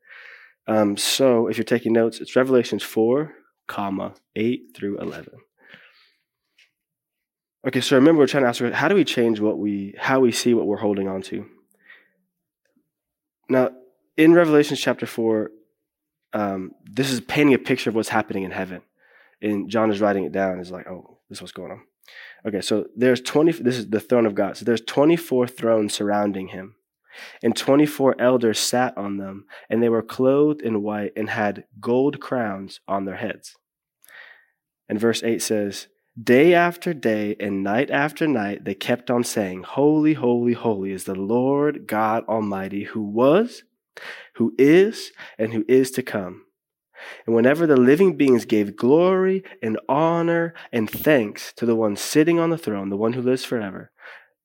Um, 0.68 0.98
so 0.98 1.48
if 1.48 1.58
you're 1.58 1.64
taking 1.64 1.94
notes, 1.94 2.20
it's 2.20 2.36
Revelations 2.36 2.84
four, 2.84 3.36
comma 3.68 4.16
eight 4.36 4.76
through 4.76 5.00
eleven. 5.00 5.34
Okay, 7.66 7.80
so 7.80 7.96
remember 7.96 8.20
we're 8.20 8.28
trying 8.28 8.44
to 8.44 8.50
ask 8.50 8.62
how 8.62 8.90
do 8.90 8.96
we 8.96 9.06
change 9.06 9.40
what 9.40 9.58
we 9.58 9.96
how 9.98 10.20
we 10.20 10.34
see 10.34 10.54
what 10.54 10.68
we're 10.68 10.78
holding 10.78 11.08
on 11.08 11.22
to? 11.22 11.50
Now, 13.50 13.72
in 14.16 14.34
Revelation 14.34 14.76
chapter 14.76 15.06
4, 15.06 15.52
um, 16.34 16.72
this 16.84 17.12
is 17.12 17.22
painting 17.22 17.56
a 17.56 17.60
picture 17.60 17.90
of 17.90 17.96
what's 17.96 18.10
happening 18.10 18.44
in 18.44 18.52
heaven. 18.52 18.82
And 19.42 19.70
John 19.70 19.92
is 19.92 20.02
writing 20.02 20.24
it 20.24 20.32
down. 20.32 20.58
He's 20.58 20.72
like, 20.72 20.88
oh, 20.88 21.20
this 21.30 21.38
is 21.38 21.42
what's 21.42 21.52
going 21.52 21.72
on. 21.72 21.82
Okay, 22.46 22.62
so 22.62 22.86
there's 22.96 23.22
20, 23.22 23.52
this 23.64 23.78
is 23.78 23.90
the 23.90 24.00
throne 24.00 24.26
of 24.26 24.36
God. 24.36 24.58
So 24.58 24.66
there's 24.66 24.82
24 24.82 25.48
thrones 25.48 25.94
surrounding 25.94 26.50
him. 26.50 26.76
And 27.42 27.56
24 27.56 28.16
elders 28.20 28.60
sat 28.60 28.96
on 28.96 29.18
them, 29.18 29.46
and 29.70 29.82
they 29.82 29.90
were 29.90 30.04
clothed 30.04 30.62
in 30.62 30.84
white 30.84 31.14
and 31.16 31.30
had 31.30 31.66
gold 31.80 32.20
crowns 32.20 32.80
on 32.88 33.06
their 33.06 33.16
heads. 33.16 33.56
And 34.88 35.00
verse 35.00 35.24
8 35.24 35.42
says, 35.42 35.88
Day 36.22 36.56
after 36.56 36.96
day 36.96 37.36
and 37.40 37.64
night 37.64 37.92
after 37.92 38.28
night, 38.28 38.66
they 38.66 38.74
kept 38.74 39.12
on 39.12 39.24
saying, 39.24 39.62
Holy, 39.62 40.16
holy, 40.16 40.54
holy 40.54 40.92
is 40.92 41.04
the 41.04 41.14
Lord 41.14 41.86
God 41.86 42.26
Almighty, 42.28 42.86
who 42.86 43.04
was, 43.04 43.62
who 44.36 44.56
is, 44.58 45.12
and 45.38 45.54
who 45.54 45.64
is 45.68 45.92
to 45.92 46.02
come. 46.02 46.46
And 47.28 47.36
whenever 47.36 47.68
the 47.68 47.78
living 47.78 48.18
beings 48.18 48.46
gave 48.46 48.76
glory 48.76 49.44
and 49.62 49.80
honor 49.88 50.56
and 50.72 50.90
thanks 50.90 51.54
to 51.54 51.68
the 51.68 51.76
one 51.76 51.96
sitting 51.96 52.40
on 52.40 52.50
the 52.50 52.58
throne, 52.58 52.90
the 52.90 52.98
one 52.98 53.14
who 53.14 53.22
lives 53.22 53.46
forever, 53.46 53.92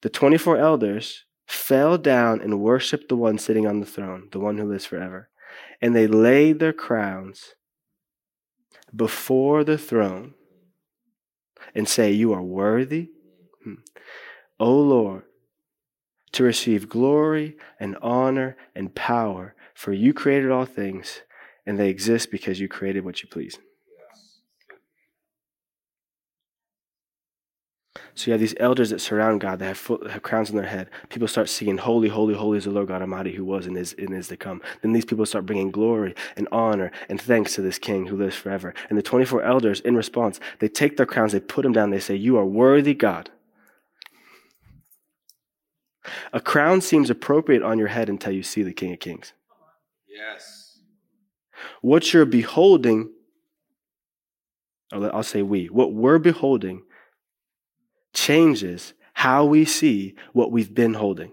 the 0.03 0.11
24 0.11 0.59
elders 0.59 1.25
fell 1.47 1.97
down 1.97 2.43
and 2.43 2.61
worshiped 2.61 3.09
the 3.09 3.17
one 3.17 3.39
sitting 3.39 3.67
on 3.67 3.81
the 3.81 3.87
throne, 3.87 4.29
the 4.33 4.41
one 4.41 4.59
who 4.59 4.69
lives 4.69 4.85
forever. 4.85 5.31
And 5.81 5.97
they 5.97 6.07
laid 6.07 6.59
their 6.59 6.75
crowns 6.75 7.55
before 8.95 9.65
the 9.65 9.79
throne 9.79 10.35
and 11.75 11.89
say, 11.89 12.11
You 12.11 12.33
are 12.33 12.43
worthy, 12.43 13.11
hmm. 13.63 13.75
O 14.59 14.73
Lord, 14.73 15.23
to 16.33 16.45
receive 16.45 16.89
glory 16.89 17.57
and 17.79 17.97
honor 18.01 18.57
and 18.75 18.95
power, 18.95 19.55
for 19.75 19.93
you 19.93 20.15
created 20.15 20.51
all 20.51 20.65
things, 20.65 21.23
and 21.67 21.79
they 21.79 21.89
exist 21.89 22.31
because 22.31 22.61
you 22.61 22.69
created 22.69 23.05
what 23.05 23.23
you 23.23 23.29
please. 23.29 23.59
So 28.15 28.27
you 28.27 28.33
have 28.33 28.41
these 28.41 28.55
elders 28.61 28.91
that 28.91 29.01
surround 29.01 29.41
God 29.41 29.59
that 29.61 29.67
have, 29.67 29.79
full, 29.79 30.07
have 30.09 30.23
crowns 30.23 30.51
on 30.51 30.57
their 30.57 30.67
head. 30.67 30.91
People 31.09 31.29
start 31.29 31.49
singing, 31.49 31.79
Holy, 31.79 32.09
holy, 32.09 32.35
holy 32.35 32.59
is 32.59 32.65
the 32.65 32.71
Lord 32.71 32.89
God 32.89 33.01
Almighty 33.01 33.33
who 33.33 33.45
was 33.45 33.67
and 33.67 33.77
is 33.77 33.95
and 33.97 34.15
is 34.15 34.29
to 34.29 34.37
come. 34.37 34.61
Then 34.83 34.93
these 34.93 35.07
people 35.07 35.25
start 35.25 35.47
bringing 35.47 35.71
glory 35.71 36.15
and 36.37 36.47
honor 36.53 36.93
and 37.09 37.21
thanks 37.21 37.55
to 37.55 37.63
this 37.63 37.79
King 37.79 38.07
who 38.07 38.17
lives 38.17 38.37
forever. 38.37 38.75
And 38.91 38.99
the 38.99 39.03
24 39.03 39.43
elders, 39.43 39.81
in 39.81 39.97
response, 39.97 40.41
they 40.59 40.69
take 40.69 40.99
their 40.99 41.07
crowns, 41.07 41.33
they 41.33 41.41
put 41.41 41.63
them 41.63 41.73
down, 41.73 41.91
they 41.91 42.01
say, 42.01 42.15
You 42.15 42.37
are 42.37 42.45
worthy, 42.45 42.95
God. 42.95 43.31
A 46.33 46.41
crown 46.41 46.81
seems 46.81 47.09
appropriate 47.09 47.63
on 47.63 47.79
your 47.79 47.89
head 47.89 48.09
until 48.11 48.33
you 48.33 48.43
see 48.43 48.63
the 48.63 48.73
King 48.73 48.93
of 48.93 49.01
Kings. 49.01 49.33
Yes. 50.07 50.81
What 51.81 52.13
you're 52.13 52.27
beholding, 52.27 53.11
I'll 54.93 55.23
say 55.23 55.43
we, 55.43 55.67
what 55.67 55.95
we're 55.95 56.19
beholding 56.19 56.83
changes 58.13 58.95
how 59.15 59.45
we 59.45 59.65
see 59.65 60.15
what 60.33 60.51
we've 60.51 60.75
been 60.75 60.95
holding. 60.95 61.33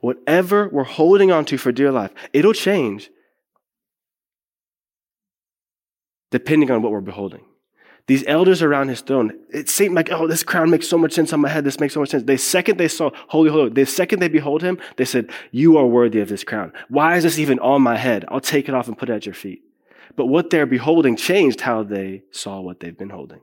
Whatever 0.00 0.68
we're 0.68 0.84
holding 0.84 1.32
on 1.32 1.44
to 1.46 1.58
for 1.58 1.72
dear 1.72 1.90
life, 1.90 2.12
it'll 2.32 2.52
change 2.52 3.10
depending 6.30 6.70
on 6.70 6.82
what 6.82 6.92
we're 6.92 7.00
beholding. 7.00 7.44
These 8.06 8.24
elders 8.28 8.62
around 8.62 8.88
his 8.88 9.00
throne, 9.00 9.32
it 9.50 9.68
seemed 9.68 9.96
like, 9.96 10.12
oh, 10.12 10.28
this 10.28 10.44
crown 10.44 10.70
makes 10.70 10.86
so 10.86 10.96
much 10.96 11.12
sense 11.12 11.32
on 11.32 11.40
my 11.40 11.48
head. 11.48 11.64
This 11.64 11.80
makes 11.80 11.94
so 11.94 12.00
much 12.00 12.10
sense. 12.10 12.22
The 12.22 12.36
second 12.36 12.78
they 12.78 12.86
saw, 12.86 13.10
holy, 13.28 13.50
holy, 13.50 13.70
the 13.70 13.84
second 13.84 14.20
they 14.20 14.28
behold 14.28 14.62
him, 14.62 14.78
they 14.96 15.04
said, 15.04 15.30
you 15.50 15.76
are 15.76 15.86
worthy 15.86 16.20
of 16.20 16.28
this 16.28 16.44
crown. 16.44 16.72
Why 16.88 17.16
is 17.16 17.24
this 17.24 17.38
even 17.40 17.58
on 17.58 17.82
my 17.82 17.96
head? 17.96 18.24
I'll 18.28 18.40
take 18.40 18.68
it 18.68 18.74
off 18.74 18.86
and 18.86 18.96
put 18.96 19.10
it 19.10 19.14
at 19.14 19.26
your 19.26 19.34
feet. 19.34 19.62
But 20.14 20.26
what 20.26 20.50
they're 20.50 20.66
beholding 20.66 21.16
changed 21.16 21.62
how 21.62 21.82
they 21.82 22.22
saw 22.30 22.60
what 22.60 22.78
they've 22.78 22.96
been 22.96 23.10
holding. 23.10 23.40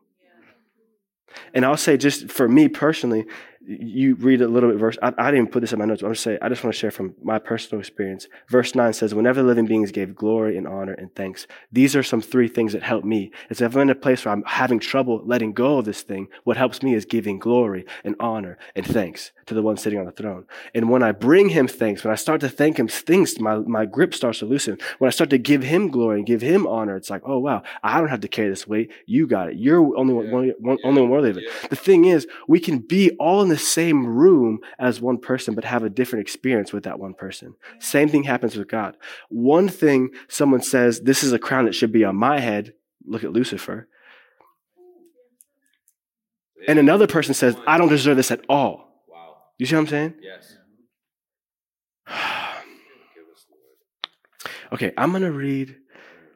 And 1.54 1.66
I'll 1.66 1.78
say, 1.78 1.98
just 1.98 2.32
for 2.32 2.48
me 2.48 2.68
personally, 2.68 3.26
you 3.66 4.16
read 4.16 4.42
a 4.42 4.48
little 4.48 4.70
bit 4.70 4.78
verse. 4.78 4.98
I, 5.02 5.14
I, 5.18 5.32
didn't 5.32 5.52
put 5.52 5.62
this 5.62 5.72
in 5.72 5.80
my 5.80 5.86
notes. 5.86 6.02
But 6.02 6.08
I'm 6.08 6.14
just 6.14 6.24
say 6.24 6.38
I 6.42 6.50
just 6.50 6.64
want 6.64 6.74
to 6.74 6.80
share 6.80 6.92
from 6.92 7.16
my 7.24 7.40
personal 7.40 7.80
experience. 7.80 8.28
Verse 8.50 8.76
nine 8.76 8.94
says, 8.94 9.16
"Whenever 9.16 9.42
the 9.42 9.48
living 9.48 9.66
beings 9.66 9.92
gave 9.92 10.16
glory 10.16 10.58
and 10.58 10.68
honor 10.68 10.94
and 10.94 11.14
thanks." 11.16 11.48
These 11.72 11.96
are 11.96 12.04
some 12.04 12.22
three 12.22 12.48
things 12.48 12.74
that 12.74 12.84
help 12.84 13.06
me. 13.06 13.32
It's 13.50 13.62
if 13.62 13.76
I'm 13.76 13.84
in 13.84 13.90
a 13.90 13.96
place 13.96 14.26
where 14.26 14.34
I'm 14.34 14.44
having 14.46 14.80
trouble 14.80 15.22
letting 15.26 15.54
go 15.54 15.78
of 15.78 15.86
this 15.86 16.02
thing. 16.02 16.28
What 16.44 16.58
helps 16.58 16.84
me 16.84 16.94
is 16.94 17.06
giving 17.06 17.40
glory 17.40 17.86
and 18.04 18.16
honor 18.20 18.58
and 18.76 18.86
thanks 18.86 19.32
to 19.46 19.54
the 19.54 19.62
one 19.62 19.78
sitting 19.78 20.00
on 20.00 20.06
the 20.06 20.12
throne. 20.12 20.46
And 20.76 20.90
when 20.90 21.04
I 21.04 21.12
bring 21.12 21.50
him 21.50 21.68
thanks, 21.68 22.04
when 22.04 22.12
I 22.12 22.16
start 22.16 22.42
to 22.42 22.50
thank 22.50 22.78
him, 22.78 22.88
things 22.88 23.40
my 23.40 23.58
my 23.58 23.86
grip 23.86 24.14
starts 24.14 24.40
to 24.40 24.46
loosen. 24.46 24.78
When 25.00 25.08
I 25.08 25.12
start 25.12 25.30
to 25.30 25.38
give 25.38 25.64
him 25.64 25.90
glory 25.90 26.18
and 26.18 26.28
give 26.28 26.42
him 26.42 26.68
honor, 26.68 26.98
it's 26.98 27.10
like, 27.10 27.22
oh 27.26 27.40
wow, 27.40 27.64
I 27.82 28.00
don't 28.00 28.10
have 28.10 28.22
to 28.22 28.28
carry 28.28 28.50
this 28.50 28.68
weight. 28.68 28.92
You 29.06 29.26
got 29.26 29.50
it. 29.50 29.56
You're 29.56 29.98
only 29.98 30.14
one, 30.14 30.32
one, 30.32 30.54
one 30.60 30.78
only 30.84 31.02
one 31.02 31.12
worthy 31.12 31.30
of 31.30 31.38
it. 31.38 31.70
The 31.70 31.76
thing 31.76 32.06
is, 32.06 32.28
we 32.48 32.60
can 32.60 32.80
be 32.80 33.12
all 33.12 33.42
in 33.42 33.53
the 33.54 33.60
same 33.60 34.04
room 34.04 34.60
as 34.80 35.00
one 35.00 35.20
person, 35.20 35.54
but 35.54 35.64
have 35.64 35.84
a 35.84 35.90
different 35.90 36.22
experience 36.24 36.74
with 36.74 36.86
that 36.86 36.98
one 36.98 37.14
person. 37.14 37.54
Same 37.78 38.10
thing 38.10 38.24
happens 38.24 38.56
with 38.56 38.68
God. 38.68 38.98
One 39.30 39.70
thing 39.70 40.10
someone 40.28 40.64
says, 40.64 41.02
this 41.02 41.24
is 41.24 41.34
a 41.34 41.38
crown 41.38 41.66
that 41.66 41.76
should 41.76 41.92
be 41.92 42.04
on 42.04 42.16
my 42.16 42.40
head. 42.40 42.74
Look 43.06 43.24
at 43.24 43.32
Lucifer. 43.32 43.88
And 46.68 46.80
another 46.80 47.06
person 47.06 47.36
says, 47.36 47.56
I 47.68 47.78
don't 47.78 47.90
deserve 47.90 48.18
this 48.18 48.32
at 48.32 48.44
all. 48.50 49.04
Wow. 49.08 49.36
You 49.60 49.68
see 49.68 49.76
what 49.76 49.82
I'm 49.82 49.88
saying? 49.88 50.14
Yes. 50.20 50.58
Okay, 54.72 54.92
I'm 54.98 55.12
going 55.12 55.22
to 55.22 55.32
read 55.32 55.76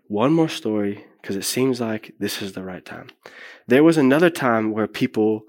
one 0.09 0.31
more 0.31 0.47
story 0.47 1.03
because 1.19 1.35
it 1.35 1.43
seems 1.43 1.81
like 1.81 2.13
this 2.19 2.39
is 2.43 2.53
the 2.53 2.61
right 2.61 2.85
time. 2.85 3.07
There 3.65 3.83
was 3.83 3.97
another 3.97 4.29
time 4.29 4.73
where 4.73 4.85
people 4.85 5.45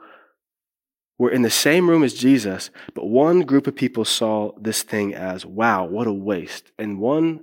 were 1.18 1.31
in 1.31 1.42
the 1.42 1.50
same 1.50 1.90
room 1.90 2.04
as 2.04 2.14
Jesus, 2.14 2.70
but 2.94 3.07
one 3.09 3.40
group 3.40 3.66
of 3.66 3.74
people 3.74 4.04
saw 4.04 4.52
this 4.57 4.83
thing 4.83 5.14
as, 5.14 5.44
wow, 5.44 5.85
what 5.85 6.07
a 6.07 6.12
waste. 6.12 6.70
And 6.78 7.00
one, 7.00 7.40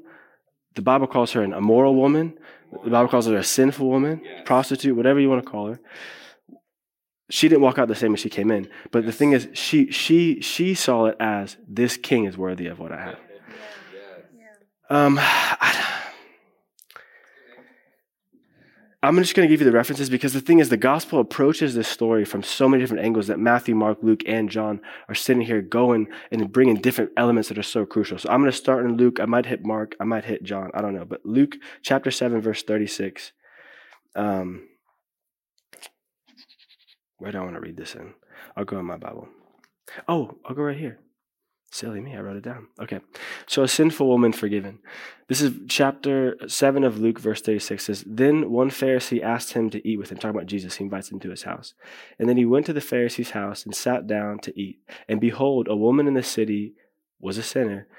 the 0.76 0.82
Bible 0.82 1.08
calls 1.08 1.34
her 1.34 1.42
an 1.44 1.54
immoral 1.54 1.94
woman. 1.96 2.38
The 2.84 2.90
Bible 2.90 3.10
calls 3.10 3.28
her 3.28 3.36
a 3.38 3.44
sinful 3.44 3.88
woman, 3.88 4.22
Yes. 4.24 4.42
prostitute, 4.46 4.96
whatever 4.96 5.20
you 5.20 5.30
want 5.30 5.44
to 5.44 5.50
call 5.50 5.68
her. 5.68 5.80
She 7.30 7.50
didn't 7.50 7.62
walk 7.62 7.78
out 7.80 7.88
the 7.88 7.96
same 7.96 8.14
as 8.14 8.20
she 8.20 8.30
came 8.30 8.52
in. 8.52 8.70
But 8.92 9.06
the 9.06 9.12
thing 9.12 9.32
is, 9.34 9.48
she, 9.54 9.92
she, 9.92 10.42
she 10.42 10.74
saw 10.76 11.06
it 11.06 11.18
as, 11.20 11.58
this 11.68 11.98
king 11.98 12.26
is 12.26 12.38
worthy 12.38 12.68
of 12.68 12.80
what 12.80 12.92
I 12.92 13.02
have. 13.02 13.18
Yes. 14.38 14.56
Um, 14.90 15.18
I, 15.22 15.95
I'm 19.06 19.18
just 19.18 19.36
going 19.36 19.48
to 19.48 19.54
give 19.54 19.62
you 19.62 19.70
the 19.70 19.78
references 19.78 20.10
because 20.10 20.34
the 20.34 20.42
thing 20.42 20.58
is, 20.58 20.70
the 20.70 20.78
gospel 20.78 21.20
approaches 21.20 21.76
this 21.76 21.88
story 21.88 22.26
from 22.26 22.42
so 22.42 22.68
many 22.68 22.82
different 22.82 23.04
angles 23.04 23.28
that 23.28 23.38
Matthew, 23.38 23.76
Mark, 23.76 24.00
Luke, 24.02 24.24
and 24.26 24.50
John 24.50 24.82
are 25.08 25.14
sitting 25.14 25.44
here 25.44 25.62
going 25.62 26.08
and 26.32 26.52
bringing 26.52 26.78
different 26.78 27.12
elements 27.16 27.50
that 27.50 27.58
are 27.60 27.64
so 27.64 27.86
crucial. 27.86 28.18
So 28.18 28.30
I'm 28.30 28.40
going 28.42 28.52
to 28.52 28.58
start 28.58 28.84
in 28.84 28.98
Luke. 28.98 29.20
I 29.20 29.26
might 29.26 29.46
hit 29.46 29.64
Mark. 29.64 29.96
I 30.00 30.06
might 30.06 30.26
hit 30.26 30.42
John. 30.42 30.72
I 30.74 30.82
don't 30.82 30.96
know. 30.96 31.06
But 31.06 31.24
Luke 31.24 31.56
chapter 31.84 32.10
7, 32.10 32.42
verse 32.42 32.64
36. 32.64 33.32
Um, 34.16 34.70
where 37.20 37.32
do 37.32 37.38
I 37.38 37.42
want 37.42 37.54
to 37.54 37.62
read 37.62 37.78
this 37.78 37.94
in? 37.94 38.16
I'll 38.58 38.66
go 38.66 38.80
in 38.80 38.86
my 38.86 38.98
Bible. 38.98 39.28
Oh, 40.08 40.40
I'll 40.46 40.56
go 40.56 40.64
right 40.64 40.78
here. 40.78 41.00
Silly 41.76 42.00
me, 42.00 42.16
I 42.16 42.22
wrote 42.22 42.38
it 42.38 42.44
down. 42.44 42.70
Okay. 42.80 43.02
So 43.48 43.62
a 43.62 43.68
sinful 43.68 44.08
woman 44.08 44.32
forgiven. 44.32 44.80
This 45.28 45.42
is 45.42 45.52
chapter 45.68 46.38
7 46.48 46.86
of 46.86 47.00
Luke, 47.00 47.20
verse 47.20 47.42
36 47.42 47.84
says, 47.84 48.04
Then 48.08 48.50
one 48.50 48.70
Pharisee 48.70 49.22
asked 49.22 49.52
him 49.52 49.70
to 49.72 49.86
eat 49.86 49.98
with 49.98 50.10
him, 50.10 50.18
talking 50.18 50.38
about 50.38 50.48
Jesus. 50.48 50.78
He 50.78 50.86
invites 50.86 51.12
him 51.12 51.20
to 51.20 51.32
his 51.32 51.44
house. 51.44 51.74
And 52.18 52.30
then 52.30 52.38
he 52.38 52.46
went 52.46 52.66
to 52.68 52.74
the 52.74 52.80
Pharisee's 52.80 53.32
house 53.32 53.66
and 53.66 53.76
sat 53.76 54.08
down 54.08 54.40
to 54.40 54.58
eat. 54.58 54.80
And 55.10 55.20
behold, 55.20 55.68
a 55.68 55.76
woman 55.76 56.08
in 56.08 56.14
the 56.14 56.24
city 56.24 56.76
was 57.20 57.38
a 57.38 57.44
sinner. 57.44 57.90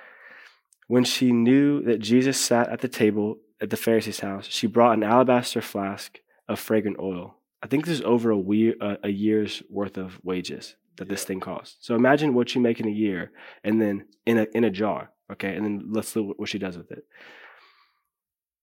When 0.86 1.04
she 1.04 1.30
knew 1.30 1.82
that 1.82 1.98
Jesus 2.00 2.40
sat 2.40 2.70
at 2.70 2.80
the 2.80 2.88
table 2.88 3.40
at 3.60 3.68
the 3.68 3.76
Pharisee's 3.76 4.20
house, 4.20 4.46
she 4.46 4.66
brought 4.66 4.96
an 4.96 5.02
alabaster 5.02 5.60
flask 5.60 6.20
of 6.48 6.58
fragrant 6.58 6.98
oil. 6.98 7.36
I 7.62 7.66
think 7.66 7.84
this 7.84 7.98
is 7.98 8.06
over 8.06 8.30
a, 8.30 8.38
we- 8.38 8.80
a 8.80 9.10
year's 9.10 9.62
worth 9.68 9.98
of 9.98 10.18
wages 10.24 10.76
that 10.98 11.08
this 11.08 11.24
thing 11.24 11.40
costs. 11.40 11.76
So 11.80 11.94
imagine 11.94 12.34
what 12.34 12.54
you 12.54 12.60
make 12.60 12.80
in 12.80 12.86
a 12.86 12.90
year 12.90 13.32
and 13.64 13.80
then 13.80 14.06
in 14.24 14.38
a, 14.38 14.46
in 14.54 14.64
a 14.64 14.70
jar. 14.70 15.10
Okay, 15.32 15.54
and 15.56 15.64
then 15.64 15.88
let's 15.90 16.14
look 16.14 16.38
what 16.38 16.48
she 16.48 16.58
does 16.58 16.76
with 16.76 16.90
it. 16.92 17.04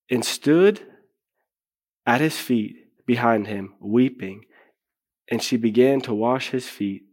And 0.10 0.24
stood 0.24 0.82
at 2.06 2.22
his 2.22 2.38
feet 2.38 2.76
behind 3.06 3.48
him, 3.48 3.74
weeping, 3.80 4.46
and 5.30 5.42
she 5.42 5.58
began 5.58 6.02
to 6.02 6.14
wash 6.14 6.50
his 6.50 6.68
feet 6.68 7.04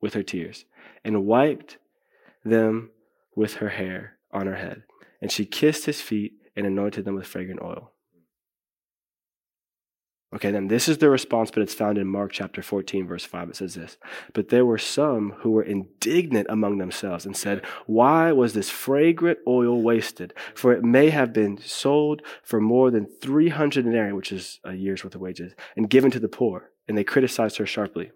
with 0.00 0.14
her 0.14 0.22
tears, 0.22 0.64
and 1.04 1.24
wiped 1.24 1.78
them 2.44 2.90
with 3.34 3.54
her 3.54 3.70
hair 3.70 4.18
on 4.30 4.46
her 4.46 4.56
head. 4.56 4.82
And 5.20 5.32
she 5.32 5.44
kissed 5.44 5.86
his 5.86 6.00
feet 6.00 6.34
and 6.54 6.66
anointed 6.66 7.04
them 7.04 7.14
with 7.14 7.26
fragrant 7.26 7.60
oil. 7.62 7.92
Okay, 10.34 10.50
then 10.50 10.68
this 10.68 10.88
is 10.88 10.98
the 10.98 11.08
response, 11.08 11.50
but 11.50 11.62
it's 11.62 11.72
found 11.72 11.96
in 11.96 12.06
Mark 12.06 12.32
chapter 12.32 12.62
14, 12.62 13.06
verse 13.06 13.24
5. 13.24 13.48
It 13.48 13.56
says 13.56 13.74
this 13.74 13.96
But 14.34 14.50
there 14.50 14.66
were 14.66 14.76
some 14.76 15.30
who 15.38 15.52
were 15.52 15.62
indignant 15.62 16.48
among 16.50 16.76
themselves 16.76 17.24
and 17.24 17.34
said, 17.34 17.64
Why 17.86 18.32
was 18.32 18.52
this 18.52 18.68
fragrant 18.68 19.38
oil 19.46 19.80
wasted? 19.80 20.34
For 20.54 20.72
it 20.72 20.84
may 20.84 21.08
have 21.08 21.32
been 21.32 21.56
sold 21.56 22.20
for 22.42 22.60
more 22.60 22.90
than 22.90 23.06
300 23.06 23.84
denarii, 23.84 24.12
which 24.12 24.30
is 24.30 24.60
a 24.64 24.74
year's 24.74 25.02
worth 25.02 25.14
of 25.14 25.22
wages, 25.22 25.54
and 25.76 25.88
given 25.88 26.10
to 26.10 26.20
the 26.20 26.28
poor. 26.28 26.72
And 26.86 26.96
they 26.96 27.04
criticized 27.04 27.56
her 27.56 27.66
sharply. 27.66 28.10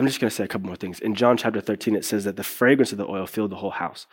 I'm 0.00 0.06
just 0.06 0.18
going 0.18 0.30
to 0.30 0.34
say 0.34 0.44
a 0.44 0.48
couple 0.48 0.66
more 0.66 0.76
things. 0.76 0.98
In 0.98 1.14
John 1.14 1.36
chapter 1.36 1.60
13, 1.60 1.94
it 1.94 2.06
says 2.06 2.24
that 2.24 2.36
the 2.36 2.42
fragrance 2.42 2.90
of 2.90 2.96
the 2.96 3.06
oil 3.06 3.26
filled 3.26 3.50
the 3.50 3.56
whole 3.56 3.70
house. 3.70 4.06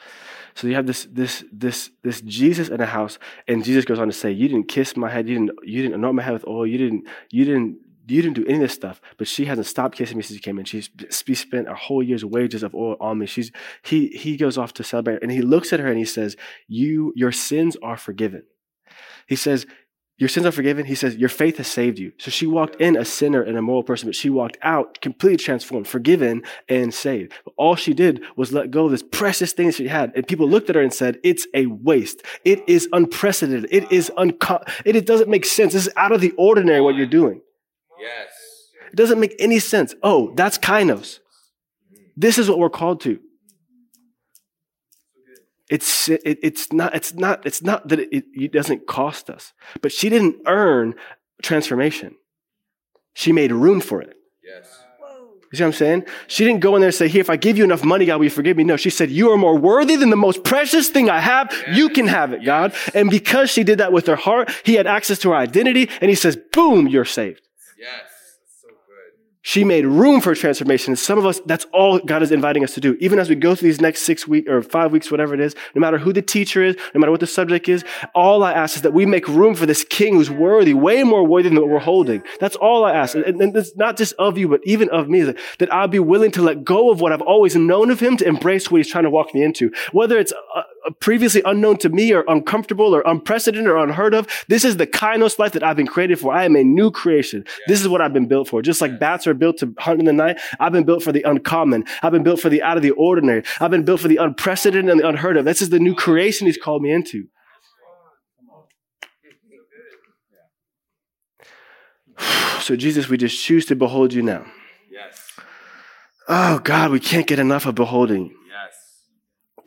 So 0.53 0.67
you 0.67 0.75
have 0.75 0.85
this, 0.85 1.07
this, 1.09 1.45
this, 1.49 1.91
this 2.03 2.19
Jesus 2.21 2.67
in 2.67 2.81
a 2.81 2.85
house, 2.85 3.17
and 3.47 3.63
Jesus 3.63 3.85
goes 3.85 3.97
on 3.97 4.07
to 4.07 4.13
say, 4.13 4.29
"You 4.29 4.49
didn't 4.49 4.67
kiss 4.67 4.97
my 4.97 5.09
head. 5.09 5.29
You 5.29 5.35
didn't, 5.35 5.51
you 5.63 5.81
didn't 5.81 5.95
anoint 5.95 6.15
my 6.15 6.23
head 6.23 6.33
with 6.33 6.45
oil. 6.45 6.67
You 6.67 6.77
didn't, 6.77 7.07
you 7.31 7.45
didn't, 7.45 7.77
you 8.05 8.21
didn't 8.21 8.35
do 8.35 8.45
any 8.45 8.55
of 8.55 8.61
this 8.61 8.73
stuff." 8.73 8.99
But 9.17 9.29
she 9.29 9.45
hasn't 9.45 9.67
stopped 9.67 9.95
kissing 9.95 10.17
me 10.17 10.23
since 10.23 10.35
she 10.35 10.43
came 10.43 10.59
in. 10.59 10.65
She's 10.65 10.89
she 11.09 11.35
spent 11.35 11.69
a 11.69 11.75
whole 11.75 12.03
year's 12.03 12.25
wages 12.25 12.63
of 12.63 12.75
oil 12.75 12.97
on 12.99 13.19
me. 13.19 13.25
She's 13.25 13.51
he 13.81 14.07
he 14.09 14.35
goes 14.35 14.57
off 14.57 14.73
to 14.73 14.83
celebrate, 14.83 15.21
and 15.21 15.31
he 15.31 15.41
looks 15.41 15.71
at 15.71 15.79
her 15.79 15.87
and 15.87 15.97
he 15.97 16.05
says, 16.05 16.35
"You, 16.67 17.13
your 17.15 17.31
sins 17.31 17.77
are 17.81 17.97
forgiven." 17.97 18.43
He 19.25 19.35
says, 19.35 19.65
your 20.17 20.29
sins 20.29 20.47
are 20.47 20.51
forgiven. 20.51 20.85
He 20.85 20.95
says, 20.95 21.15
Your 21.15 21.29
faith 21.29 21.57
has 21.57 21.67
saved 21.67 21.99
you. 21.99 22.11
So 22.17 22.31
she 22.31 22.47
walked 22.47 22.81
in 22.81 22.97
a 22.97 23.05
sinner 23.05 23.41
and 23.41 23.55
a 23.55 23.61
moral 23.61 23.83
person, 23.83 24.07
but 24.07 24.15
she 24.15 24.31
walked 24.31 24.57
out 24.63 24.99
completely 24.99 25.37
transformed, 25.37 25.87
forgiven, 25.87 26.41
and 26.67 26.91
saved. 26.91 27.33
But 27.45 27.53
all 27.55 27.75
she 27.75 27.93
did 27.93 28.23
was 28.35 28.51
let 28.51 28.71
go 28.71 28.85
of 28.85 28.91
this 28.91 29.03
precious 29.03 29.53
thing 29.53 29.67
that 29.67 29.75
she 29.75 29.87
had. 29.87 30.11
And 30.15 30.27
people 30.27 30.49
looked 30.49 30.69
at 30.69 30.75
her 30.75 30.81
and 30.81 30.93
said, 30.93 31.19
It's 31.23 31.47
a 31.53 31.67
waste. 31.67 32.23
It 32.43 32.67
is 32.67 32.89
unprecedented. 32.91 33.69
It 33.71 33.91
is 33.91 34.11
unco- 34.17 34.63
it, 34.85 34.95
it 34.95 35.05
doesn't 35.05 35.29
make 35.29 35.45
sense. 35.45 35.73
This 35.73 35.85
is 35.85 35.93
out 35.95 36.11
of 36.11 36.19
the 36.19 36.31
ordinary 36.31 36.81
what 36.81 36.95
you're 36.95 37.05
doing. 37.05 37.41
Yes. 37.99 38.29
It 38.91 38.95
doesn't 38.95 39.19
make 39.19 39.35
any 39.37 39.59
sense. 39.59 39.93
Oh, 40.01 40.33
that's 40.35 40.57
kainos. 40.57 41.19
This 42.15 42.39
is 42.39 42.49
what 42.49 42.57
we're 42.57 42.71
called 42.71 43.01
to. 43.01 43.19
It's 45.69 46.09
it, 46.09 46.21
it's 46.23 46.71
not 46.71 46.95
it's 46.95 47.13
not 47.13 47.45
it's 47.45 47.61
not 47.61 47.87
that 47.89 47.99
it, 47.99 48.25
it 48.33 48.51
doesn't 48.51 48.87
cost 48.87 49.29
us, 49.29 49.53
but 49.81 49.91
she 49.91 50.09
didn't 50.09 50.37
earn 50.45 50.95
transformation. 51.41 52.15
She 53.13 53.31
made 53.31 53.51
room 53.51 53.81
for 53.81 54.01
it. 54.01 54.15
Yes. 54.43 54.83
You 55.51 55.57
see 55.57 55.63
what 55.63 55.67
I'm 55.67 55.73
saying? 55.73 56.05
She 56.27 56.43
didn't 56.43 56.59
go 56.59 56.75
in 56.75 56.81
there 56.81 56.89
and 56.89 56.95
say, 56.95 57.07
Here, 57.07 57.21
if 57.21 57.29
I 57.29 57.37
give 57.37 57.57
you 57.57 57.63
enough 57.63 57.83
money, 57.83 58.05
God, 58.05 58.17
will 58.17 58.25
you 58.25 58.29
forgive 58.29 58.57
me? 58.57 58.65
No, 58.65 58.75
she 58.75 58.89
said, 58.89 59.09
You 59.09 59.31
are 59.31 59.37
more 59.37 59.57
worthy 59.57 59.95
than 59.95 60.09
the 60.09 60.17
most 60.17 60.43
precious 60.43 60.89
thing 60.89 61.09
I 61.09 61.19
have. 61.21 61.53
You 61.71 61.89
can 61.89 62.07
have 62.07 62.33
it, 62.33 62.43
God. 62.43 62.73
And 62.93 63.09
because 63.09 63.49
she 63.49 63.63
did 63.63 63.77
that 63.77 63.93
with 63.93 64.07
her 64.07 64.17
heart, 64.17 64.51
he 64.65 64.73
had 64.73 64.87
access 64.87 65.19
to 65.19 65.29
her 65.29 65.35
identity, 65.35 65.89
and 66.01 66.09
he 66.09 66.15
says, 66.15 66.37
Boom, 66.51 66.87
you're 66.87 67.05
saved. 67.05 67.47
Yes. 67.79 68.16
She 69.47 69.63
made 69.63 69.85
room 69.85 70.19
for 70.19 70.35
transformation. 70.35 70.91
And 70.91 70.99
some 70.99 71.17
of 71.17 71.25
us, 71.25 71.39
that's 71.45 71.65
all 71.71 71.99
God 71.99 72.21
is 72.21 72.33
inviting 72.33 72.65
us 72.65 72.73
to 72.73 72.81
do. 72.81 72.97
Even 72.99 73.17
as 73.17 73.29
we 73.29 73.35
go 73.35 73.55
through 73.55 73.69
these 73.69 73.79
next 73.79 74.01
six 74.01 74.27
weeks 74.27 74.49
or 74.49 74.61
five 74.61 74.91
weeks, 74.91 75.09
whatever 75.09 75.33
it 75.33 75.39
is, 75.39 75.55
no 75.73 75.79
matter 75.79 75.97
who 75.97 76.11
the 76.11 76.21
teacher 76.21 76.61
is, 76.61 76.75
no 76.93 76.99
matter 76.99 77.11
what 77.11 77.21
the 77.21 77.27
subject 77.27 77.69
is, 77.69 77.85
all 78.13 78.43
I 78.43 78.51
ask 78.51 78.75
is 78.75 78.81
that 78.81 78.91
we 78.91 79.05
make 79.05 79.25
room 79.25 79.55
for 79.55 79.65
this 79.65 79.85
king 79.85 80.15
who's 80.15 80.29
worthy, 80.29 80.73
way 80.73 81.01
more 81.03 81.23
worthy 81.23 81.47
than 81.47 81.57
what 81.57 81.69
we're 81.69 81.79
holding. 81.79 82.23
That's 82.41 82.57
all 82.57 82.83
I 82.83 82.91
ask. 82.91 83.15
And, 83.15 83.41
and 83.41 83.55
it's 83.55 83.73
not 83.77 83.95
just 83.95 84.13
of 84.19 84.37
you, 84.37 84.49
but 84.49 84.59
even 84.65 84.89
of 84.89 85.07
me, 85.07 85.21
that, 85.21 85.37
that 85.59 85.73
I'll 85.73 85.87
be 85.87 85.99
willing 85.99 86.31
to 86.31 86.41
let 86.41 86.65
go 86.65 86.91
of 86.91 86.99
what 86.99 87.13
I've 87.13 87.21
always 87.21 87.55
known 87.55 87.89
of 87.89 88.01
him 88.01 88.17
to 88.17 88.27
embrace 88.27 88.69
what 88.69 88.79
he's 88.79 88.91
trying 88.91 89.05
to 89.05 89.09
walk 89.09 89.33
me 89.33 89.43
into. 89.43 89.71
Whether 89.93 90.17
it's 90.17 90.33
uh, 90.57 90.63
previously 90.99 91.41
unknown 91.45 91.77
to 91.77 91.89
me 91.89 92.13
or 92.13 92.23
uncomfortable 92.27 92.95
or 92.95 93.01
unprecedented 93.05 93.69
or 93.69 93.77
unheard 93.77 94.13
of, 94.13 94.27
this 94.47 94.63
is 94.63 94.77
the 94.77 94.87
kainos 94.87 95.39
life 95.39 95.53
that 95.53 95.63
I've 95.63 95.77
been 95.77 95.87
created 95.87 96.19
for. 96.19 96.33
I 96.33 96.45
am 96.45 96.55
a 96.55 96.63
new 96.63 96.91
creation. 96.91 97.45
This 97.67 97.81
is 97.81 97.87
what 97.87 98.01
I've 98.01 98.13
been 98.13 98.27
built 98.27 98.47
for. 98.47 98.61
Just 98.61 98.81
like 98.81 98.99
bats 98.99 99.27
are 99.27 99.33
built 99.33 99.57
to 99.59 99.73
hunt 99.79 99.99
in 99.99 100.05
the 100.05 100.13
night, 100.13 100.39
I've 100.59 100.71
been 100.71 100.85
built 100.85 101.03
for 101.03 101.11
the 101.11 101.23
uncommon. 101.23 101.85
I've 102.01 102.11
been 102.11 102.23
built 102.23 102.39
for 102.39 102.49
the 102.49 102.61
out 102.63 102.77
of 102.77 102.83
the 102.83 102.91
ordinary. 102.91 103.43
I've 103.59 103.71
been 103.71 103.83
built 103.85 104.01
for 104.01 104.07
the 104.07 104.17
unprecedented 104.17 104.89
and 104.89 104.99
the 104.99 105.07
unheard 105.07 105.37
of. 105.37 105.45
This 105.45 105.61
is 105.61 105.69
the 105.69 105.79
new 105.79 105.95
creation 105.95 106.47
he's 106.47 106.57
called 106.57 106.81
me 106.81 106.91
into. 106.91 107.27
So, 112.59 112.75
Jesus, 112.75 113.07
we 113.07 113.15
just 113.15 113.41
choose 113.41 113.65
to 113.67 113.77
behold 113.77 114.11
you 114.11 114.21
now. 114.21 114.45
Yes. 114.91 115.31
Oh, 116.27 116.59
God, 116.59 116.91
we 116.91 116.99
can't 116.99 117.25
get 117.25 117.39
enough 117.39 117.65
of 117.65 117.75
beholding 117.75 118.25
you. 118.25 118.37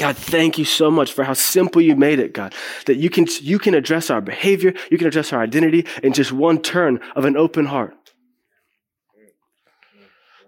God, 0.00 0.16
thank 0.16 0.56
you 0.56 0.64
so 0.64 0.90
much 0.90 1.12
for 1.12 1.24
how 1.24 1.34
simple 1.34 1.82
you 1.82 1.94
made 1.94 2.20
it, 2.20 2.32
God. 2.32 2.54
That 2.86 2.96
you 2.96 3.10
can, 3.10 3.26
you 3.42 3.58
can 3.58 3.74
address 3.74 4.08
our 4.08 4.22
behavior, 4.22 4.72
you 4.90 4.96
can 4.96 5.06
address 5.06 5.30
our 5.30 5.42
identity 5.42 5.84
in 6.02 6.14
just 6.14 6.32
one 6.32 6.62
turn 6.62 7.00
of 7.14 7.26
an 7.26 7.36
open 7.36 7.66
heart. 7.66 7.94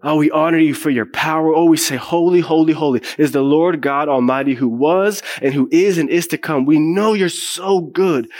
Oh, 0.03 0.17
we 0.17 0.31
honor 0.31 0.57
you 0.57 0.73
for 0.73 0.89
your 0.89 1.05
power. 1.05 1.55
Oh, 1.55 1.67
we 1.67 1.77
say, 1.77 1.97
Holy, 1.97 2.41
holy, 2.41 2.73
holy 2.73 3.03
is 3.19 3.33
the 3.33 3.43
Lord 3.43 3.83
God 3.83 4.09
Almighty 4.09 4.55
who 4.55 4.69
was 4.69 5.23
and 5.43 5.53
who 5.53 5.69
is 5.71 5.99
and 5.99 6.09
is 6.09 6.27
to 6.29 6.39
come. 6.39 6.65
We 6.65 6.79
know 6.79 7.13
you're 7.13 7.29
so 7.29 7.81
good. 7.81 8.31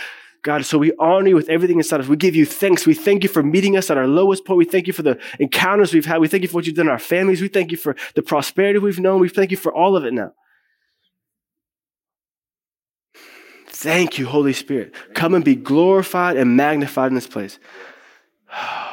God, 0.41 0.65
so 0.65 0.79
we 0.79 0.93
honor 0.97 1.27
you 1.27 1.35
with 1.35 1.47
everything 1.47 1.77
inside 1.77 1.99
us. 1.99 2.07
We 2.07 2.17
give 2.17 2.35
you 2.35 2.47
thanks. 2.47 2.87
We 2.87 2.95
thank 2.95 3.21
you 3.21 3.29
for 3.29 3.43
meeting 3.43 3.77
us 3.77 3.91
at 3.91 3.99
our 3.99 4.07
lowest 4.07 4.45
point. 4.45 4.57
We 4.57 4.65
thank 4.65 4.87
you 4.87 4.93
for 4.93 5.03
the 5.03 5.19
encounters 5.39 5.93
we've 5.93 6.07
had. 6.07 6.21
We 6.21 6.27
thank 6.27 6.41
you 6.41 6.49
for 6.49 6.55
what 6.55 6.65
you've 6.65 6.75
done 6.75 6.87
in 6.87 6.91
our 6.91 6.97
families. 6.97 7.39
We 7.39 7.49
thank 7.49 7.69
you 7.69 7.77
for 7.77 7.95
the 8.15 8.23
prosperity 8.23 8.79
we've 8.79 8.99
known. 8.99 9.21
We 9.21 9.29
thank 9.29 9.51
you 9.51 9.57
for 9.57 9.71
all 9.71 9.95
of 9.95 10.05
it 10.05 10.13
now. 10.13 10.33
Thank 13.83 14.17
you, 14.17 14.27
Holy 14.27 14.53
Spirit. 14.53 14.95
Come 15.13 15.33
and 15.33 15.43
be 15.43 15.55
glorified 15.55 16.37
and 16.37 16.55
magnified 16.55 17.09
in 17.09 17.15
this 17.15 17.27
place. 17.27 17.59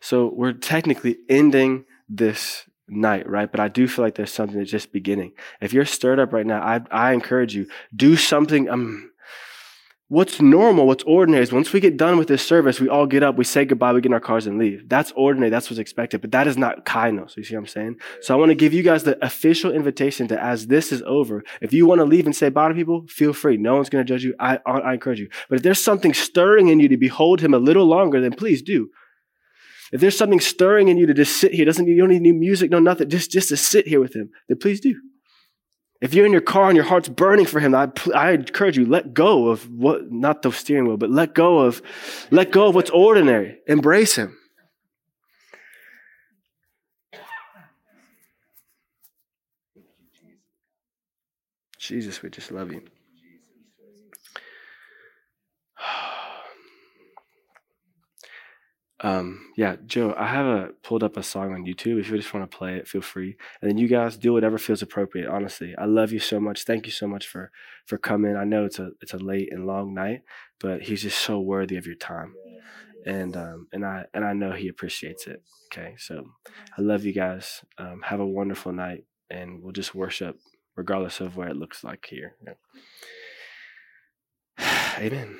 So 0.00 0.32
we're 0.34 0.54
technically 0.54 1.18
ending 1.28 1.84
this 2.08 2.64
night, 2.88 3.28
right? 3.28 3.50
But 3.50 3.60
I 3.60 3.68
do 3.68 3.86
feel 3.86 4.04
like 4.04 4.16
there's 4.16 4.32
something 4.32 4.58
that's 4.58 4.72
just 4.72 4.92
beginning. 4.92 5.34
If 5.60 5.72
you're 5.72 5.84
stirred 5.84 6.18
up 6.18 6.32
right 6.32 6.44
now, 6.44 6.60
I, 6.60 6.80
I 6.90 7.12
encourage 7.12 7.54
you, 7.54 7.68
do 7.94 8.16
something. 8.16 8.68
Um, 8.68 9.11
what's 10.12 10.42
normal, 10.42 10.86
what's 10.86 11.02
ordinary 11.04 11.42
is 11.42 11.52
once 11.52 11.72
we 11.72 11.80
get 11.80 11.96
done 11.96 12.18
with 12.18 12.28
this 12.28 12.46
service, 12.46 12.78
we 12.78 12.86
all 12.86 13.06
get 13.06 13.22
up, 13.22 13.36
we 13.36 13.44
say 13.44 13.64
goodbye, 13.64 13.94
we 13.94 14.00
get 14.02 14.10
in 14.10 14.12
our 14.12 14.20
cars 14.20 14.46
and 14.46 14.58
leave. 14.58 14.86
That's 14.86 15.10
ordinary. 15.12 15.48
That's 15.48 15.70
what's 15.70 15.78
expected. 15.78 16.20
But 16.20 16.32
that 16.32 16.46
is 16.46 16.58
not 16.58 16.84
kainos. 16.84 17.34
You 17.34 17.42
see 17.42 17.54
what 17.54 17.60
I'm 17.60 17.66
saying? 17.66 17.96
So 18.20 18.34
I 18.34 18.36
want 18.36 18.50
to 18.50 18.54
give 18.54 18.74
you 18.74 18.82
guys 18.82 19.04
the 19.04 19.16
official 19.24 19.72
invitation 19.72 20.28
to, 20.28 20.38
as 20.38 20.66
this 20.66 20.92
is 20.92 21.02
over, 21.06 21.42
if 21.62 21.72
you 21.72 21.86
want 21.86 22.00
to 22.00 22.04
leave 22.04 22.26
and 22.26 22.36
say 22.36 22.50
bye 22.50 22.68
to 22.68 22.74
people, 22.74 23.06
feel 23.08 23.32
free. 23.32 23.56
No 23.56 23.76
one's 23.76 23.88
going 23.88 24.04
to 24.04 24.12
judge 24.12 24.22
you. 24.22 24.34
I, 24.38 24.58
I 24.66 24.92
encourage 24.92 25.18
you. 25.18 25.30
But 25.48 25.56
if 25.56 25.62
there's 25.62 25.82
something 25.82 26.12
stirring 26.12 26.68
in 26.68 26.78
you 26.78 26.88
to 26.88 26.98
behold 26.98 27.40
him 27.40 27.54
a 27.54 27.58
little 27.58 27.86
longer, 27.86 28.20
then 28.20 28.32
please 28.32 28.60
do. 28.60 28.90
If 29.92 30.02
there's 30.02 30.16
something 30.16 30.40
stirring 30.40 30.88
in 30.88 30.98
you 30.98 31.06
to 31.06 31.14
just 31.14 31.38
sit 31.38 31.54
here, 31.54 31.64
doesn't 31.64 31.86
you 31.86 31.96
don't 31.96 32.10
need 32.10 32.20
new 32.20 32.34
music, 32.34 32.70
no 32.70 32.80
nothing, 32.80 33.08
just 33.08 33.30
just 33.30 33.48
to 33.48 33.56
sit 33.56 33.88
here 33.88 34.00
with 34.00 34.14
him, 34.14 34.28
then 34.48 34.58
please 34.58 34.80
do. 34.80 34.94
If 36.02 36.14
you're 36.14 36.26
in 36.26 36.32
your 36.32 36.40
car 36.40 36.68
and 36.68 36.74
your 36.74 36.84
heart's 36.84 37.08
burning 37.08 37.46
for 37.46 37.60
him, 37.60 37.76
I, 37.76 37.88
I 38.12 38.32
encourage 38.32 38.76
you, 38.76 38.84
let 38.84 39.14
go 39.14 39.48
of 39.48 39.70
what, 39.70 40.10
not 40.10 40.42
the 40.42 40.50
steering 40.50 40.88
wheel, 40.88 40.96
but 40.96 41.10
let 41.10 41.32
go 41.32 41.60
of, 41.60 41.80
let 42.32 42.50
go 42.50 42.66
of 42.66 42.74
what's 42.74 42.90
ordinary. 42.90 43.58
Embrace 43.68 44.16
him. 44.16 44.36
Jesus, 51.78 52.20
we 52.20 52.30
just 52.30 52.50
love 52.50 52.72
you. 52.72 52.82
Um, 59.02 59.50
yeah, 59.56 59.76
Joe, 59.84 60.14
I 60.16 60.28
have 60.28 60.46
a 60.46 60.68
pulled 60.84 61.02
up 61.02 61.16
a 61.16 61.24
song 61.24 61.52
on 61.52 61.64
YouTube. 61.64 61.98
If 61.98 62.08
you 62.08 62.16
just 62.16 62.32
want 62.32 62.48
to 62.48 62.56
play 62.56 62.76
it, 62.76 62.86
feel 62.86 63.02
free. 63.02 63.36
And 63.60 63.68
then 63.68 63.76
you 63.76 63.88
guys 63.88 64.16
do 64.16 64.32
whatever 64.32 64.58
feels 64.58 64.80
appropriate. 64.80 65.28
Honestly, 65.28 65.74
I 65.76 65.86
love 65.86 66.12
you 66.12 66.20
so 66.20 66.38
much. 66.38 66.64
Thank 66.64 66.86
you 66.86 66.92
so 66.92 67.08
much 67.08 67.26
for 67.26 67.50
for 67.86 67.98
coming. 67.98 68.36
I 68.36 68.44
know 68.44 68.64
it's 68.64 68.78
a 68.78 68.90
it's 69.00 69.12
a 69.12 69.18
late 69.18 69.52
and 69.52 69.66
long 69.66 69.92
night, 69.92 70.22
but 70.60 70.82
he's 70.82 71.02
just 71.02 71.18
so 71.18 71.40
worthy 71.40 71.76
of 71.76 71.86
your 71.86 71.96
time, 71.96 72.34
and 73.04 73.36
um 73.36 73.66
and 73.72 73.84
I 73.84 74.04
and 74.14 74.24
I 74.24 74.34
know 74.34 74.52
he 74.52 74.68
appreciates 74.68 75.26
it. 75.26 75.42
Okay, 75.72 75.96
so 75.98 76.24
I 76.78 76.80
love 76.80 77.04
you 77.04 77.12
guys. 77.12 77.64
Um, 77.78 78.02
have 78.04 78.20
a 78.20 78.26
wonderful 78.26 78.72
night, 78.72 79.04
and 79.28 79.62
we'll 79.62 79.72
just 79.72 79.96
worship 79.96 80.38
regardless 80.76 81.20
of 81.20 81.36
where 81.36 81.48
it 81.48 81.56
looks 81.56 81.82
like 81.82 82.06
here. 82.08 82.36
Amen. 84.98 85.36